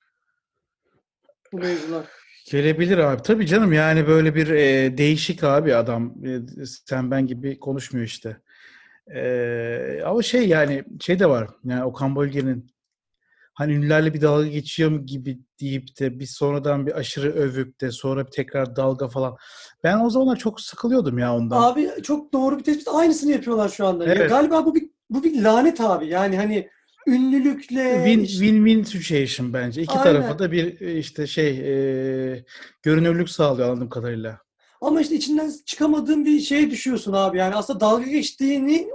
Bu 1.53 1.57
mevzular. 1.59 2.07
Gelebilir 2.51 2.99
abi. 2.99 3.23
Tabii 3.23 3.47
canım 3.47 3.73
yani 3.73 4.07
böyle 4.07 4.35
bir 4.35 4.49
e, 4.49 4.99
değişik 4.99 5.45
abi 5.45 5.75
adam. 5.75 6.15
E, 6.27 6.41
sen 6.87 7.11
ben 7.11 7.27
gibi 7.27 7.59
konuşmuyor 7.59 8.07
işte. 8.07 8.37
E, 9.15 10.03
ama 10.07 10.23
şey 10.23 10.49
yani 10.49 10.85
şey 11.01 11.19
de 11.19 11.29
var. 11.29 11.49
Yani 11.65 11.85
Okan 11.85 12.17
Bölge'nin 12.17 12.71
hani 13.55 13.73
ünlülerle 13.73 14.15
bir 14.15 14.21
dalga 14.21 14.47
geçiyor 14.47 15.07
gibi 15.07 15.39
deyip 15.61 16.01
de 16.01 16.21
bir 16.21 16.27
sonradan 16.27 16.87
bir 16.87 16.99
aşırı 16.99 17.33
övüp 17.33 17.81
de 17.81 17.91
sonra 17.91 18.27
bir 18.27 18.31
tekrar 18.31 18.77
dalga 18.77 19.09
falan. 19.09 19.37
Ben 19.85 20.01
o 20.01 20.11
zamanlar 20.11 20.37
çok 20.37 20.61
sıkılıyordum 20.61 21.19
ya 21.19 21.37
ondan. 21.37 21.63
Abi 21.63 21.91
çok 22.03 22.33
doğru 22.33 22.59
bir 22.59 22.65
tespit. 22.65 22.89
Aynısını 22.89 23.33
yapıyorlar 23.33 23.69
şu 23.69 23.87
anda. 23.87 24.07
Ya 24.07 24.15
Evet. 24.15 24.31
galiba 24.31 24.67
bu 24.67 24.75
bir 24.75 24.91
bu 25.11 25.25
bir 25.25 25.43
lanet 25.43 25.81
abi. 25.81 26.07
Yani 26.07 26.37
hani 26.37 26.69
ünlülükle 27.09 28.03
Win, 28.07 28.25
işte- 28.25 28.45
win-win 28.45 28.85
situation 28.85 29.53
bence. 29.53 29.83
İki 29.83 29.93
Aynen. 29.93 30.05
tarafa 30.05 30.39
da 30.39 30.53
bir 30.53 30.81
e, 30.81 30.99
işte 30.99 31.27
şey 31.27 31.49
e, 31.49 32.45
görünürlük 32.83 33.31
sağlıyor 33.31 33.69
anladığım 33.69 33.89
kadarıyla. 33.89 34.39
Ama 34.81 35.01
işte 35.01 35.15
içinden 35.15 35.53
çıkamadığın 35.67 36.25
bir 36.25 36.41
şeye 36.41 36.71
düşüyorsun 36.71 37.13
abi. 37.13 37.39
Yani 37.39 37.55
aslında 37.55 37.81
dalga 37.81 38.07
geçtiğini 38.07 38.89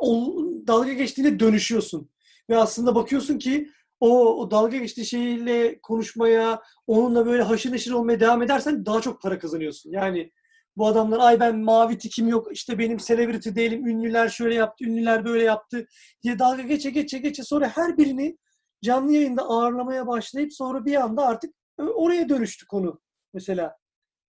dalga 0.67 0.93
geçtiğine 0.93 1.39
dönüşüyorsun. 1.39 2.09
Ve 2.49 2.57
aslında 2.57 2.95
bakıyorsun 2.95 3.37
ki 3.37 3.69
o, 3.99 4.35
o 4.41 4.51
dalga 4.51 4.77
geçtiği 4.77 5.05
şeyle 5.05 5.79
konuşmaya, 5.81 6.61
onunla 6.87 7.25
böyle 7.25 7.43
haşır 7.43 7.71
neşir 7.71 7.91
olmaya 7.91 8.19
devam 8.19 8.41
edersen 8.41 8.85
daha 8.85 9.01
çok 9.01 9.21
para 9.21 9.39
kazanıyorsun. 9.39 9.91
Yani 9.91 10.31
bu 10.77 10.87
adamlar 10.87 11.19
ay 11.19 11.39
ben 11.39 11.59
mavi 11.59 11.97
tikim 11.97 12.27
yok 12.27 12.47
işte 12.51 12.79
benim 12.79 12.97
celebrity 12.97 13.49
değilim 13.55 13.87
ünlüler 13.87 14.29
şöyle 14.29 14.55
yaptı 14.55 14.85
ünlüler 14.85 15.25
böyle 15.25 15.43
yaptı 15.43 15.85
diye 16.23 16.39
dalga 16.39 16.61
geçe 16.63 16.89
geçe 16.89 17.17
geçe 17.17 17.43
sonra 17.43 17.67
her 17.67 17.97
birini 17.97 18.37
canlı 18.83 19.13
yayında 19.13 19.41
ağırlamaya 19.41 20.07
başlayıp 20.07 20.53
sonra 20.53 20.85
bir 20.85 20.95
anda 20.95 21.25
artık 21.27 21.53
oraya 21.77 22.29
dönüştü 22.29 22.65
konu 22.65 23.01
mesela. 23.33 23.77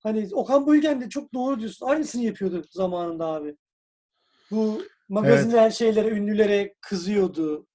Hani 0.03 0.29
Okan 0.31 0.67
Bölgen 0.67 1.01
de 1.01 1.09
çok 1.09 1.33
doğru 1.33 1.59
diyorsun. 1.59 1.85
Aynısını 1.85 2.23
yapıyordu 2.23 2.63
zamanında 2.71 3.25
abi. 3.25 3.55
Bu 4.51 4.81
magazinel 5.09 5.71
şeylere, 5.71 6.09
ünlülere 6.09 6.73
kızıyordu, 6.81 7.67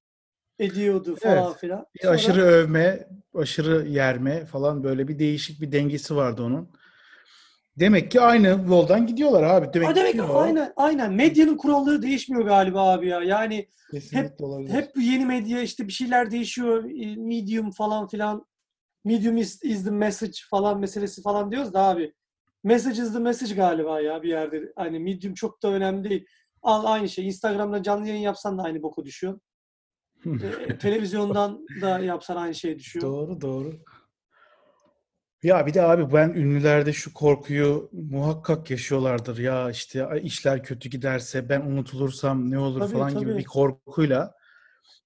ediyordu 0.59 1.16
falan 1.16 1.46
Evet. 1.48 1.57
filan. 1.59 1.87
Sonra- 2.03 2.14
aşırı 2.14 2.42
övme, 2.42 3.09
aşırı 3.35 3.88
yerme 3.88 4.44
falan 4.46 4.85
böyle 4.85 5.09
bir 5.09 5.18
değişik 5.18 5.61
bir 5.61 5.72
dengesi 5.72 6.16
vardı 6.16 6.42
onun. 6.42 6.68
Demek 7.78 8.10
ki 8.10 8.20
aynı 8.20 8.46
yoldan 8.46 9.06
gidiyorlar 9.06 9.42
abi. 9.42 9.72
Demek, 9.74 9.88
Ha, 9.88 9.94
demek 9.94 10.12
ki 10.14 10.22
aynen, 10.22 10.72
aynen. 10.76 11.12
Medyanın 11.12 11.56
kuralları 11.56 12.02
değişmiyor 12.02 12.44
galiba 12.44 12.92
abi 12.92 13.08
ya. 13.08 13.22
Yani 13.22 13.68
Kesinlikle 13.90 14.44
olabilir. 14.44 14.72
hep 14.72 14.90
yeni 14.96 15.26
medya 15.26 15.62
işte 15.62 15.87
bir 15.88 15.92
şeyler 15.92 16.30
değişiyor. 16.30 16.84
Medium 17.16 17.70
falan 17.70 18.06
filan. 18.06 18.46
Medium 19.04 19.37
is, 19.37 19.62
is 19.62 19.84
the 19.84 19.90
message 19.90 20.38
falan 20.50 20.80
meselesi 20.80 21.22
falan 21.22 21.50
diyoruz 21.50 21.74
da 21.74 21.82
abi. 21.82 22.12
Message 22.64 23.02
is 23.02 23.12
the 23.12 23.18
message 23.18 23.54
galiba 23.54 24.00
ya 24.00 24.22
bir 24.22 24.28
yerde. 24.28 24.72
Hani 24.76 24.98
Medium 24.98 25.34
çok 25.34 25.62
da 25.62 25.68
önemli 25.68 26.10
değil. 26.10 26.26
Al 26.62 26.84
aynı 26.84 27.08
şey. 27.08 27.26
Instagram'da 27.26 27.82
canlı 27.82 28.08
yayın 28.08 28.22
yapsan 28.22 28.58
da 28.58 28.62
aynı 28.62 28.82
boku 28.82 29.04
düşüyor. 29.04 29.40
E, 30.68 30.78
televizyondan 30.78 31.66
da 31.82 31.98
yapsan 31.98 32.37
aynı 32.37 32.54
şey 32.54 32.78
düşüyor. 32.78 33.04
Doğru 33.04 33.40
doğru. 33.40 33.72
Ya 35.44 35.66
bir 35.66 35.74
de 35.74 35.83
abi 35.83 36.12
ben 36.12 36.28
ünlülerde 36.28 36.92
şu 36.92 37.14
korkuyu 37.14 37.90
muhakkak 37.92 38.70
yaşıyorlardır. 38.70 39.38
Ya 39.38 39.70
işte 39.70 40.07
"Ay 40.07 40.26
işler 40.26 40.62
kötü 40.62 40.88
giderse 40.88 41.48
ben 41.48 41.61
unutulursam 41.61 42.50
ne 42.50 42.59
olur 42.59 42.80
Tabii, 42.80 42.92
falan 42.92 43.18
gibi 43.18 43.30
tabii. 43.30 43.38
bir 43.38 43.44
korkuyla. 43.44 44.35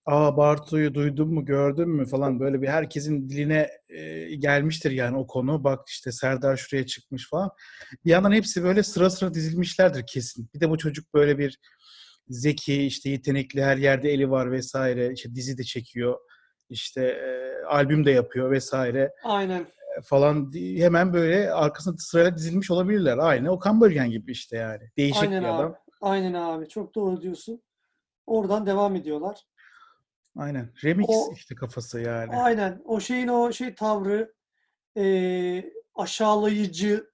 Aa 0.07 0.37
Bartu'yu 0.37 0.94
duydun 0.94 1.35
mu 1.35 1.44
gördün 1.44 1.88
mü 1.88 2.07
falan 2.07 2.40
böyle 2.40 2.62
bir 2.62 2.68
herkesin 2.68 3.29
diline 3.29 3.70
e, 3.88 4.35
gelmiştir 4.35 4.90
yani 4.90 5.16
o 5.16 5.27
konu. 5.27 5.64
Bak 5.64 5.88
işte 5.88 6.12
Serdar 6.12 6.57
şuraya 6.57 6.87
çıkmış 6.87 7.29
falan. 7.31 7.51
Bir 8.05 8.11
yandan 8.11 8.33
hepsi 8.33 8.64
böyle 8.64 8.83
sıra 8.83 9.11
sıra 9.11 9.35
dizilmişlerdir 9.35 10.05
kesin. 10.07 10.51
Bir 10.55 10.61
de 10.61 10.70
bu 10.70 10.79
çocuk 10.79 11.14
böyle 11.14 11.38
bir 11.38 11.59
zeki 12.29 12.83
işte 12.87 13.11
yetenekli 13.11 13.64
her 13.64 13.77
yerde 13.77 14.11
eli 14.11 14.31
var 14.31 14.53
vesaire. 14.53 15.12
İşte 15.12 15.35
dizi 15.35 15.59
de 15.59 15.64
çekiyor. 15.64 16.18
işte 16.70 17.03
e, 17.03 17.64
albüm 17.66 18.07
de 18.07 18.11
yapıyor 18.11 18.51
vesaire 18.51 19.12
Aynen. 19.24 19.66
Falan 20.05 20.53
hemen 20.55 21.13
böyle 21.13 21.53
arkasına 21.53 21.97
sırayla 21.99 22.37
dizilmiş 22.37 22.71
olabilirler. 22.71 23.19
Aynı 23.19 23.51
Okan 23.51 23.81
Bölgen 23.81 24.11
gibi 24.11 24.33
işte 24.33 24.57
yani. 24.57 24.83
Değişik 24.97 25.23
Aynen 25.23 25.43
bir 25.43 25.49
abi. 25.49 25.55
adam. 25.55 25.77
Aynen 26.01 26.35
abi. 26.35 26.69
Çok 26.69 26.95
doğru 26.95 27.23
diyorsun. 27.23 27.63
Oradan 28.27 28.67
devam 28.67 28.97
ediyorlar. 28.97 29.41
Aynen. 30.37 30.73
Remix 30.85 31.09
O- 31.09 31.33
işte 31.35 31.55
kafası 31.55 32.01
yani. 32.01 32.37
Aynen. 32.37 32.83
O 32.85 33.01
şeyin 33.01 33.29
o 33.29 33.53
şey 33.53 33.75
tavrı 33.75 34.35
eee, 34.97 35.73
aşağılayıcı 35.95 37.11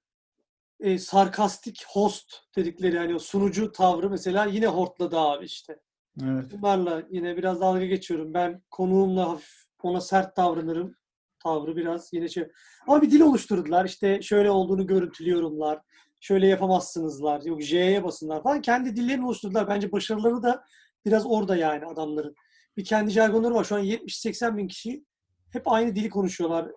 eee, 0.81 0.99
sarkastik 0.99 1.85
host 1.89 2.35
dedikleri 2.57 2.97
yani 2.97 3.15
o 3.15 3.19
sunucu 3.19 3.73
tavrı 3.73 4.11
mesela 4.11 4.45
yine 4.45 4.67
hortladı 4.67 5.19
abi 5.19 5.45
işte. 5.45 5.81
Evet. 6.25 6.45
Bunlarla 6.53 7.03
yine 7.11 7.37
biraz 7.37 7.61
dalga 7.61 7.85
geçiyorum. 7.87 8.35
Ben 8.35 8.63
konuğumla 8.71 9.29
hafif 9.31 9.65
ona 9.83 10.01
sert 10.01 10.37
davranırım. 10.37 10.97
Tavrı 11.45 11.77
biraz 11.77 12.13
yine 12.13 12.29
şey. 12.29 12.49
Ama 12.87 13.03
bir 13.03 13.11
dil 13.11 13.21
oluşturdular. 13.21 13.85
İşte 13.85 14.23
şöyle 14.23 14.51
olduğunu 14.51 14.87
görüntülüyorumlar. 14.87 15.81
Şöyle 16.21 16.47
yapamazsınızlar. 16.47 17.43
Yok 17.43 17.63
J'ye 17.63 18.05
basınlar 18.05 18.43
falan. 18.43 18.63
Kendi 18.63 18.97
dillerini 18.97 19.27
oluşturdular. 19.27 19.69
Bence 19.69 19.93
başarıları 19.93 20.43
da 20.43 20.65
biraz 21.07 21.27
orada 21.27 21.57
yani 21.57 21.87
adamların. 21.87 22.35
Bir 22.77 22.85
kendi 22.85 23.11
jargonları 23.11 23.55
var. 23.55 23.65
Şu 23.65 23.75
an 23.75 23.85
70-80 23.85 24.57
bin 24.57 24.69
kişi 24.69 25.05
hep 25.53 25.73
aynı 25.73 25.95
dili 25.95 26.11
konuşuyorlar. 26.11 26.71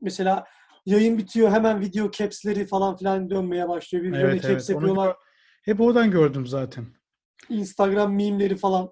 Mesela 0.00 0.44
yayın 0.86 1.18
bitiyor 1.18 1.50
hemen 1.50 1.80
video 1.80 2.10
caps'leri 2.10 2.66
falan 2.66 2.96
filan 2.96 3.30
dönmeye 3.30 3.68
başlıyor. 3.68 4.04
Bir 4.04 4.12
Evet, 4.12 4.42
caps 4.42 4.54
evet. 4.54 4.68
Yapıyorlar. 4.68 5.16
Hep 5.62 5.80
oradan 5.80 6.10
gördüm 6.10 6.46
zaten. 6.46 6.86
Instagram 7.48 8.14
mimleri 8.14 8.56
falan. 8.56 8.90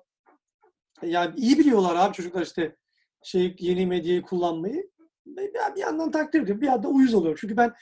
Yani 1.03 1.35
iyi 1.37 1.59
biliyorlar 1.59 1.97
abi 1.97 2.15
çocuklar 2.15 2.43
işte 2.43 2.77
şey 3.23 3.57
yeni 3.59 3.87
medyayı 3.87 4.23
kullanmayı. 4.23 4.91
Bir 5.27 5.81
yandan 5.81 6.11
takdir 6.11 6.41
ediyorum. 6.41 6.61
Bir 6.61 6.67
yandan 6.67 6.95
uyuz 6.95 7.15
oluyorum. 7.15 7.39
Çünkü 7.41 7.57
ben 7.57 7.73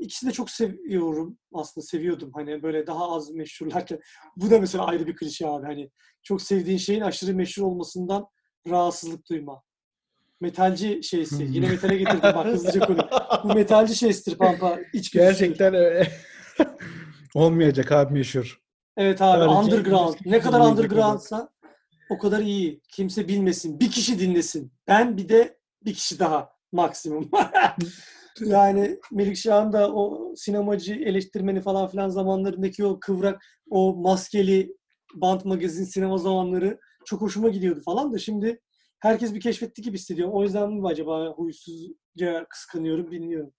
ikisini 0.00 0.30
de 0.30 0.34
çok 0.34 0.50
seviyorum. 0.50 1.38
Aslında 1.54 1.86
seviyordum. 1.86 2.30
Hani 2.34 2.62
böyle 2.62 2.86
daha 2.86 3.10
az 3.12 3.30
meşhurlarken. 3.30 4.00
Bu 4.36 4.50
da 4.50 4.60
mesela 4.60 4.86
ayrı 4.86 5.06
bir 5.06 5.16
klişe 5.16 5.46
abi. 5.46 5.66
Hani 5.66 5.90
çok 6.22 6.42
sevdiğin 6.42 6.78
şeyin 6.78 7.00
aşırı 7.00 7.34
meşhur 7.34 7.62
olmasından 7.62 8.26
rahatsızlık 8.68 9.28
duyma. 9.30 9.62
Metalci 10.40 11.02
şeysi. 11.02 11.48
Yine 11.50 11.68
metale 11.68 11.96
getirdim 11.96 12.20
bak 12.22 12.46
hızlıca 12.46 12.80
konu. 12.86 13.08
Bu 13.44 13.54
metalci 13.54 13.96
şeysidir 13.96 14.38
Pampa. 14.38 14.78
İçgüdüsüdür. 14.92 15.20
Gerçekten 15.20 15.74
öyle. 15.74 16.12
Olmayacak 17.34 17.92
abi 17.92 18.12
meşhur. 18.12 18.60
Evet 18.96 19.22
abi 19.22 19.44
Sadece 19.44 19.76
underground. 19.76 20.14
Ne 20.24 20.40
kadar 20.40 20.60
undergroundsa 20.60 21.48
o 22.10 22.18
kadar 22.18 22.40
iyi. 22.40 22.80
Kimse 22.88 23.28
bilmesin. 23.28 23.80
Bir 23.80 23.90
kişi 23.90 24.18
dinlesin. 24.18 24.72
Ben 24.88 25.16
bir 25.16 25.28
de 25.28 25.58
bir 25.84 25.94
kişi 25.94 26.18
daha 26.18 26.53
maksimum. 26.74 27.30
yani 28.40 28.98
Melikşah'ın 29.12 29.72
da 29.72 29.94
o 29.94 30.34
sinemacı 30.36 30.94
eleştirmeni 30.94 31.60
falan 31.60 31.88
filan 31.88 32.08
zamanlarındaki 32.08 32.84
o 32.84 33.00
kıvrak, 33.00 33.42
o 33.70 33.94
maskeli 33.96 34.76
bant 35.14 35.44
magazin 35.44 35.84
sinema 35.84 36.18
zamanları 36.18 36.80
çok 37.04 37.20
hoşuma 37.20 37.48
gidiyordu 37.48 37.80
falan 37.84 38.12
da 38.12 38.18
şimdi 38.18 38.60
herkes 39.00 39.34
bir 39.34 39.40
keşfetti 39.40 39.82
gibi 39.82 39.98
hissediyorum. 39.98 40.34
O 40.34 40.42
yüzden 40.42 40.72
mi 40.72 40.86
acaba 40.86 41.28
huysuzca 41.28 42.46
kıskanıyorum 42.48 43.10
bilmiyorum. 43.10 43.52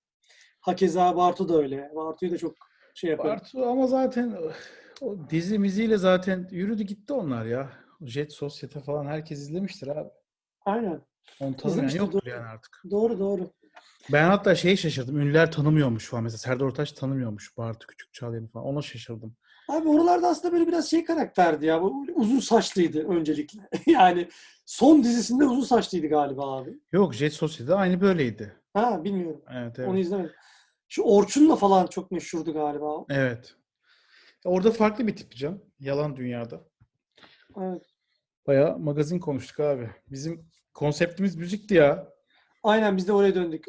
Hakeza 0.62 1.18
Bartu 1.18 1.50
da 1.50 1.58
öyle. 1.58 1.92
Bartu'yu 1.96 2.32
da 2.32 2.38
çok 2.38 2.56
şey 2.96 3.10
yapıyorum. 3.10 3.40
Bartu 3.40 3.66
ama 3.66 3.88
zaten 3.88 4.38
o 5.02 5.30
dizi 5.30 5.60
miziyle 5.60 5.98
zaten 5.98 6.48
yürüdü 6.52 6.84
gitti 6.84 7.14
onlar 7.14 7.46
ya. 7.46 7.72
Jet 8.02 8.34
Sosyete 8.34 8.80
falan 8.80 9.06
herkes 9.06 9.40
izlemiştir 9.40 9.88
abi. 9.88 10.10
Aynen. 10.66 11.02
Onu 11.40 11.56
tanımayan 11.56 11.88
İzlemiştir, 11.88 12.00
yoktur 12.00 12.22
doğru. 12.22 12.30
yani 12.30 12.46
artık. 12.46 12.84
Doğru 12.92 13.20
doğru. 13.20 13.52
Ben 14.12 14.30
hatta 14.30 14.56
şeyi 14.56 14.78
şaşırdım. 14.78 15.20
Ünlüler 15.20 15.52
tanımıyormuş 15.52 16.10
falan. 16.10 16.24
Mesela 16.24 16.38
Serdar 16.38 16.66
Ortaç 16.66 16.92
tanımıyormuş. 16.92 17.58
Bartu 17.58 17.88
Küçük 17.88 18.14
Çağlayan'ı 18.14 18.48
falan. 18.48 18.66
Ona 18.66 18.82
şaşırdım. 18.82 19.36
Abi 19.68 19.90
oralarda 19.90 20.28
aslında 20.28 20.54
böyle 20.54 20.68
biraz 20.68 20.90
şey 20.90 21.06
karakterdi 21.06 21.66
ya. 21.66 21.82
Bu 21.82 22.06
uzun 22.16 22.40
saçlıydı 22.40 23.08
öncelikle. 23.08 23.60
yani 23.88 24.30
son 24.66 25.04
dizisinde 25.04 25.46
uzun 25.46 25.64
saçlıydı 25.64 26.08
galiba 26.08 26.58
abi. 26.58 26.80
Yok 26.92 27.14
Jet 27.14 27.34
Sosyete'de 27.34 27.76
aynı 27.76 28.02
böyleydi. 28.02 28.56
Ha 28.74 29.04
bilmiyorum. 29.04 29.42
Evet 29.54 29.80
evet. 29.80 29.90
Onu 29.90 29.98
izlemedim. 29.98 30.32
Şu 30.90 31.02
Orçun'la 31.02 31.56
falan 31.56 31.88
çok 31.88 32.12
meşhurdu 32.12 32.54
galiba. 32.54 33.06
Evet. 33.10 33.56
Orada 34.46 34.72
farklı 34.72 35.08
bir 35.08 35.16
tip 35.16 35.32
canım. 35.36 35.62
Yalan 35.80 36.16
dünyada. 36.18 36.64
Evet. 37.62 37.82
Bayağı 38.48 38.80
magazin 38.80 39.20
konuştuk 39.20 39.60
abi. 39.60 39.90
Bizim 40.12 40.46
konseptimiz 40.76 41.36
müzikti 41.36 41.74
ya. 41.74 42.14
Aynen 42.64 42.98
biz 42.98 43.08
de 43.08 43.14
oraya 43.14 43.36
döndük. 43.36 43.66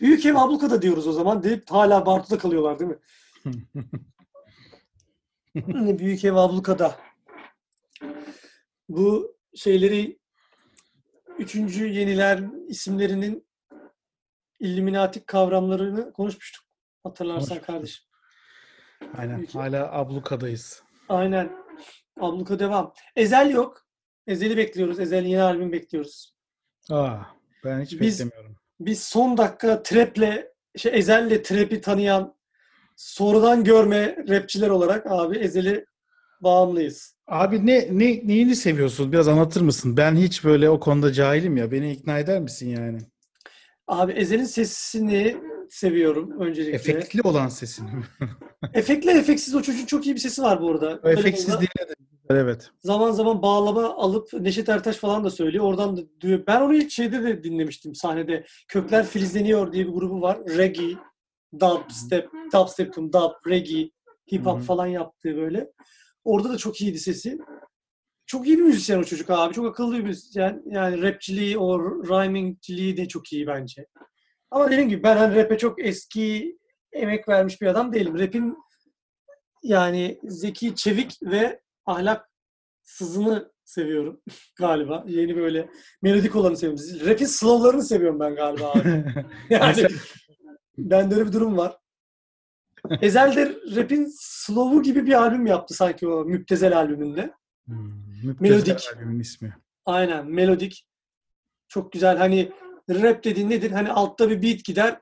Büyük 0.00 0.26
ev 0.26 0.34
ablukada 0.34 0.82
diyoruz 0.82 1.06
o 1.06 1.12
zaman 1.12 1.42
deyip 1.42 1.70
hala 1.70 2.06
Bartu'da 2.06 2.38
kalıyorlar 2.38 2.78
değil 2.78 2.90
mi? 2.90 2.98
Hani 5.72 5.98
Büyük 5.98 6.24
ev 6.24 6.34
ablukada. 6.34 6.96
Bu 8.88 9.36
şeyleri 9.54 10.18
üçüncü 11.38 11.86
yeniler 11.86 12.40
isimlerinin 12.68 13.46
illüminatik 14.60 15.26
kavramlarını 15.26 16.12
konuşmuştuk. 16.12 16.64
Hatırlarsan 17.02 17.48
Konuşmuştuk. 17.48 17.66
kardeşim. 17.66 18.04
Aynen. 19.18 19.40
Peki. 19.40 19.52
Hala 19.58 19.92
ablukadayız. 19.92 20.82
Aynen. 21.08 21.52
Abluka 22.20 22.58
devam. 22.58 22.92
Ezel 23.16 23.50
yok. 23.50 23.86
Ezel'i 24.26 24.56
bekliyoruz. 24.56 25.00
Ezel'in 25.00 25.28
yeni 25.28 25.42
albüm 25.42 25.72
bekliyoruz. 25.72 26.34
Aa, 26.90 27.16
ben 27.64 27.80
hiç 27.80 28.00
Biz- 28.00 28.20
beklemiyorum. 28.20 28.56
Biz 28.80 29.02
son 29.02 29.36
dakika 29.38 29.82
trap'le 29.82 30.44
şey 30.76 30.92
Ezel'le 30.98 31.42
trap'i 31.42 31.80
tanıyan 31.80 32.34
sonradan 32.96 33.64
görme 33.64 34.16
rapçiler 34.28 34.68
olarak 34.70 35.06
abi 35.06 35.38
Ezel'i 35.38 35.86
bağımlıyız. 36.40 37.14
Abi 37.26 37.66
ne, 37.66 37.88
ne 37.90 38.20
neyini 38.28 38.56
seviyorsun? 38.56 39.12
Biraz 39.12 39.28
anlatır 39.28 39.60
mısın? 39.60 39.96
Ben 39.96 40.16
hiç 40.16 40.44
böyle 40.44 40.70
o 40.70 40.80
konuda 40.80 41.12
cahilim 41.12 41.56
ya. 41.56 41.72
Beni 41.72 41.92
ikna 41.92 42.18
eder 42.18 42.40
misin 42.40 42.68
yani? 42.68 42.98
Abi 43.86 44.12
Ezel'in 44.12 44.44
sesini 44.44 45.36
seviyorum 45.70 46.40
öncelikle. 46.40 46.74
Efektli 46.74 47.22
olan 47.22 47.48
sesini. 47.48 47.90
Efektli 48.74 49.10
efeksiz 49.10 49.54
o 49.54 49.62
çocuğun 49.62 49.86
çok 49.86 50.06
iyi 50.06 50.14
bir 50.14 50.20
sesi 50.20 50.42
var 50.42 50.60
bu 50.60 50.70
arada. 50.70 51.00
O 51.02 51.08
efeksiz 51.08 51.48
değil 51.48 51.70
de 51.88 51.94
evet. 52.30 52.70
Zaman 52.80 53.10
zaman 53.10 53.42
bağlama 53.42 53.94
alıp 53.94 54.32
Neşet 54.32 54.68
Ertaş 54.68 54.96
falan 54.96 55.24
da 55.24 55.30
söylüyor. 55.30 55.64
Oradan 55.64 55.96
da 55.96 56.00
duyuyor. 56.20 56.46
Ben 56.46 56.60
onu 56.60 56.74
ilk 56.74 56.90
şeyde 56.90 57.22
de 57.22 57.44
dinlemiştim 57.44 57.94
sahnede. 57.94 58.44
Kökler 58.68 59.06
Filizleniyor 59.06 59.72
diye 59.72 59.86
bir 59.86 59.92
grubu 59.92 60.20
var. 60.20 60.38
Reggae, 60.46 60.96
dubstep, 61.60 62.28
dubstep'ın 62.54 63.12
dub, 63.12 63.50
reggae, 63.50 63.90
hip 64.32 64.46
hop 64.46 64.62
falan 64.62 64.86
yaptığı 64.86 65.36
böyle. 65.36 65.70
Orada 66.24 66.48
da 66.48 66.58
çok 66.58 66.80
iyiydi 66.80 66.98
sesi. 66.98 67.38
Çok 68.26 68.46
iyi 68.46 68.58
bir 68.58 68.62
müzisyen 68.62 68.98
o 68.98 69.04
çocuk 69.04 69.30
abi. 69.30 69.54
Çok 69.54 69.66
akıllı 69.66 69.98
bir 69.98 70.02
müzisyen. 70.02 70.62
Yani 70.66 71.02
rapçiliği, 71.02 71.58
o 71.58 71.80
rhymingciliği 71.80 72.96
de 72.96 73.08
çok 73.08 73.32
iyi 73.32 73.46
bence. 73.46 73.86
Ama 74.50 74.70
dediğim 74.70 74.88
gibi 74.88 75.02
ben 75.02 75.16
hani 75.16 75.36
rap'e 75.36 75.58
çok 75.58 75.84
eski 75.84 76.58
emek 76.92 77.28
vermiş 77.28 77.60
bir 77.60 77.66
adam 77.66 77.92
değilim. 77.92 78.18
Rap'in 78.18 78.56
yani 79.62 80.18
zeki, 80.24 80.74
çevik 80.74 81.18
ve 81.22 81.63
ahlaksızını 81.86 83.52
seviyorum 83.64 84.20
galiba. 84.58 85.04
Yeni 85.06 85.36
böyle 85.36 85.70
melodik 86.02 86.36
olanı 86.36 86.56
seviyorum. 86.56 87.06
Rap'in 87.06 87.26
slowlarını 87.26 87.82
seviyorum 87.82 88.20
ben 88.20 88.34
galiba 88.34 88.70
abi. 88.72 89.04
Yani 89.50 89.86
bende 90.78 91.14
öyle 91.14 91.26
bir 91.26 91.32
durum 91.32 91.56
var. 91.56 91.76
Ezel 93.00 93.36
de 93.36 93.56
rap'in 93.76 94.08
slow'u 94.20 94.82
gibi 94.82 95.06
bir 95.06 95.12
albüm 95.12 95.46
yaptı 95.46 95.74
sanki 95.74 96.08
o 96.08 96.24
Müptezel 96.24 96.76
albümünde. 96.78 97.34
Hmm, 97.66 97.92
Müptezel 98.24 98.50
Melodik. 98.54 98.88
albümün 98.96 99.20
ismi. 99.20 99.56
Aynen 99.86 100.26
melodik. 100.30 100.86
Çok 101.68 101.92
güzel. 101.92 102.16
Hani 102.18 102.52
rap 102.90 103.24
dediğin 103.24 103.50
nedir? 103.50 103.70
Hani 103.70 103.90
altta 103.92 104.30
bir 104.30 104.42
beat 104.42 104.64
gider. 104.64 105.00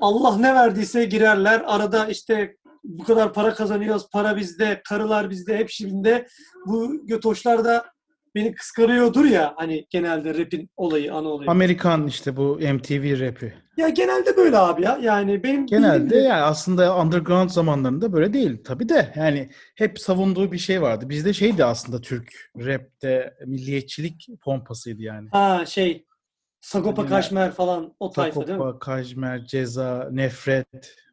Allah 0.00 0.36
ne 0.36 0.54
verdiyse 0.54 1.04
girerler. 1.04 1.62
Arada 1.66 2.06
işte 2.06 2.56
bu 2.84 3.04
kadar 3.04 3.32
para 3.32 3.54
kazanıyoruz. 3.54 4.08
Para 4.12 4.36
bizde, 4.36 4.80
karılar 4.88 5.30
bizde, 5.30 5.56
hep 5.58 5.70
şimdi 5.70 6.26
bu 6.66 7.06
götoşlar 7.06 7.64
da 7.64 7.84
beni 8.34 8.54
kıskanıyordur 8.54 9.24
ya 9.24 9.54
hani 9.56 9.86
genelde 9.90 10.38
rap'in 10.38 10.70
olayı, 10.76 11.14
ana 11.14 11.28
olayı. 11.28 11.50
Amerikan 11.50 12.06
işte 12.06 12.36
bu 12.36 12.58
MTV 12.74 13.20
rapi. 13.20 13.54
ya 13.76 13.88
genelde 13.88 14.36
böyle 14.36 14.58
abi 14.58 14.82
ya. 14.82 14.98
Yani 15.02 15.42
benim 15.42 15.66
Genelde 15.66 16.16
yani 16.16 16.42
aslında 16.42 16.98
underground 17.00 17.50
zamanlarında 17.50 18.12
böyle 18.12 18.32
değil. 18.32 18.62
Tabii 18.64 18.88
de 18.88 19.12
yani 19.16 19.50
hep 19.76 19.98
savunduğu 20.00 20.52
bir 20.52 20.58
şey 20.58 20.82
vardı. 20.82 21.08
Bizde 21.08 21.32
şeydi 21.32 21.64
aslında 21.64 22.00
Türk 22.00 22.32
rapte 22.58 23.34
milliyetçilik 23.46 24.28
pompasıydı 24.42 25.02
yani. 25.02 25.28
ha 25.32 25.66
şey 25.66 26.06
Sagopa 26.60 27.02
Yani- 27.02 27.08
Kajmer 27.10 27.52
falan 27.52 27.94
o 28.00 28.10
tayfa 28.10 28.46
değil 28.46 28.58
mi? 28.58 28.62
Sagopa, 28.62 28.78
Kajmer, 28.78 29.44
Ceza, 29.44 30.08
Nefret 30.12 30.66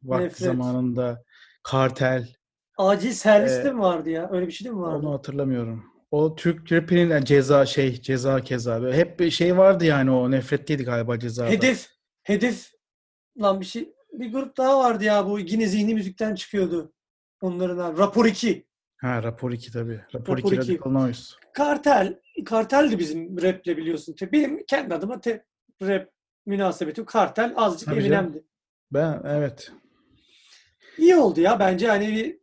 vakti 0.04 0.26
Nefret. 0.26 0.38
zamanında 0.48 1.24
Kartel 1.64 2.28
Acil 2.78 3.12
serviste 3.12 3.68
Ee, 3.68 3.72
mi 3.72 3.80
vardı 3.80 4.10
ya? 4.10 4.30
Öyle 4.32 4.48
bir 4.48 4.52
şey 4.52 4.66
değil 4.66 4.76
mi 4.76 4.82
vardı? 4.82 4.98
onu 5.08 5.14
hatırlamıyorum. 5.14 5.86
O 6.12 6.36
Türk 6.36 6.72
rapinin 6.72 7.10
yani 7.10 7.26
Ceza 7.26 7.66
şey 7.66 8.02
Ceza 8.02 8.42
keza 8.42 8.82
böyle 8.82 8.98
hep 8.98 9.20
bir 9.20 9.32
şey 9.32 9.58
vardı 9.58 9.86
yani 9.86 10.12
o 10.12 10.32
Nefretteydi 10.32 10.84
galiba 10.84 11.20
Ceza'da. 11.20 11.50
Hedef. 11.50 11.88
Hedef. 12.24 12.72
Lan 13.42 13.60
bir 13.62 13.66
şey. 13.66 13.94
Bir 14.14 14.32
grup 14.32 14.58
daha 14.58 14.80
vardı 14.80 15.04
ya 15.04 15.26
bu. 15.28 15.40
Yine 15.40 15.68
zihni 15.68 15.94
müzikten 15.94 16.36
çıkıyordu. 16.36 16.94
Onların 17.42 17.78
abi. 17.78 17.98
Rapor 18.00 18.26
2. 18.26 18.66
Ha 18.98 19.24
Rapor 19.24 19.52
2 19.52 19.72
tabii. 19.72 20.02
Rapor, 20.16 20.38
Rapor 20.38 20.52
2 20.52 20.56
iki. 20.56 20.74
Radical 20.74 20.92
Noise. 20.92 21.24
Kartel. 21.54 22.20
Karteldi 22.46 23.00
bizim 23.00 23.42
raple 23.42 23.78
biliyorsun. 23.78 24.16
Benim 24.32 24.66
kendi 24.66 24.94
adıma 24.94 25.22
te, 25.22 25.46
rap 25.82 26.10
münasebetim. 26.46 27.06
Kartel 27.06 27.54
azıcık 27.56 27.88
Tabii. 27.90 28.00
Eminem'di. 28.00 28.44
Ben 28.92 29.22
evet. 29.26 29.72
İyi 31.02 31.16
oldu 31.16 31.42
ya 31.42 31.60
bence 31.60 31.88
hani 31.88 32.08
bir, 32.08 32.40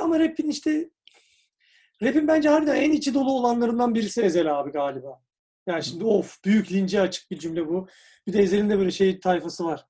ama 0.00 0.20
rapin 0.20 0.48
işte 0.48 0.90
rapin 2.02 2.28
bence 2.28 2.48
harbiden 2.48 2.76
en 2.76 2.92
içi 2.92 3.14
dolu 3.14 3.32
olanlarından 3.32 3.94
birisi 3.94 4.22
Ezel 4.22 4.58
abi 4.60 4.70
galiba. 4.70 5.22
Yani 5.66 5.84
şimdi 5.84 6.04
of 6.04 6.44
büyük 6.44 6.72
lince 6.72 7.00
açık 7.00 7.30
bir 7.30 7.38
cümle 7.38 7.68
bu. 7.68 7.86
Bir 8.26 8.32
de 8.32 8.42
Ezel'in 8.42 8.70
de 8.70 8.78
böyle 8.78 8.90
şey 8.90 9.20
tayfası 9.20 9.64
var. 9.64 9.86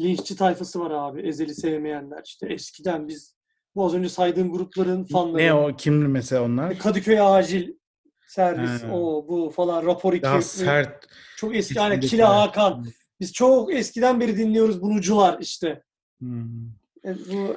Linççi 0.00 0.36
tayfası 0.36 0.80
var 0.80 0.90
abi. 0.90 1.20
Ezel'i 1.20 1.54
sevmeyenler. 1.54 2.22
İşte 2.24 2.46
eskiden 2.46 3.08
biz 3.08 3.34
bu 3.74 3.84
az 3.84 3.94
önce 3.94 4.08
saydığım 4.08 4.52
grupların 4.52 5.04
fanları. 5.04 5.42
Ne 5.42 5.54
o 5.54 5.76
kimli 5.76 6.08
mesela 6.08 6.42
onlar? 6.42 6.78
Kadıköy 6.78 7.20
acil 7.20 7.72
servis 8.28 8.82
He. 8.82 8.90
o 8.90 9.28
bu 9.28 9.50
falan 9.50 9.86
rapor 9.86 10.12
2. 10.12 10.22
Daha 10.22 10.42
sert. 10.42 11.06
Çok 11.36 11.56
eski 11.56 11.80
hani 11.80 12.00
Kila 12.00 12.40
Hakan. 12.40 12.86
Biz 13.20 13.32
çok 13.32 13.74
eskiden 13.74 14.20
beri 14.20 14.38
dinliyoruz 14.38 14.82
bunucular 14.82 15.38
işte. 15.40 15.82
Hmm. 16.18 16.79
E, 17.04 17.14
bu 17.32 17.56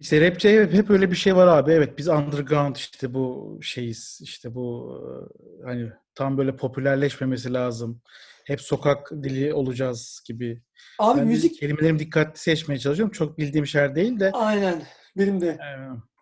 İşte 0.00 0.20
rapçi 0.30 0.60
hep, 0.60 0.72
hep 0.72 0.90
öyle 0.90 1.10
bir 1.10 1.16
şey 1.16 1.36
var 1.36 1.46
abi. 1.46 1.72
Evet 1.72 1.98
biz 1.98 2.08
underground 2.08 2.76
işte 2.76 3.14
bu 3.14 3.58
şeyiz. 3.62 4.20
işte 4.22 4.54
bu 4.54 4.96
e, 5.02 5.64
hani 5.64 5.90
tam 6.14 6.38
böyle 6.38 6.56
popülerleşmemesi 6.56 7.52
lazım. 7.52 8.00
Hep 8.44 8.60
sokak 8.60 9.10
dili 9.22 9.54
olacağız 9.54 10.22
gibi. 10.26 10.62
abi 10.98 11.20
Ben 11.20 11.26
müzik 11.26 11.60
kelimelerimi 11.60 11.98
dikkatli 11.98 12.40
seçmeye 12.40 12.78
çalışıyorum. 12.78 13.12
Çok 13.12 13.38
bildiğim 13.38 13.66
şeyler 13.66 13.94
değil 13.94 14.20
de. 14.20 14.30
aynen 14.34 14.82
benim 15.16 15.40
de. 15.40 15.48
e, 15.48 15.68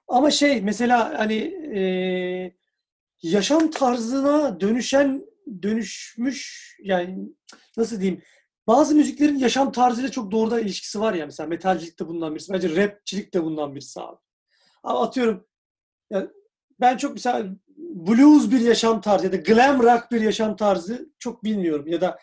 Ama 0.08 0.30
şey 0.30 0.62
mesela 0.62 1.18
hani 1.18 1.36
e, 1.78 1.82
yaşam 3.22 3.70
tarzına 3.70 4.60
dönüşen 4.60 5.24
dönüşmüş 5.62 6.74
yani 6.82 7.28
nasıl 7.76 8.00
diyeyim 8.00 8.22
bazı 8.66 8.94
müziklerin 8.94 9.38
yaşam 9.38 9.72
tarzıyla 9.72 10.10
çok 10.10 10.30
doğrudan 10.30 10.60
ilişkisi 10.60 11.00
var 11.00 11.14
ya 11.14 11.26
mesela 11.26 11.46
metalcilik 11.46 12.00
de 12.00 12.08
bundan 12.08 12.34
birisi. 12.34 12.52
Bence 12.52 12.76
rapçilik 12.76 13.34
de 13.34 13.44
bundan 13.44 13.74
birisi 13.74 14.00
abi. 14.00 14.16
Ama 14.82 15.02
atıyorum 15.02 15.46
ya 16.10 16.28
ben 16.80 16.96
çok 16.96 17.12
mesela 17.14 17.46
blues 17.78 18.50
bir 18.50 18.60
yaşam 18.60 19.00
tarzı 19.00 19.24
ya 19.24 19.32
da 19.32 19.36
glam 19.36 19.82
rock 19.82 20.10
bir 20.12 20.20
yaşam 20.20 20.56
tarzı 20.56 21.12
çok 21.18 21.44
bilmiyorum 21.44 21.86
ya 21.88 22.00
da 22.00 22.18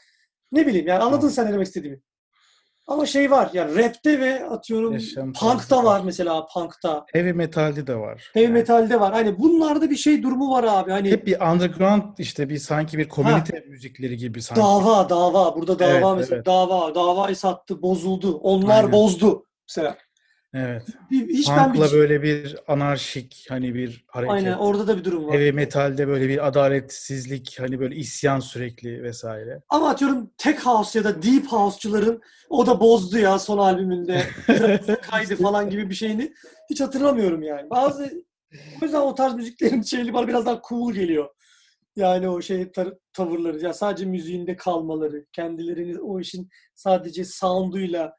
ne 0.51 0.67
bileyim 0.67 0.87
yani 0.87 1.03
anladın 1.03 1.29
sen 1.29 1.47
ne 1.47 1.53
demek 1.53 1.67
istediğimi. 1.67 2.01
Ama 2.91 3.05
şey 3.05 3.31
var 3.31 3.49
yani 3.53 3.83
rapte 3.83 4.19
ve 4.19 4.45
atıyorum 4.49 4.93
Yaşam 4.93 5.33
punk'ta 5.33 5.77
var. 5.77 5.83
var 5.83 6.01
mesela 6.05 6.47
punk'ta. 6.53 7.05
heavy 7.13 7.31
metalde 7.33 7.87
de 7.87 7.95
var. 7.95 8.29
Heavy 8.33 8.43
Yani 8.45 8.53
metalde 8.53 8.99
var. 8.99 9.13
Hani 9.13 9.39
bunlarda 9.39 9.89
bir 9.89 9.95
şey 9.95 10.23
durumu 10.23 10.51
var 10.51 10.63
abi. 10.63 10.91
Hani 10.91 11.11
hep 11.11 11.27
bir 11.27 11.39
underground 11.41 12.01
işte 12.17 12.49
bir 12.49 12.57
sanki 12.57 12.97
bir 12.97 13.09
komünite 13.09 13.63
müzikleri 13.69 14.17
gibi 14.17 14.41
sanki. 14.41 14.61
dava, 14.61 15.09
dava. 15.09 15.55
Burada 15.55 15.79
dava 15.79 15.89
Evet, 15.91 16.03
mesela. 16.17 16.35
evet. 16.35 16.45
Dava, 16.45 16.95
davayı 16.95 17.35
sattı, 17.35 17.81
bozuldu. 17.81 18.37
Onlar 18.37 18.77
Aynen. 18.77 18.91
bozdu. 18.91 19.45
Mesela. 19.69 19.97
Evet. 20.53 20.83
Hiç 21.11 21.49
ben 21.49 21.73
bir... 21.73 21.79
Punk'la 21.79 21.97
böyle 21.97 22.23
bir 22.23 22.55
anarşik 22.67 23.45
hani 23.49 23.73
bir 23.73 24.05
hareket. 24.07 24.33
Aynen 24.33 24.53
orada 24.53 24.87
da 24.87 24.97
bir 24.97 25.03
durum 25.03 25.27
var. 25.27 25.33
Heavy 25.33 25.51
metalde 25.51 26.07
böyle 26.07 26.29
bir 26.29 26.47
adaletsizlik, 26.47 27.55
hani 27.59 27.79
böyle 27.79 27.95
isyan 27.95 28.39
sürekli 28.39 29.03
vesaire. 29.03 29.61
Ama 29.69 29.89
atıyorum 29.89 30.31
Tech 30.37 30.59
House 30.59 30.99
ya 30.99 31.05
da 31.05 31.23
Deep 31.23 31.47
House'çuların 31.47 32.21
o 32.49 32.67
da 32.67 32.79
bozdu 32.79 33.17
ya 33.17 33.39
son 33.39 33.57
albümünde. 33.57 34.23
Kaydı 35.01 35.35
falan 35.35 35.69
gibi 35.69 35.89
bir 35.89 35.95
şeyini 35.95 36.33
hiç 36.69 36.81
hatırlamıyorum 36.81 37.43
yani. 37.43 37.69
Bazı 37.69 38.11
o 38.81 38.85
yüzden 38.85 39.01
o 39.01 39.15
tarz 39.15 39.35
müziklerin 39.35 39.81
şeyli 39.81 40.13
bana 40.13 40.27
biraz 40.27 40.45
daha 40.45 40.61
cool 40.69 40.93
geliyor. 40.93 41.29
Yani 41.95 42.29
o 42.29 42.41
şey 42.41 42.71
tavırları 43.13 43.59
ya 43.59 43.73
sadece 43.73 44.05
müziğinde 44.05 44.55
kalmaları, 44.55 45.25
kendilerini 45.33 45.99
o 45.99 46.19
işin 46.19 46.49
sadece 46.75 47.25
sound'uyla 47.25 48.13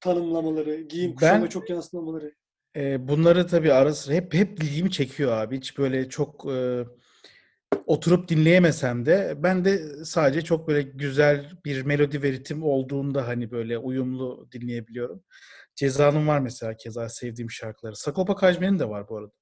tanımlamaları, 0.00 0.80
giyim 0.80 1.14
kuşama 1.14 1.42
Ben- 1.44 1.48
çok 1.48 1.70
yansıtmamaları. 1.70 2.34
Ee, 2.76 3.08
bunları 3.08 3.46
tabii 3.46 3.72
ara 3.72 3.94
sıra 3.94 4.14
hep 4.14 4.34
hep 4.34 4.62
ilgimi 4.62 4.90
çekiyor 4.90 5.32
abi. 5.32 5.56
Hiç 5.56 5.78
böyle 5.78 6.08
çok 6.08 6.46
e, 6.52 6.84
oturup 7.86 8.28
dinleyemesem 8.28 9.06
de 9.06 9.34
ben 9.36 9.64
de 9.64 10.04
sadece 10.04 10.42
çok 10.42 10.68
böyle 10.68 10.82
güzel 10.82 11.52
bir 11.64 11.82
melodi 11.82 12.22
ve 12.22 12.32
ritim 12.32 12.62
olduğunda 12.62 13.28
hani 13.28 13.50
böyle 13.50 13.78
uyumlu 13.78 14.48
dinleyebiliyorum. 14.52 15.22
Ceza'nın 15.74 16.28
var 16.28 16.38
mesela 16.40 16.76
keza 16.76 17.08
sevdiğim 17.08 17.50
şarkıları. 17.50 17.96
Sagopa 17.96 18.36
Kajmer'in 18.36 18.78
de 18.78 18.88
var 18.88 19.08
bu 19.08 19.18
arada. 19.18 19.32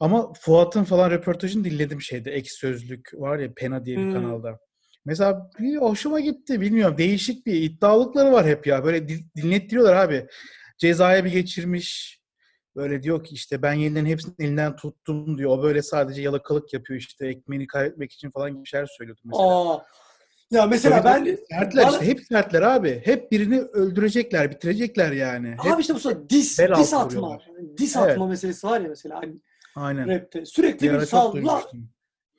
Ama 0.00 0.32
Fuat'ın 0.32 0.84
falan 0.84 1.10
röportajını 1.10 1.64
dinledim 1.64 2.00
şeyde. 2.00 2.30
Ek 2.32 2.48
Sözlük 2.50 3.10
var 3.14 3.38
ya 3.38 3.52
Pena 3.54 3.84
diye 3.86 3.96
bir 3.96 4.02
Hmm. 4.02 4.12
kanalda. 4.12 4.58
Mesela 5.04 5.50
bir 5.58 5.76
hoşuma 5.76 6.20
gitti. 6.20 6.60
Bilmiyorum. 6.60 6.98
Değişik 6.98 7.46
bir 7.46 7.54
iddialıkları 7.62 8.32
var 8.32 8.46
hep 8.46 8.66
ya. 8.66 8.84
Böyle 8.84 9.08
din- 9.08 9.26
dinlettiriyorlar 9.36 9.96
abi. 9.96 10.26
Cezaya 10.78 11.24
bir 11.24 11.32
geçirmiş. 11.32 12.20
Böyle 12.76 13.02
diyor 13.02 13.24
ki 13.24 13.34
işte 13.34 13.62
ben 13.62 13.72
yeniden 13.72 14.06
hepsini 14.06 14.34
elinden 14.38 14.76
tuttum 14.76 15.38
diyor. 15.38 15.50
O 15.50 15.62
böyle 15.62 15.82
sadece 15.82 16.22
yalakalık 16.22 16.72
yapıyor 16.72 17.00
işte 17.00 17.26
ekmeğini 17.26 17.66
kaybetmek 17.66 18.12
için 18.12 18.30
falan 18.30 18.54
gibi 18.54 18.66
şeyler 18.66 18.86
söylüyordu 18.86 19.20
mesela. 19.24 19.72
Aa. 19.72 19.84
Ya 20.50 20.66
mesela 20.66 21.02
Tabii 21.02 21.26
ben 21.26 21.38
sertler 21.50 21.84
bana- 21.86 21.92
işte 21.92 22.06
hep 22.06 22.20
sertler 22.20 22.62
abi. 22.62 23.02
Hep 23.04 23.32
birini 23.32 23.60
öldürecekler, 23.60 24.50
bitirecekler 24.50 25.12
yani. 25.12 25.56
Hep, 25.62 25.72
Abi 25.72 25.80
işte 25.80 25.94
bu 25.94 25.98
sonra 25.98 26.30
dis, 26.30 26.58
dis 26.78 26.94
atma. 26.94 27.38
Dis 27.78 27.96
Evet. 27.96 28.10
atma 28.10 28.26
meselesi 28.26 28.66
var 28.66 28.80
ya 28.80 28.88
mesela 28.88 29.16
hani 29.22 29.34
aynen. 29.76 30.08
rapte. 30.08 30.46
Sürekli 30.46 30.86
Bir 30.92 31.00
bir 31.00 31.10
duymuştum. 31.32 31.88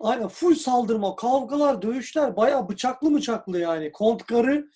Aynen 0.03 0.27
full 0.27 0.55
saldırma, 0.55 1.15
kavgalar, 1.15 1.81
dövüşler 1.81 2.37
bayağı 2.37 2.69
bıçaklı 2.69 3.11
mıçaklı 3.11 3.59
yani. 3.59 3.91
Kontkarı 3.91 4.67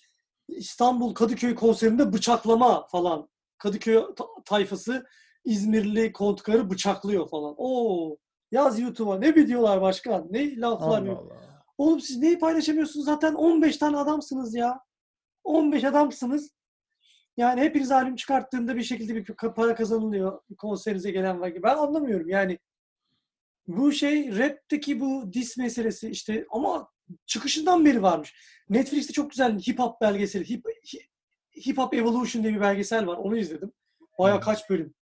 İstanbul 0.48 1.14
Kadıköy 1.14 1.54
konserinde 1.54 2.12
bıçaklama 2.12 2.86
falan. 2.86 3.28
Kadıköy 3.58 4.14
ta- 4.16 4.42
tayfası 4.44 5.06
İzmirli 5.44 6.12
kontkarı 6.12 6.70
bıçaklıyor 6.70 7.28
falan. 7.28 7.54
Oo 7.58 8.16
yaz 8.52 8.80
YouTube'a 8.80 9.18
ne 9.18 9.34
videolar 9.34 9.80
başkan, 9.80 10.26
ne 10.30 10.56
laflar. 10.56 11.02
Allah. 11.02 11.18
Allah. 11.18 11.64
Oğlum 11.78 12.00
siz 12.00 12.18
neyi 12.18 12.38
paylaşamıyorsunuz? 12.38 13.06
Zaten 13.06 13.34
15 13.34 13.76
tane 13.76 13.96
adamsınız 13.96 14.54
ya. 14.54 14.80
15 15.44 15.84
adamsınız. 15.84 16.50
Yani 17.36 17.60
hepiniz 17.60 17.90
albüm 17.92 18.16
çıkarttığında 18.16 18.76
bir 18.76 18.82
şekilde 18.82 19.14
bir 19.14 19.24
para 19.34 19.74
kazanılıyor. 19.74 20.40
Konserinize 20.58 21.10
gelen 21.10 21.40
var. 21.40 21.52
Ben 21.62 21.76
anlamıyorum 21.76 22.28
yani. 22.28 22.58
Bu 23.68 23.92
şey 23.92 24.38
rapteki 24.38 25.00
bu 25.00 25.32
dis 25.32 25.56
meselesi 25.56 26.10
işte 26.10 26.46
ama 26.50 26.88
çıkışından 27.26 27.84
beri 27.84 28.02
varmış. 28.02 28.34
Netflix'te 28.68 29.12
çok 29.12 29.30
güzel 29.30 29.58
hip 29.58 29.78
hop 29.78 30.00
belgeseli. 30.00 30.48
Hip, 30.50 30.64
hi- 30.66 31.06
hip 31.66 31.78
Hop 31.78 31.94
Evolution 31.94 32.42
diye 32.42 32.54
bir 32.54 32.60
belgesel 32.60 33.06
var. 33.06 33.16
Onu 33.16 33.36
izledim. 33.36 33.72
Baya 34.18 34.36
Hı. 34.36 34.40
kaç 34.40 34.70
bölüm? 34.70 34.94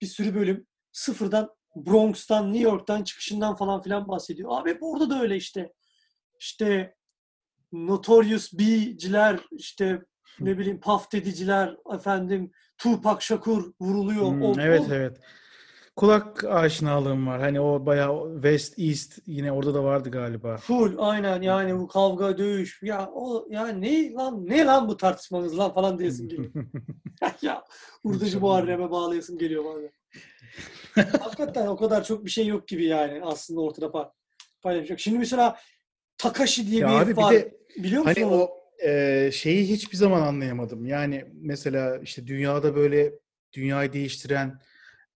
Bir 0.00 0.06
sürü 0.06 0.34
bölüm. 0.34 0.66
Sıfırdan 0.92 1.50
Bronx'tan, 1.76 2.52
New 2.52 2.64
York'tan 2.68 3.04
çıkışından 3.04 3.56
falan 3.56 3.82
filan 3.82 4.08
bahsediyor. 4.08 4.50
Abi 4.52 4.70
hep 4.70 4.82
orada 4.82 5.10
da 5.10 5.20
öyle 5.22 5.36
işte. 5.36 5.72
İşte 6.40 6.94
Notorious 7.72 8.52
B'ciler, 8.52 9.40
işte 9.52 10.02
ne 10.40 10.58
bileyim 10.58 10.80
Puff 10.80 11.12
Daddy'ciler, 11.12 11.76
efendim 11.94 12.50
Tupac 12.78 13.24
Shakur 13.26 13.72
vuruluyor. 13.80 14.30
Hmm, 14.32 14.42
O- 14.42 14.54
evet 14.60 14.82
o- 14.90 14.94
evet. 14.94 15.20
Kulak 15.96 16.44
aşinalığım 16.44 17.26
var. 17.26 17.40
Hani 17.40 17.60
o 17.60 17.86
bayağı 17.86 18.32
West 18.34 18.78
East 18.78 19.18
yine 19.26 19.52
orada 19.52 19.74
da 19.74 19.84
vardı 19.84 20.10
galiba. 20.10 20.56
Full 20.56 20.94
aynen 20.98 21.42
yani 21.42 21.78
bu 21.78 21.88
kavga 21.88 22.38
dövüş 22.38 22.82
ya 22.82 23.10
o 23.14 23.46
ya 23.50 23.66
ne 23.68 24.12
lan 24.12 24.46
ne 24.46 24.64
lan 24.64 24.88
bu 24.88 24.96
tartışmanız 24.96 25.58
lan 25.58 25.74
falan 25.74 25.98
diyesim 25.98 26.28
geliyor. 26.28 26.52
ya 27.42 27.64
Urdacı. 28.04 28.40
Muharrem'e 28.40 28.90
bağlayasım 28.90 29.38
geliyor 29.38 29.64
bazen. 29.64 29.90
Hakikaten 31.20 31.66
o 31.66 31.76
kadar 31.76 32.04
çok 32.04 32.24
bir 32.24 32.30
şey 32.30 32.46
yok 32.46 32.68
gibi 32.68 32.84
yani 32.84 33.20
aslında 33.24 33.60
ortada 33.60 33.86
pa- 33.86 34.10
paylaşacak. 34.62 35.00
Şimdi 35.00 35.18
mesela 35.18 35.56
Takashi 36.18 36.66
diye 36.66 36.80
Ya 36.80 36.88
bir 36.88 36.92
abi 36.92 37.04
herif 37.04 37.16
bir 37.16 37.22
var. 37.22 37.32
de 37.32 37.56
Biliyor 37.76 38.02
musun 38.02 38.14
Hani 38.22 38.26
onu? 38.26 38.42
o 38.42 38.50
e, 38.86 39.30
şeyi 39.32 39.68
hiçbir 39.68 39.96
zaman 39.96 40.22
anlayamadım. 40.22 40.86
Yani 40.86 41.24
mesela 41.32 41.98
işte 41.98 42.26
dünyada 42.26 42.76
böyle 42.76 43.12
dünyayı 43.52 43.92
değiştiren 43.92 44.60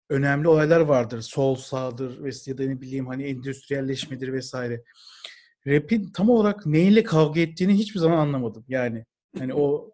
önemli 0.09 0.47
olaylar 0.47 0.79
vardır. 0.79 1.21
Sol 1.21 1.55
sağdır 1.55 2.19
ves- 2.23 2.49
ya 2.49 2.57
da 2.57 2.63
ne 2.63 2.81
bileyim 2.81 3.07
hani 3.07 3.23
endüstriyelleşmedir 3.23 4.33
vesaire. 4.33 4.83
Rap'in 5.67 6.11
tam 6.11 6.29
olarak 6.29 6.65
neyle 6.65 7.03
kavga 7.03 7.41
ettiğini 7.41 7.73
hiçbir 7.73 7.99
zaman 7.99 8.17
anlamadım. 8.17 8.65
Yani 8.67 9.05
hani 9.39 9.53
o 9.53 9.91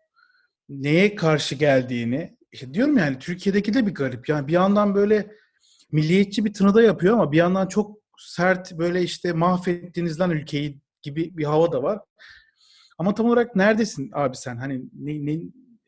neye 0.69 1.15
karşı 1.15 1.56
geldiğini 1.56 2.38
işte 2.52 2.73
diyorum 2.73 2.97
yani 2.97 3.19
Türkiye'deki 3.19 3.73
de 3.73 3.88
bir 3.88 3.93
garip. 3.93 4.30
Yani 4.30 4.47
bir 4.47 4.54
yandan 4.54 4.95
böyle 4.95 5.32
milliyetçi 5.91 6.45
bir 6.45 6.54
tınıda 6.54 6.82
yapıyor 6.82 7.13
ama 7.13 7.32
bir 7.32 7.38
yandan 7.38 7.67
çok 7.67 7.97
sert 8.17 8.78
böyle 8.78 9.02
işte 9.02 9.34
mahvettiniz 9.34 10.19
lan 10.19 10.32
ülkeyi 10.32 10.80
gibi 11.02 11.38
bir 11.38 11.43
hava 11.43 11.71
da 11.71 11.84
var. 11.84 11.99
Ama 12.97 13.15
tam 13.15 13.26
olarak 13.26 13.56
neredesin 13.56 14.12
abi 14.13 14.38
sen? 14.38 14.58
Hani 14.58 14.82
ne, 14.93 15.26
ne, 15.26 15.39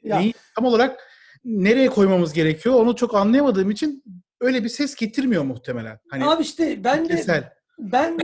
Ya- 0.04 0.20
neyi 0.20 0.34
tam 0.56 0.66
olarak 0.66 1.00
nereye 1.46 1.90
koymamız 1.90 2.34
gerekiyor 2.34 2.76
onu 2.76 2.96
çok 2.96 3.16
anlayamadığım 3.16 3.72
için 3.72 4.04
öyle 4.42 4.64
bir 4.64 4.70
ses 4.70 4.96
getirmiyor 4.96 5.44
muhtemelen. 5.44 6.00
Hani 6.10 6.26
Abi 6.26 6.44
işte 6.44 6.84
ben 6.84 7.00
de 7.00 7.04
kitlesel. 7.04 7.54
ben 7.80 8.20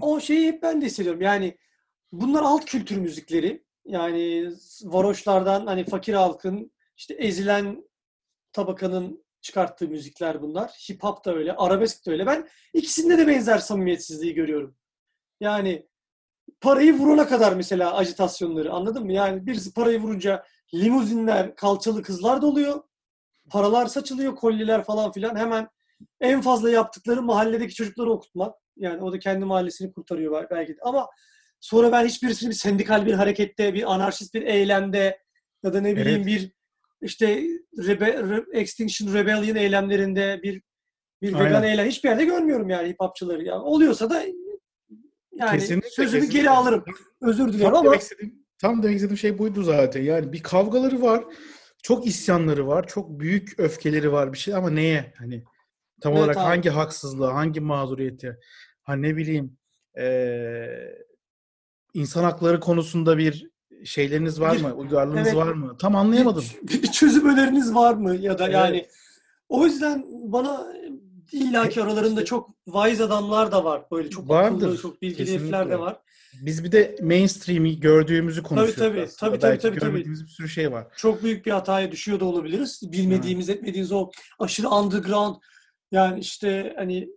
o 0.00 0.20
şeyi 0.20 0.46
hep 0.46 0.62
ben 0.62 0.80
de 0.80 0.86
hissediyorum. 0.86 1.22
Yani 1.22 1.58
bunlar 2.12 2.42
alt 2.42 2.64
kültür 2.64 2.96
müzikleri. 2.96 3.64
Yani 3.84 4.50
varoşlardan 4.82 5.66
hani 5.66 5.84
fakir 5.84 6.14
halkın 6.14 6.72
işte 6.96 7.14
ezilen 7.14 7.84
tabakanın 8.52 9.24
çıkarttığı 9.40 9.88
müzikler 9.88 10.42
bunlar. 10.42 10.70
Hip 10.90 11.02
hop 11.02 11.24
da 11.24 11.34
öyle, 11.34 11.52
arabesk 11.52 12.06
de 12.06 12.10
öyle. 12.10 12.26
Ben 12.26 12.48
ikisinde 12.74 13.18
de 13.18 13.26
benzer 13.26 13.58
samimiyetsizliği 13.58 14.34
görüyorum. 14.34 14.76
Yani 15.40 15.86
parayı 16.60 16.92
vurana 16.92 17.28
kadar 17.28 17.52
mesela 17.52 17.96
ajitasyonları 17.96 18.72
anladın 18.72 19.04
mı? 19.04 19.12
Yani 19.12 19.46
birisi 19.46 19.74
parayı 19.74 20.00
vurunca 20.00 20.44
limuzinler, 20.74 21.56
kalçalı 21.56 22.02
kızlar 22.02 22.42
doluyor. 22.42 22.82
Paralar 23.50 23.86
saçılıyor, 23.86 24.36
kolyeler 24.36 24.84
falan 24.84 25.12
filan. 25.12 25.36
Hemen 25.36 25.68
en 26.20 26.40
fazla 26.40 26.70
yaptıkları 26.70 27.22
mahalledeki 27.22 27.74
çocukları 27.74 28.10
okutmak. 28.10 28.54
Yani 28.76 29.02
o 29.02 29.12
da 29.12 29.18
kendi 29.18 29.44
mahallesini 29.44 29.92
kurtarıyor 29.92 30.32
bel- 30.32 30.46
belki 30.50 30.72
de. 30.72 30.78
Ama 30.82 31.08
sonra 31.60 31.92
ben 31.92 32.06
hiçbirisini 32.06 32.50
bir 32.50 32.54
sendikal 32.54 33.06
bir 33.06 33.12
harekette, 33.12 33.74
bir 33.74 33.94
anarşist 33.94 34.34
bir 34.34 34.42
eylemde 34.42 35.18
ya 35.62 35.72
da 35.74 35.80
ne 35.80 35.96
bileyim 35.96 36.22
Evet. 36.22 36.26
bir 36.26 36.52
işte 37.02 37.42
rebe, 37.78 38.08
Re- 38.10 38.52
Extinction 38.56 39.14
Rebellion 39.14 39.56
eylemlerinde 39.56 40.40
bir 40.42 40.62
bir 41.22 41.28
vegan 41.34 41.44
Aynen. 41.44 41.62
eylem 41.62 41.86
hiçbir 41.86 42.08
yerde 42.08 42.24
görmüyorum 42.24 42.68
yani 42.68 42.88
hip 42.88 42.96
hopçıları. 43.00 43.44
Yani 43.44 43.62
oluyorsa 43.62 44.10
da 44.10 44.22
yani 45.32 45.58
Kesinlikle, 45.58 45.90
sözümü 45.90 46.20
kesinlikle. 46.20 46.38
geri 46.38 46.50
alırım. 46.50 46.84
Özür 47.20 47.48
dilerim 47.52 47.64
Tam 47.64 47.74
ama 47.74 47.84
demek 47.84 48.00
istediğim, 48.00 48.45
tam 48.58 48.82
demek 48.82 48.96
istediğim 48.96 49.18
şey 49.18 49.38
buydu 49.38 49.62
zaten. 49.62 50.02
Yani 50.02 50.32
bir 50.32 50.42
kavgaları 50.42 51.02
var. 51.02 51.24
Çok 51.82 52.06
isyanları 52.06 52.66
var. 52.66 52.86
Çok 52.86 53.20
büyük 53.20 53.54
öfkeleri 53.60 54.12
var 54.12 54.32
bir 54.32 54.38
şey 54.38 54.54
ama 54.54 54.70
neye? 54.70 55.12
Hani 55.18 55.44
tam 56.00 56.12
Evet 56.12 56.22
olarak 56.22 56.36
abi. 56.36 56.42
hangi 56.44 56.70
haksızlığa, 56.70 57.34
hangi 57.34 57.60
mağduriyete? 57.60 58.38
Ha 58.82 58.96
ne 58.96 59.16
bileyim 59.16 59.56
eee, 59.96 60.98
insan 61.94 62.24
hakları 62.24 62.60
konusunda 62.60 63.18
bir 63.18 63.50
şeyleriniz 63.84 64.40
var 64.40 64.56
Bir- 64.56 64.62
mı? 64.62 64.74
Uygarlığınız 64.74 65.26
evet. 65.26 65.36
var 65.36 65.52
mı? 65.52 65.76
Tam 65.78 65.96
anlayamadım. 65.96 66.44
bir, 66.62 66.82
bir 66.82 66.92
çözüm 66.92 67.28
öneriniz 67.28 67.74
var 67.74 67.94
mı? 67.94 68.16
Ya 68.16 68.38
da 68.38 68.44
Evet. 68.44 68.54
yani 68.54 68.86
o 69.48 69.64
yüzden 69.66 70.04
bana 70.32 70.72
illaki 71.32 71.82
aralarında 71.82 72.20
İşte- 72.20 72.24
çok 72.24 72.50
wise 72.64 73.04
adamlar 73.04 73.52
da 73.52 73.64
var. 73.64 73.82
Böyle 73.92 74.10
çok 74.10 74.28
Vardır, 74.28 74.56
akıllı, 74.56 74.78
çok 74.78 75.02
bilgili 75.02 75.32
herifler 75.32 75.70
de 75.70 75.78
var. 75.78 76.00
Biz 76.42 76.64
bir 76.64 76.72
de 76.72 76.96
mainstream'i 77.02 77.80
gördüğümüzü 77.80 78.42
konuşuyoruz. 78.42 78.76
tabii, 78.76 78.94
tabii, 78.94 79.38
tabii, 79.38 79.38
tabii, 79.38 79.58
tabii. 79.58 79.80
görmediğimiz 79.80 80.24
bir 80.24 80.28
sürü 80.28 80.48
şey 80.48 80.72
var. 80.72 80.86
Çok 80.96 81.22
büyük 81.22 81.46
bir 81.46 81.50
hataya 81.50 81.92
düşüyor 81.92 82.20
da 82.20 82.24
olabiliriz. 82.24 82.80
Bilmediğimiz, 82.92 83.48
etmediğimiz 83.48 83.92
o 83.92 84.10
aşırı 84.38 84.68
underground 84.68 85.36
yani 85.92 86.20
işte 86.20 86.74
hani 86.76 87.08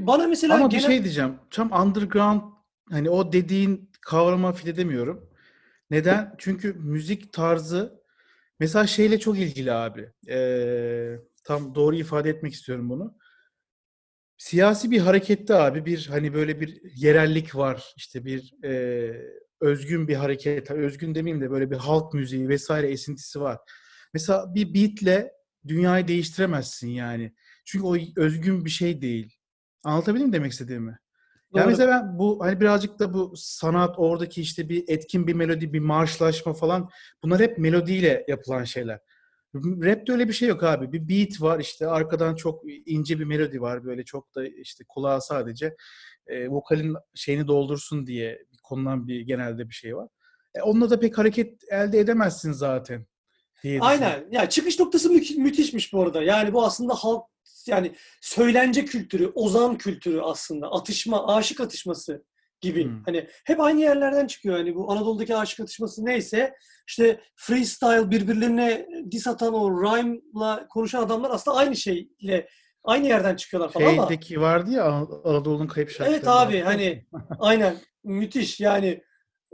bana 0.00 0.26
mesela 0.26 0.54
Ama 0.54 0.66
genel... 0.66 0.82
bir 0.82 0.88
şey 0.88 1.04
diyeceğim. 1.04 1.34
Tam 1.50 1.72
underground 1.72 2.42
hani 2.90 3.10
o 3.10 3.32
dediğin 3.32 3.90
kavrama 4.00 4.52
fit 4.52 4.68
edemiyorum. 4.68 5.30
Neden? 5.90 6.34
Çünkü 6.38 6.72
müzik 6.72 7.32
tarzı 7.32 8.00
mesela 8.60 8.86
şeyle 8.86 9.20
çok 9.20 9.38
ilgili 9.38 9.72
abi. 9.72 10.12
Ee, 10.28 11.16
tam 11.44 11.74
doğru 11.74 11.96
ifade 11.96 12.30
etmek 12.30 12.52
istiyorum 12.52 12.90
bunu. 12.90 13.14
Siyasi 14.40 14.90
bir 14.90 15.00
harekette 15.00 15.54
abi 15.54 15.84
bir 15.84 16.06
hani 16.06 16.34
böyle 16.34 16.60
bir 16.60 16.80
yerellik 16.94 17.56
var. 17.56 17.92
İşte 17.96 18.24
bir 18.24 18.54
e, 18.64 19.12
özgün 19.60 20.08
bir 20.08 20.14
hareket. 20.14 20.70
Özgün 20.70 21.14
demeyeyim 21.14 21.44
de 21.44 21.50
böyle 21.50 21.70
bir 21.70 21.76
halk 21.76 22.14
müziği 22.14 22.48
vesaire 22.48 22.90
esintisi 22.90 23.40
var. 23.40 23.58
Mesela 24.14 24.54
bir 24.54 24.74
beatle 24.74 25.32
dünyayı 25.68 26.08
değiştiremezsin 26.08 26.88
yani. 26.88 27.34
Çünkü 27.64 27.86
o 27.86 27.96
özgün 28.16 28.64
bir 28.64 28.70
şey 28.70 29.02
değil. 29.02 29.36
Anlatabildim 29.84 30.26
mi 30.26 30.32
demek 30.32 30.52
istediğimi? 30.52 30.98
Ya 31.54 31.62
Doğru. 31.62 31.70
mesela 31.70 31.90
ben 31.90 32.18
bu 32.18 32.44
hani 32.44 32.60
birazcık 32.60 32.98
da 32.98 33.14
bu 33.14 33.32
sanat 33.36 33.94
oradaki 33.98 34.40
işte 34.40 34.68
bir 34.68 34.84
etkin 34.88 35.26
bir 35.26 35.34
melodi, 35.34 35.72
bir 35.72 35.80
marşlaşma 35.80 36.52
falan 36.52 36.90
bunlar 37.22 37.40
hep 37.40 37.58
melodiyle 37.58 38.24
yapılan 38.28 38.64
şeyler. 38.64 39.00
Rap'te 39.54 40.12
öyle 40.12 40.28
bir 40.28 40.32
şey 40.32 40.48
yok 40.48 40.62
abi. 40.62 40.92
Bir 40.92 41.08
beat 41.08 41.40
var 41.40 41.60
işte 41.60 41.86
arkadan 41.86 42.34
çok 42.34 42.62
ince 42.86 43.18
bir 43.18 43.24
melodi 43.24 43.60
var 43.60 43.84
böyle 43.84 44.04
çok 44.04 44.34
da 44.34 44.46
işte 44.46 44.84
kulağa 44.88 45.20
sadece 45.20 45.76
e, 46.26 46.48
vokalin 46.48 46.96
şeyini 47.14 47.46
doldursun 47.48 48.06
diye 48.06 48.44
konulan 48.62 49.08
bir 49.08 49.20
genelde 49.20 49.68
bir 49.68 49.74
şey 49.74 49.96
var. 49.96 50.08
E, 50.54 50.62
onunla 50.62 50.90
da 50.90 51.00
pek 51.00 51.18
hareket 51.18 51.64
elde 51.70 51.98
edemezsin 51.98 52.52
zaten 52.52 53.06
diye. 53.62 53.80
Aynen. 53.80 54.28
Ya 54.30 54.48
çıkış 54.48 54.78
noktası 54.78 55.10
mü- 55.10 55.36
müthişmiş 55.42 55.92
bu 55.92 56.02
arada. 56.02 56.22
Yani 56.22 56.52
bu 56.52 56.64
aslında 56.64 56.94
halk 56.94 57.22
yani 57.66 57.94
söylence 58.20 58.84
kültürü, 58.84 59.32
ozan 59.34 59.78
kültürü 59.78 60.20
aslında. 60.20 60.70
Atışma, 60.72 61.34
aşık 61.34 61.60
atışması 61.60 62.24
gibi. 62.60 62.84
Hmm. 62.84 63.02
Hani 63.04 63.28
hep 63.44 63.60
aynı 63.60 63.80
yerlerden 63.80 64.26
çıkıyor. 64.26 64.56
Hani 64.56 64.74
bu 64.74 64.92
Anadolu'daki 64.92 65.36
aşık 65.36 65.60
atışması 65.60 66.04
neyse 66.04 66.54
işte 66.88 67.20
freestyle 67.36 68.10
birbirlerine 68.10 68.86
diss 69.10 69.26
atan 69.26 69.54
o 69.54 69.82
rhyme'la 69.82 70.66
konuşan 70.68 71.02
adamlar 71.02 71.30
aslında 71.30 71.56
aynı 71.56 71.76
şeyle 71.76 72.48
aynı 72.84 73.06
yerden 73.06 73.36
çıkıyorlar 73.36 73.72
falan 73.72 73.86
ama 73.86 74.08
Şeydeki 74.08 74.40
vardı 74.40 74.70
ya 74.70 74.84
An- 74.84 75.20
Anadolu'nun 75.24 75.66
kayıp 75.66 75.90
şarkıları. 75.90 76.10
Evet 76.12 76.28
abi 76.28 76.60
hani 76.60 77.06
aynen 77.38 77.76
müthiş 78.04 78.60
yani 78.60 79.02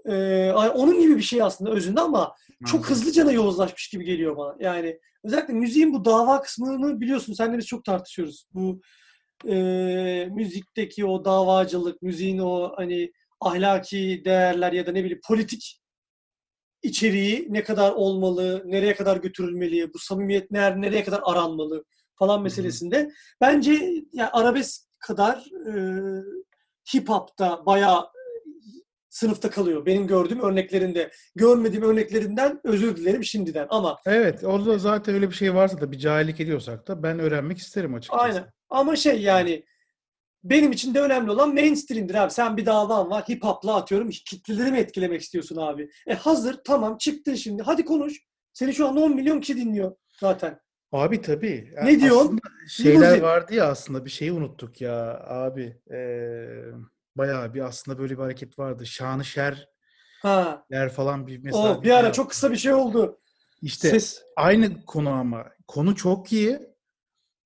e, 0.09 0.51
onun 0.53 1.01
gibi 1.01 1.17
bir 1.17 1.23
şey 1.23 1.43
aslında 1.43 1.71
özünde 1.71 2.01
ama 2.01 2.35
çok 2.67 2.91
hızlıca 2.91 3.27
da 3.27 3.33
yozlaşmış 3.33 3.89
gibi 3.89 4.05
geliyor 4.05 4.37
bana. 4.37 4.57
Yani 4.61 4.99
özellikle 5.25 5.55
müziğin 5.55 5.93
bu 5.95 6.05
dava 6.05 6.43
kısmını 6.43 7.01
biliyorsun 7.01 7.33
senle 7.33 7.59
biz 7.59 7.67
çok 7.67 7.85
tartışıyoruz. 7.85 8.47
Bu 8.55 8.81
e, 9.45 10.29
müzikteki 10.33 11.07
o 11.07 11.25
davacılık, 11.25 12.03
müziğin 12.03 12.39
o 12.39 12.73
hani 12.77 13.13
ahlaki 13.41 14.23
değerler 14.25 14.73
ya 14.73 14.87
da 14.87 14.93
ne 14.93 15.05
bileyim 15.05 15.21
politik 15.29 15.81
içeriği 16.83 17.47
ne 17.51 17.65
kadar 17.65 17.93
olmalı, 17.93 18.63
nereye 18.67 18.95
kadar 18.95 19.17
götürülmeli, 19.17 19.95
bu 19.95 19.99
samimiyet 19.99 20.51
nereye, 20.51 20.81
nereye 20.81 21.05
kadar 21.05 21.21
aranmalı 21.25 21.85
falan 22.19 22.43
meselesinde. 22.43 23.11
Bence 23.41 23.73
yani 24.13 24.31
arabesk 24.31 24.83
kadar 25.01 25.45
e, 25.69 25.75
hip 26.95 27.09
hop'ta 27.09 27.67
bayağı 27.67 28.07
sınıfta 29.09 29.51
kalıyor. 29.51 29.87
Benim 29.87 30.07
gördüğüm 30.07 30.41
örneklerinde. 30.41 31.11
Görmediğim 31.35 31.85
örneklerinden 31.85 32.61
özür 32.65 32.97
dilerim 32.97 33.25
şimdiden 33.25 33.67
ama 33.71 33.99
Evet 34.07 34.45
orada 34.45 34.79
zaten 34.79 35.15
öyle 35.15 35.31
bir 35.31 35.35
şey 35.35 35.55
varsa 35.55 35.81
da 35.81 35.93
bir 35.93 35.99
cahillik 35.99 36.41
ediyorsak 36.41 36.89
da 36.89 37.03
ben 37.03 37.19
öğrenmek 37.19 37.59
isterim 37.59 37.95
açıkçası. 37.95 38.23
aynen. 38.23 38.56
Ama 38.71 38.97
şey 38.97 39.23
yani 39.23 39.65
benim 40.45 40.73
için 40.73 40.95
de 40.95 41.01
önemli 41.01 41.31
olan 41.31 41.55
mainstream'dir 41.55 42.15
abi. 42.15 42.31
Sen 42.31 42.57
bir 42.57 42.67
davan 42.67 43.11
var. 43.11 43.25
Hip 43.29 43.45
hop'la 43.45 43.75
atıyorum. 43.77 44.11
Kitleleri 44.11 44.71
mi 44.73 44.79
etkilemek 44.79 45.21
istiyorsun 45.21 45.57
abi? 45.57 45.91
E 46.07 46.15
hazır 46.15 46.61
tamam 46.65 46.99
çıktın 46.99 47.35
şimdi. 47.35 47.63
Hadi 47.63 47.85
konuş. 47.85 48.21
Seni 48.53 48.75
şu 48.75 48.89
an 48.89 48.97
10 48.97 49.15
milyon 49.15 49.41
kişi 49.41 49.57
dinliyor 49.57 49.97
zaten. 50.21 50.61
Abi 50.93 51.21
tabii. 51.23 51.73
Ya 51.77 51.85
Ne 51.85 52.01
diyorsun? 52.01 52.39
şeyler 52.69 53.01
Limuzin. 53.01 53.23
vardı 53.23 53.55
ya 53.55 53.65
aslında 53.67 54.05
bir 54.05 54.11
şeyi 54.11 54.33
unuttuk 54.33 54.81
ya 54.81 55.25
abi. 55.27 55.77
Ee, 55.91 56.47
bayağı 57.17 57.55
bir 57.55 57.61
aslında 57.61 57.99
böyle 57.99 58.15
bir 58.19 58.23
hareket 58.23 58.59
vardı. 58.59 58.87
Şanışerler 58.87 59.69
Ha. 60.23 60.67
falan 60.95 61.27
bir 61.27 61.39
mesela 61.39 61.79
Oh, 61.79 61.83
bir 61.83 61.91
ara 61.91 62.01
video 62.01 62.13
çok 62.13 62.31
kısa 62.31 62.51
bir 62.53 62.57
şey 62.57 62.73
oldu. 62.75 63.21
İşte 63.63 63.91
Ses 63.91 64.23
aynı 64.37 64.85
konu 64.85 65.11
ama 65.11 65.45
konu 65.69 65.97
çok 65.97 66.33
iyi. 66.33 66.61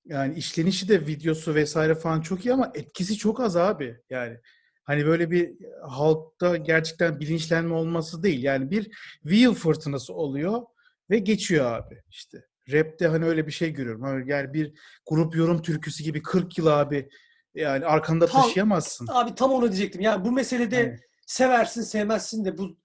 Yani 0.05 0.35
işlenişi 0.35 0.89
de 0.89 1.07
videosu 1.07 1.55
vesaire 1.55 1.95
falan 1.95 2.21
çok 2.21 2.45
iyi 2.45 2.53
ama 2.53 2.71
etkisi 2.75 3.17
çok 3.17 3.39
az 3.39 3.57
abi. 3.57 3.97
Yani 4.09 4.37
hani 4.83 5.05
böyle 5.05 5.31
bir 5.31 5.51
halkta 5.87 6.57
gerçekten 6.57 7.19
bilinçlenme 7.19 7.73
olması 7.73 8.23
değil. 8.23 8.43
Yani 8.43 8.71
bir 8.71 8.91
view 9.25 9.53
fırtınası 9.59 10.13
oluyor 10.13 10.61
ve 11.09 11.19
geçiyor 11.19 11.65
abi 11.73 12.01
işte. 12.09 12.45
Rap'te 12.71 13.07
hani 13.07 13.25
öyle 13.25 13.47
bir 13.47 13.51
şey 13.51 13.71
görüyorum. 13.73 14.01
Hani 14.01 14.29
Yani 14.31 14.53
bir 14.53 14.73
grup 15.09 15.35
yorum 15.35 15.61
türküsü 15.61 16.03
gibi 16.03 16.21
40 16.21 16.57
yıl 16.57 16.67
abi 16.67 17.09
yani 17.55 17.85
arkanda 17.85 18.27
Tam- 18.27 18.41
taşıyamazsın. 18.41 19.07
abi 19.11 19.35
tam 19.35 19.51
onu 19.51 19.61
diyecektim. 19.71 20.01
Yani 20.01 20.25
bu 20.25 20.31
meselede 20.31 20.75
Yani 20.75 20.99
seversin 21.27 21.81
sevmezsin 21.81 22.45
de 22.45 22.57
bu 22.57 22.77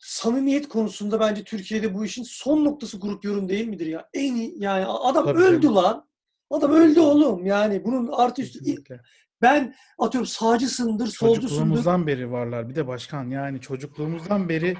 samimiyet 0.00 0.68
konusunda 0.68 1.20
bence 1.20 1.44
Türkiye'de 1.44 1.94
bu 1.94 2.04
işin 2.04 2.22
son 2.22 2.64
noktası 2.64 3.00
grup 3.00 3.24
yorum 3.24 3.48
değil 3.48 3.68
midir 3.68 3.86
ya? 3.86 4.08
En 4.14 4.34
iyi 4.34 4.54
yani 4.62 4.86
adam 4.86 5.24
Tabii 5.26 5.38
öldü 5.42 5.62
canım. 5.62 5.76
lan. 5.76 6.07
Adam 6.50 6.72
öldü 6.72 7.00
oğlum. 7.00 7.46
Yani 7.46 7.84
bunun 7.84 8.08
artı 8.12 8.42
üstü 8.42 8.58
kesinlikle. 8.58 9.00
ben 9.42 9.74
atıyorum 9.98 10.26
sağcısındır, 10.26 11.06
solcusundur. 11.06 11.48
Çocukluğumuzdan 11.48 12.06
beri 12.06 12.30
varlar. 12.30 12.68
Bir 12.68 12.74
de 12.74 12.86
başkan 12.86 13.30
yani 13.30 13.60
çocukluğumuzdan 13.60 14.48
beri 14.48 14.76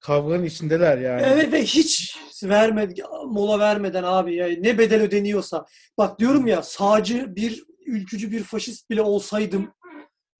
kavganın 0.00 0.44
içindeler 0.44 0.98
yani. 0.98 1.22
Evet 1.26 1.52
ve 1.52 1.62
hiç 1.62 2.18
vermedi, 2.44 3.02
mola 3.26 3.58
vermeden 3.58 4.02
abi 4.02 4.34
ya 4.34 4.46
ne 4.46 4.78
bedel 4.78 5.02
ödeniyorsa. 5.02 5.66
Bak 5.98 6.18
diyorum 6.18 6.46
ya 6.46 6.62
sağcı 6.62 7.36
bir 7.36 7.64
ülkücü 7.86 8.30
bir 8.30 8.42
faşist 8.42 8.90
bile 8.90 9.02
olsaydım 9.02 9.72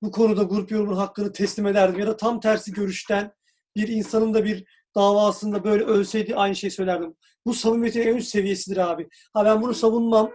bu 0.03 0.11
konuda 0.11 0.43
grup 0.43 0.71
yorumun 0.71 0.97
hakkını 0.97 1.33
teslim 1.33 1.67
ederdim. 1.67 2.01
Ya 2.01 2.07
da 2.07 2.17
tam 2.17 2.41
tersi 2.41 2.73
görüşten 2.73 3.33
bir 3.77 3.89
insanın 3.89 4.35
da 4.35 4.45
bir 4.45 4.65
davasında 4.95 5.65
böyle 5.65 5.85
ölseydi 5.85 6.37
aynı 6.37 6.57
şeyi 6.57 6.71
söylerdim. 6.71 7.15
Bu 7.47 7.55
samimiyetin 7.55 8.03
en 8.03 8.17
üst 8.17 8.29
seviyesidir 8.29 8.77
abi. 8.77 9.09
Ha 9.35 9.45
ben 9.45 9.63
bunu 9.63 9.75
savunmam. 9.75 10.31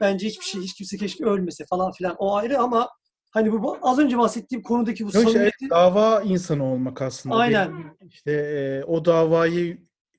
Bence 0.00 0.26
hiçbir 0.26 0.44
şey, 0.44 0.60
hiç 0.60 0.74
kimse 0.74 0.96
keşke 0.96 1.24
ölmese 1.24 1.64
falan 1.66 1.92
filan. 1.92 2.16
O 2.18 2.34
ayrı 2.36 2.58
ama 2.58 2.88
hani 3.30 3.52
bu 3.52 3.78
az 3.82 3.98
önce 3.98 4.18
bahsettiğim 4.18 4.62
konudaki 4.62 5.04
bu 5.06 5.10
Yok 5.14 5.24
samimiyetin 5.24 5.70
dava 5.70 6.22
insanı 6.22 6.64
olmak 6.64 7.02
aslında. 7.02 7.36
Aynen. 7.36 7.78
Bir- 8.00 8.06
İşte 8.06 8.32
e, 8.32 8.84
o 8.84 9.04
davayı 9.04 9.78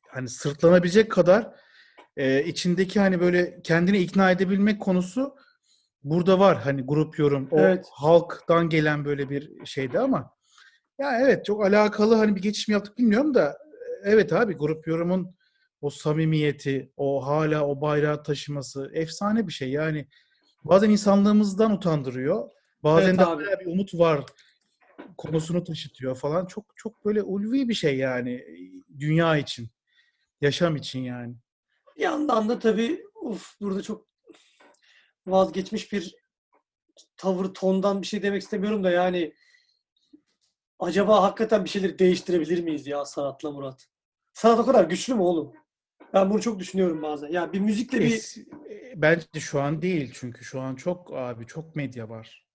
hani 0.09 0.29
sırtlanabilecek 0.29 1.11
kadar 1.11 1.55
e, 2.17 2.43
içindeki 2.43 2.99
hani 2.99 3.19
böyle 3.19 3.61
kendini 3.63 3.97
ikna 3.97 4.31
edebilmek 4.31 4.81
konusu 4.81 5.35
burada 6.03 6.39
var. 6.39 6.57
Hani 6.63 6.81
grup 6.81 7.19
yorum, 7.19 7.47
o 7.51 7.59
Evet. 7.59 7.85
halktan 7.91 8.69
gelen 8.69 9.05
böyle 9.05 9.29
bir 9.29 9.65
şeydi 9.65 9.99
ama 9.99 10.31
ya 10.99 11.19
evet 11.21 11.45
çok 11.45 11.65
alakalı 11.65 12.15
hani 12.15 12.35
bir 12.35 12.41
geçiş 12.41 12.67
mi 12.67 12.73
yaptık 12.73 12.97
bilmiyorum 12.97 13.33
da 13.33 13.49
e, 14.05 14.09
evet 14.09 14.33
abi 14.33 14.53
grup 14.53 14.87
yorumun 14.87 15.35
o 15.81 15.89
samimiyeti, 15.89 16.91
o 16.97 17.25
hala 17.25 17.67
o 17.67 17.81
bayrağı 17.81 18.23
taşıması 18.23 18.91
efsane 18.93 19.47
bir 19.47 19.53
şey. 19.53 19.69
Yani 19.69 20.07
bazen 20.63 20.89
insanlığımızdan 20.89 21.71
utandırıyor. 21.71 22.51
Bazen 22.83 23.09
Evet 23.09 23.19
de 23.19 23.25
abi. 23.25 23.45
hala 23.45 23.59
bir 23.59 23.65
umut 23.65 23.93
var 23.93 24.25
konusunu 25.17 25.63
taşıtıyor 25.63 26.15
falan. 26.15 26.45
Çok 26.45 26.65
çok 26.75 27.05
böyle 27.05 27.23
ulvi 27.23 27.69
bir 27.69 27.73
şey 27.73 27.97
yani 27.97 28.45
dünya 28.99 29.37
için, 29.37 29.69
yaşam 30.41 30.75
için 30.75 30.99
yani. 30.99 31.35
Bir 31.97 32.01
yandan 32.01 32.49
da 32.49 32.59
tabii 32.59 33.03
uf, 33.21 33.61
burada 33.61 33.81
çok 33.81 34.07
vazgeçmiş 35.27 35.91
bir 35.93 36.15
tavır 37.17 37.45
tondan 37.53 38.01
bir 38.01 38.07
şey 38.07 38.21
demek 38.21 38.41
istemiyorum 38.41 38.83
da 38.83 38.91
yani 38.91 39.33
acaba 40.79 41.23
hakikaten 41.23 41.63
bir 41.63 41.69
şeyleri 41.69 41.99
değiştirebilir 41.99 42.63
miyiz 42.63 42.87
ya 42.87 43.05
sanatla 43.05 43.51
Murat? 43.51 43.87
Sanat 44.33 44.59
o 44.59 44.65
kadar 44.65 44.83
güçlü 44.83 45.13
mü 45.13 45.21
oğlum? 45.21 45.53
Ben 46.13 46.29
bunu 46.29 46.41
çok 46.41 46.59
düşünüyorum 46.59 47.01
bazen. 47.01 47.27
Ya 47.27 47.53
bir 47.53 47.59
müzikle 47.59 47.99
bir 47.99 48.35
e, 48.71 49.01
bence 49.01 49.39
şu 49.39 49.61
an 49.61 49.81
değil 49.81 50.11
çünkü 50.13 50.43
şu 50.45 50.61
an 50.61 50.75
çok 50.75 51.13
abi 51.13 51.45
çok 51.45 51.75
medya 51.75 52.09
var. 52.09 52.45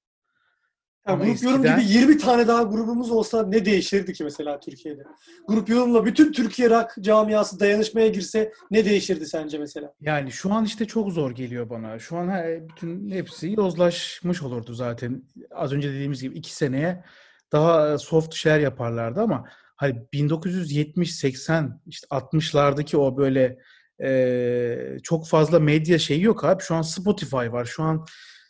ya 1.06 1.12
ama 1.14 1.24
grup 1.24 1.42
yorum 1.42 1.64
eskiden- 1.66 1.80
gibi 1.80 1.92
20 1.92 2.18
tane 2.18 2.48
daha 2.48 2.62
grubumuz 2.62 3.10
olsa 3.10 3.46
ne 3.46 3.64
değişirdi 3.64 4.12
ki 4.12 4.24
mesela 4.24 4.60
Türkiye'de? 4.60 5.02
Grup 5.48 5.68
yorumla 5.68 6.04
bütün 6.06 6.32
Türkiye 6.32 6.70
rock 6.70 6.90
camiası 7.00 7.60
dayanışmaya 7.60 8.08
girse 8.08 8.52
ne 8.70 8.84
değişirdi 8.84 9.26
sence 9.26 9.58
mesela? 9.58 9.94
Yani 10.00 10.32
şu 10.32 10.52
an 10.52 10.64
işte 10.64 10.84
çok 10.84 11.12
zor 11.12 11.30
geliyor 11.30 11.70
bana. 11.70 11.98
Şu 11.98 12.16
an 12.16 12.28
he- 12.28 12.62
bütün 12.68 13.10
hepsi 13.10 13.54
yozlaşmış 13.58 14.42
olurdu 14.42 14.74
zaten. 14.74 15.22
Az 15.50 15.72
önce 15.72 15.88
dediğimiz 15.92 16.22
gibi 16.22 16.38
iki 16.38 16.54
seneye 16.56 17.04
daha 17.52 17.98
soft 17.98 18.34
şeyler 18.34 18.58
yaparlardı 18.60 19.20
ama 19.20 19.48
hani 19.80 20.02
1970, 20.12 21.14
80, 21.14 21.80
işte 21.86 22.06
60'lardaki 22.06 22.96
o 22.96 23.16
böyle 23.16 23.58
e, 24.02 24.98
çok 25.02 25.28
fazla 25.28 25.60
medya 25.60 25.98
şeyi 25.98 26.22
yok 26.22 26.44
abi. 26.44 26.62
Şu 26.62 26.74
an 26.74 26.82
Spotify 26.82 27.36
var. 27.36 27.64
Şu 27.64 27.82
an 27.82 28.04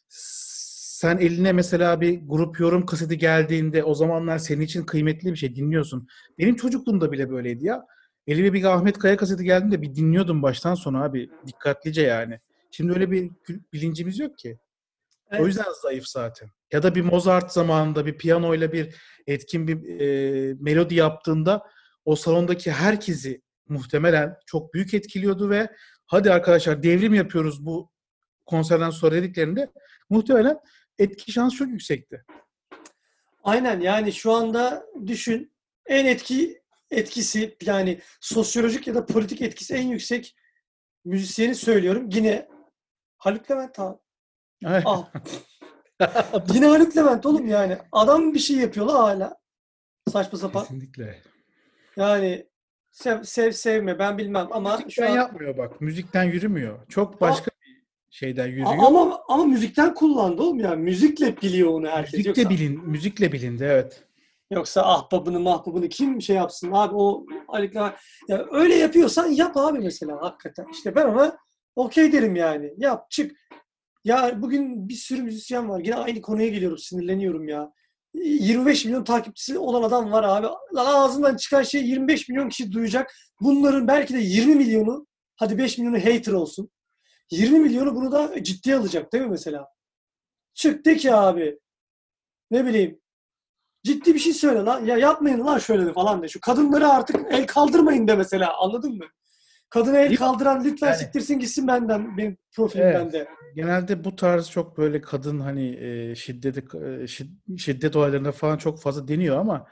sen 0.09 1.18
eline 1.18 1.53
mesela 1.53 2.01
bir 2.01 2.20
grup 2.26 2.61
yorum 2.61 2.87
kaseti 2.87 3.18
geldiğinde 3.18 3.85
o 3.85 3.95
zamanlar 3.95 4.39
senin 4.39 4.61
için 4.61 4.85
kıymetli 4.85 5.31
bir 5.31 5.37
şey 5.37 5.57
dinliyorsun. 5.57 6.09
Benim 6.39 6.57
çocukluğumda 6.57 7.12
bile 7.12 7.31
böyleydi 7.31 7.66
ya. 7.66 7.87
Elime 8.26 8.53
bir 8.53 8.64
Ahmet 8.64 8.99
Kaya 8.99 9.16
kaseti 9.16 9.45
geldiğinde 9.45 9.83
bir 9.83 9.95
dinliyordum 9.95 10.43
baştan 10.43 10.74
sona 10.74 11.05
abi. 11.05 11.31
Dikkatlice 11.47 12.03
yani. 12.03 12.41
Şimdi 12.70 12.93
öyle 12.93 13.11
bir 13.11 13.31
bilincimiz 13.72 14.18
yok 14.18 14.39
ki. 14.39 14.59
Evet. 15.31 15.43
O 15.43 15.47
yüzden 15.47 15.72
zayıf 15.83 16.07
zaten. 16.07 16.49
Ya 16.73 16.83
da 16.83 16.95
bir 16.95 17.01
Mozart 17.01 17.53
zamanında 17.53 18.07
bir 18.07 18.18
piyanoyla 18.18 18.73
bir 18.73 18.95
etkin 19.27 19.68
bir 19.68 20.01
e, 20.01 20.57
melodi 20.61 20.95
yaptığında 20.95 21.62
o 22.05 22.16
salondaki 22.16 22.73
herkesi 22.73 23.43
muhtemelen 23.68 24.37
çok 24.47 24.75
büyük 24.75 24.95
etkiliyordu 24.95 25.51
ve 25.51 25.68
hadi 26.07 26.33
arkadaşlar 26.33 26.83
devrim 26.83 27.14
yapıyoruz 27.14 27.66
bu 27.66 27.91
konserden 28.47 28.91
sonra 28.91 29.14
dediklerinde 29.14 29.71
muhtemelen 30.11 30.59
etki 30.99 31.33
şansı 31.33 31.57
çok 31.57 31.68
yüksekti. 31.68 32.25
Aynen 33.45 33.81
yani 33.81 34.12
şu 34.12 34.33
anda 34.33 34.87
düşün 35.07 35.53
en 35.87 36.07
etki 36.07 36.61
etkisi 36.91 37.57
yani 37.64 38.01
sosyolojik 38.21 38.87
ya 38.87 38.95
da 38.95 39.07
politik 39.07 39.43
etkisi 39.43 39.75
en 39.75 39.87
yüksek 39.89 40.37
müzisyeni 41.05 41.55
söylüyorum. 41.55 42.09
Yine 42.12 42.49
Haluk 43.16 43.51
Levent 43.51 43.79
abi. 43.79 43.99
Evet. 44.66 44.83
Ah. 44.87 45.12
Yine 46.55 46.67
Haluk 46.67 46.97
Levent 46.97 47.27
oğlum 47.27 47.47
yani. 47.47 47.79
Adam 47.93 48.35
bir 48.35 48.39
şey 48.39 48.57
yapıyor 48.57 48.87
la 48.87 48.95
hala. 48.95 49.37
Saçma 50.13 50.39
sapan. 50.39 50.63
Kesinlikle. 50.63 51.19
Yani 51.97 52.47
sev, 52.91 53.23
sev 53.23 53.53
sevme 53.53 53.99
ben 53.99 54.19
bilmem 54.19 54.49
ama 54.51 54.71
şu 54.71 54.85
Müzikten 54.85 55.11
an 55.11 55.17
yapmıyor 55.17 55.57
bak. 55.57 55.81
Müzikten 55.81 56.25
yürümüyor. 56.25 56.87
Çok 56.89 57.21
başka 57.21 57.51
bir 57.67 57.83
şeyden 58.11 58.47
yürüyor. 58.47 58.67
Ama 58.67 59.21
ama 59.29 59.45
müzikten 59.45 59.95
kullandı 59.95 60.43
oğlum 60.43 60.59
ya. 60.59 60.75
Müzikle 60.75 61.37
biliyor 61.43 61.71
onu 61.71 61.89
herkes. 61.89 62.13
müzikle 62.13 62.43
Yoksa, 62.43 62.55
bilin, 62.55 62.89
müzikle 62.89 63.33
bilindi 63.33 63.65
evet. 63.65 64.05
yoksa 64.51 64.83
ahbabını 64.83 65.41
mahbubunu 65.41 65.89
kim 65.89 66.23
şey 66.23 66.37
yapsın 66.37 66.73
abi 66.73 66.95
o 66.95 67.27
Levent. 67.49 67.97
Ya 68.29 68.47
öyle 68.51 68.75
yapıyorsan 68.75 69.27
yap 69.27 69.57
abi 69.57 69.79
mesela 69.79 70.23
hakikaten. 70.23 70.67
İşte 70.73 70.95
ben 70.95 71.07
ona 71.07 71.37
okey 71.77 72.13
derim 72.13 72.37
yani. 72.37 72.75
Yap 72.77 73.11
çık. 73.11 73.37
Ya 74.05 74.43
bugün 74.43 74.89
bir 74.89 74.95
sürü 74.95 75.23
müzisyen 75.23 75.69
var. 75.69 75.81
Yine 75.85 75.95
aynı 75.95 76.21
konuya 76.23 76.49
geliyorum. 76.49 76.79
Sinirleniyorum 76.79 77.49
ya. 77.49 77.73
25 78.15 78.85
milyon 78.85 79.05
takipçisi 79.05 79.59
olan 79.59 79.83
adam 79.83 80.13
var 80.13 80.25
abi. 80.25 80.47
Lan 80.75 80.87
ağzından 80.87 81.37
çıkan 81.37 81.63
şey 81.63 81.87
25 81.87 82.29
milyon 82.29 82.49
kişi 82.49 82.73
duyacak. 82.73 83.15
Bunların 83.41 83.89
belki 83.89 84.15
de 84.15 84.19
20 84.19 84.55
milyonu, 84.55 85.07
hadi 85.37 85.59
5 85.59 85.79
milyonu 85.79 85.99
hater 85.99 86.33
olsun. 86.33 86.71
20 87.31 87.59
milyonu 87.61 87.95
bunu 87.95 88.13
da 88.13 88.45
ciddiye 88.45 88.77
alacak 88.77 89.13
değil 89.13 89.25
mi 89.25 89.31
mesela? 89.31 89.69
Çık 90.55 90.85
de 90.85 90.97
ki 90.97 91.15
abi. 91.15 91.59
Ne 92.51 92.67
bileyim. 92.67 93.01
Ciddi 93.85 94.15
bir 94.15 94.19
şey 94.19 94.33
söyle 94.33 94.59
lan. 94.61 94.87
Ya 94.87 94.97
yapmayın 94.97 95.47
lan 95.47 95.59
şöyle 95.59 95.87
de 95.87 95.93
falan 95.93 96.23
de. 96.23 96.29
Şu 96.29 96.41
kadınları 96.41 96.89
artık 96.89 97.17
el 97.31 97.47
kaldırmayın 97.47 98.09
de 98.09 98.15
mesela. 98.15 98.59
Anladın 98.59 98.97
mı? 98.99 99.05
Kadına 99.71 99.99
el 99.99 100.16
kaldıran 100.16 100.64
lütfen 100.64 100.87
Yani- 100.87 100.97
siktirsin 100.99 101.39
gitsin 101.39 101.66
benden. 101.68 102.16
Benim 102.18 102.37
profilimden 102.57 103.01
Evet. 103.01 103.12
de. 103.12 103.29
Genelde 103.55 104.05
bu 104.05 104.16
tarz 104.16 104.51
çok 104.51 104.79
böyle 104.79 105.01
kadın 105.01 105.41
hani 105.41 105.77
e, 105.77 106.14
şiddeti 106.14 106.61
e, 106.61 106.81
şid- 107.05 107.59
şiddet 107.59 107.97
olaylarında 107.97 108.33
falan 108.33 108.57
çok 108.57 108.83
fazla 108.83 109.09
deniyor 109.09 109.37
ama 109.39 109.66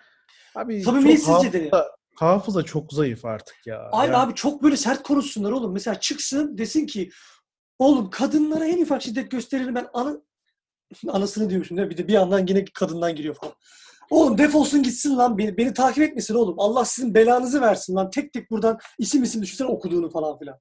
abi 0.55 0.83
Samimiyetsizce 0.83 1.33
hafıza, 1.33 1.53
deniyor. 1.53 1.85
hafıza 2.15 2.63
çok 2.63 2.93
zayıf 2.93 3.25
artık 3.25 3.57
ya. 3.67 3.89
Abi, 3.93 4.07
Yani 4.07 4.17
abi 4.17 4.35
çok 4.35 4.63
böyle 4.63 4.77
sert 4.77 5.03
konuşsunlar 5.03 5.51
oğlum. 5.53 5.73
Mesela 5.73 6.01
çıksın 6.01 6.59
desin 6.59 6.87
ki 6.87 7.11
oğlum 7.79 8.11
kadınlara 8.11 8.65
en 8.67 8.83
ufak 8.83 9.03
şiddet 9.03 9.31
gösterilir 9.31 9.75
ben 9.75 9.87
ana 9.93 10.17
anasını 11.09 11.51
diyormuşum 11.51 11.77
bir 11.77 11.97
de 11.97 12.09
bir 12.09 12.13
yandan 12.13 12.47
yine 12.47 12.65
kadından 12.65 13.17
giriyor 13.17 13.35
falan. 13.35 13.55
Oğlum 14.11 14.39
defolsun 14.39 14.83
gitsin 14.83 15.17
lan 15.17 15.39
beni, 15.39 15.57
beni 15.57 15.75
takip 15.75 16.03
etmesin 16.03 16.35
oğlum. 16.35 16.55
Allah 16.59 16.85
sizin 16.85 17.15
belanızı 17.15 17.61
versin 17.61 17.95
lan. 17.95 18.11
Tek 18.11 18.33
tek 18.33 18.51
buradan 18.51 18.79
isim 18.99 19.23
isim 19.23 19.43
düşünsene 19.43 19.69
okuduğunu 19.69 20.11
falan 20.11 20.39
filan. 20.39 20.59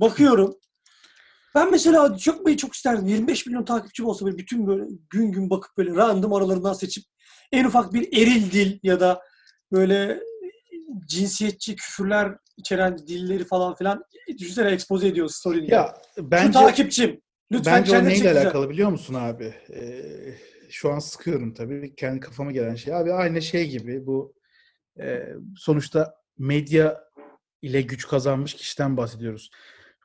Bakıyorum. 0.00 0.58
Ben 1.54 1.70
mesela 1.70 2.18
çok 2.18 2.46
böyle 2.46 2.56
çok 2.56 2.74
isterdim. 2.74 3.06
25 3.06 3.46
milyon 3.46 3.64
takipçim 3.64 4.06
olsa 4.06 4.26
böyle 4.26 4.38
bütün 4.38 4.66
böyle 4.66 4.84
gün 5.10 5.32
gün 5.32 5.50
bakıp 5.50 5.76
böyle 5.76 5.94
random 5.94 6.32
aralarından 6.32 6.72
seçip 6.72 7.04
en 7.52 7.64
ufak 7.64 7.92
bir 7.92 8.22
eril 8.22 8.52
dil 8.52 8.78
ya 8.82 9.00
da 9.00 9.20
böyle 9.72 10.20
cinsiyetçi 11.06 11.76
küfürler 11.76 12.32
içeren 12.56 12.98
dilleri 12.98 13.44
falan 13.44 13.74
filan 13.74 14.04
düşünsene 14.38 14.70
expose 14.70 15.08
ediyor 15.08 15.28
story'inde. 15.28 15.74
ya 15.74 15.94
Şu 16.16 16.30
bence 16.30 16.52
takipçim. 16.52 17.20
Lütfen 17.52 17.74
bence 17.74 17.98
o 17.98 18.04
neyle 18.04 18.30
alakalı 18.30 18.70
biliyor 18.70 18.90
musun 18.90 19.14
abi? 19.14 19.54
Ee, 19.70 20.34
şu 20.74 20.92
an 20.92 20.98
sıkıyorum 20.98 21.54
tabii 21.54 21.94
kendi 21.94 22.20
kafama 22.20 22.52
gelen 22.52 22.74
şey. 22.74 22.94
Abi 22.94 23.12
aynı 23.12 23.42
şey 23.42 23.70
gibi 23.70 24.06
bu 24.06 24.34
e, 25.00 25.28
sonuçta 25.56 26.14
medya 26.38 27.04
ile 27.62 27.82
güç 27.82 28.08
kazanmış 28.08 28.54
kişiden 28.54 28.96
bahsediyoruz. 28.96 29.50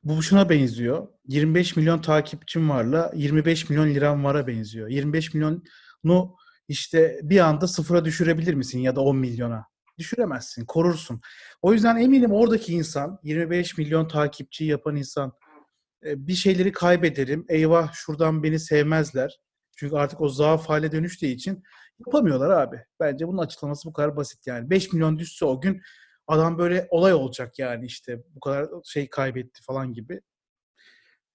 Bu 0.04 0.24
şuna 0.24 0.50
benziyor. 0.50 1.08
25 1.28 1.76
milyon 1.76 2.02
takipçim 2.02 2.70
varla 2.70 3.12
25 3.16 3.70
milyon 3.70 3.88
liram 3.88 4.24
vara 4.24 4.48
benziyor. 4.48 4.88
25 4.88 5.34
milyonu 5.34 6.36
işte 6.68 7.20
bir 7.24 7.40
anda 7.40 7.68
sıfıra 7.68 8.06
düşürebilir 8.06 8.54
misin 8.54 8.80
ya 8.80 8.96
da 8.96 9.02
10 9.02 9.18
milyona? 9.18 9.66
Düşüremezsin, 9.98 10.66
korursun. 10.66 11.22
O 11.62 11.74
yüzden 11.74 11.98
eminim 11.98 12.32
oradaki 12.32 12.74
insan, 12.74 13.20
25 13.24 13.78
milyon 13.78 14.08
takipçi 14.08 14.66
yapan 14.66 14.96
insan 14.96 15.34
e, 16.06 16.28
bir 16.28 16.34
şeyleri 16.34 16.72
kaybederim. 16.72 17.46
Eyvah 17.50 17.94
şuradan 17.94 18.44
beni 18.44 18.60
sevmezler. 18.60 19.40
Çünkü 19.80 19.96
artık 19.96 20.22
o 20.22 20.30
zaaf 20.30 20.70
hale 20.70 20.92
dönüştüğü 20.92 21.26
için 21.26 21.64
yapamıyorlar 22.06 22.50
abi. 22.50 22.84
Bence 23.00 23.28
bunun 23.28 23.38
açıklaması 23.38 23.90
bu 23.90 23.94
kadar 23.94 24.16
basit 24.16 24.48
yani. 24.48 24.70
5 24.70 24.94
milyon 24.94 25.20
düşse 25.20 25.46
o 25.46 25.62
gün 25.62 25.82
adam 26.28 26.58
böyle 26.58 26.88
olay 26.90 27.14
olacak 27.14 27.60
yani 27.60 27.86
işte 27.86 28.24
bu 28.36 28.40
kadar 28.40 28.68
şey 28.86 29.10
kaybetti 29.10 29.62
falan 29.64 29.94
gibi. 29.94 30.22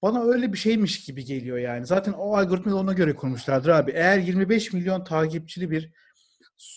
Bana 0.03 0.25
öyle 0.25 0.53
bir 0.53 0.59
şeymiş 0.59 1.05
gibi 1.05 1.25
geliyor 1.25 1.59
yani. 1.59 1.87
Zaten 1.87 2.13
o 2.13 2.37
algoritmayı 2.37 2.77
ona 2.77 2.93
göre 2.93 3.17
kurmuşlardır 3.17 3.69
abi. 3.69 3.91
Eğer 3.91 4.19
25 4.19 4.73
milyon 4.73 5.05
takipçili 5.05 5.71
bir 5.71 5.93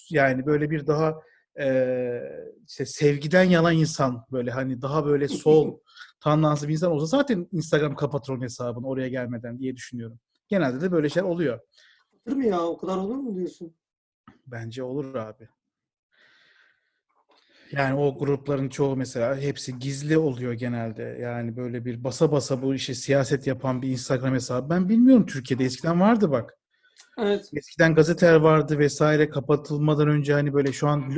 yani 0.10 0.46
böyle 0.46 0.70
bir 0.70 0.88
daha 0.88 1.16
eee, 1.60 2.54
işte 2.68 2.86
sevgiden 2.86 3.44
yalan 3.44 3.76
insan 3.76 4.26
böyle 4.32 4.52
hani 4.52 4.82
daha 4.82 5.06
böyle 5.06 5.28
sol 5.28 5.80
tandanslı 6.24 6.68
bir 6.68 6.74
insan 6.74 6.92
olsa 6.92 7.06
zaten 7.06 7.48
Instagram 7.52 7.96
kapatır 7.96 8.34
onun 8.34 8.42
hesabını 8.42 8.88
oraya 8.88 9.08
gelmeden 9.08 9.60
diye 9.60 9.76
düşünüyorum. 9.76 10.20
Genelde 10.48 10.82
de 10.82 10.92
böyle 10.92 11.10
şeyler 11.10 11.28
oluyor. 11.28 11.60
Olur 12.28 12.36
mu 12.36 12.44
ya? 12.44 12.62
O 12.62 12.78
kadar 12.78 12.98
olur 12.98 13.16
mu 13.16 13.36
diyorsun? 13.36 13.76
Bence 14.48 14.84
olur 14.84 15.16
abi. 15.16 15.48
Yani 17.72 18.00
o 18.00 18.18
grupların 18.18 18.70
çoğu 18.70 18.96
mesela 18.96 19.38
hepsi 19.38 19.80
gizli 19.80 20.18
oluyor 20.18 20.54
genelde. 20.54 21.18
Yani 21.22 21.58
böyle 21.58 21.86
bir 21.86 22.04
basa 22.04 22.32
basa 22.32 22.62
bu 22.62 22.76
işi 22.76 22.96
siyaset 22.96 23.48
yapan 23.48 23.82
bir 23.82 23.90
Instagram 23.90 24.34
hesabı. 24.34 24.70
Ben 24.70 24.90
bilmiyorum 24.90 25.26
Türkiye'de 25.26 25.64
eskiden 25.64 26.00
vardı 26.02 26.32
bak. 26.32 26.58
Evet. 27.18 27.50
Eskiden 27.54 27.96
gazeteler 27.96 28.36
vardı 28.36 28.80
vesaire 28.80 29.30
kapatılmadan 29.30 30.08
önce 30.08 30.34
hani 30.34 30.54
böyle 30.54 30.74
şu 30.74 30.88
an 30.88 31.10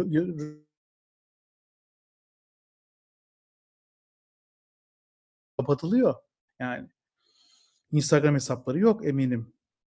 kapatılıyor. 5.57 6.15
Yani 6.59 6.89
Instagram 7.91 8.35
hesapları 8.35 8.79
yok 8.79 9.05
eminim. 9.05 9.53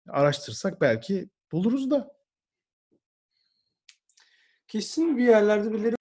Araştırsak 0.10 0.82
belki 0.82 1.30
buluruz 1.52 1.92
da. 1.92 2.16
Kesin 4.68 5.18
bir 5.18 5.24
yerlerde 5.24 5.74
birileri 5.74 5.96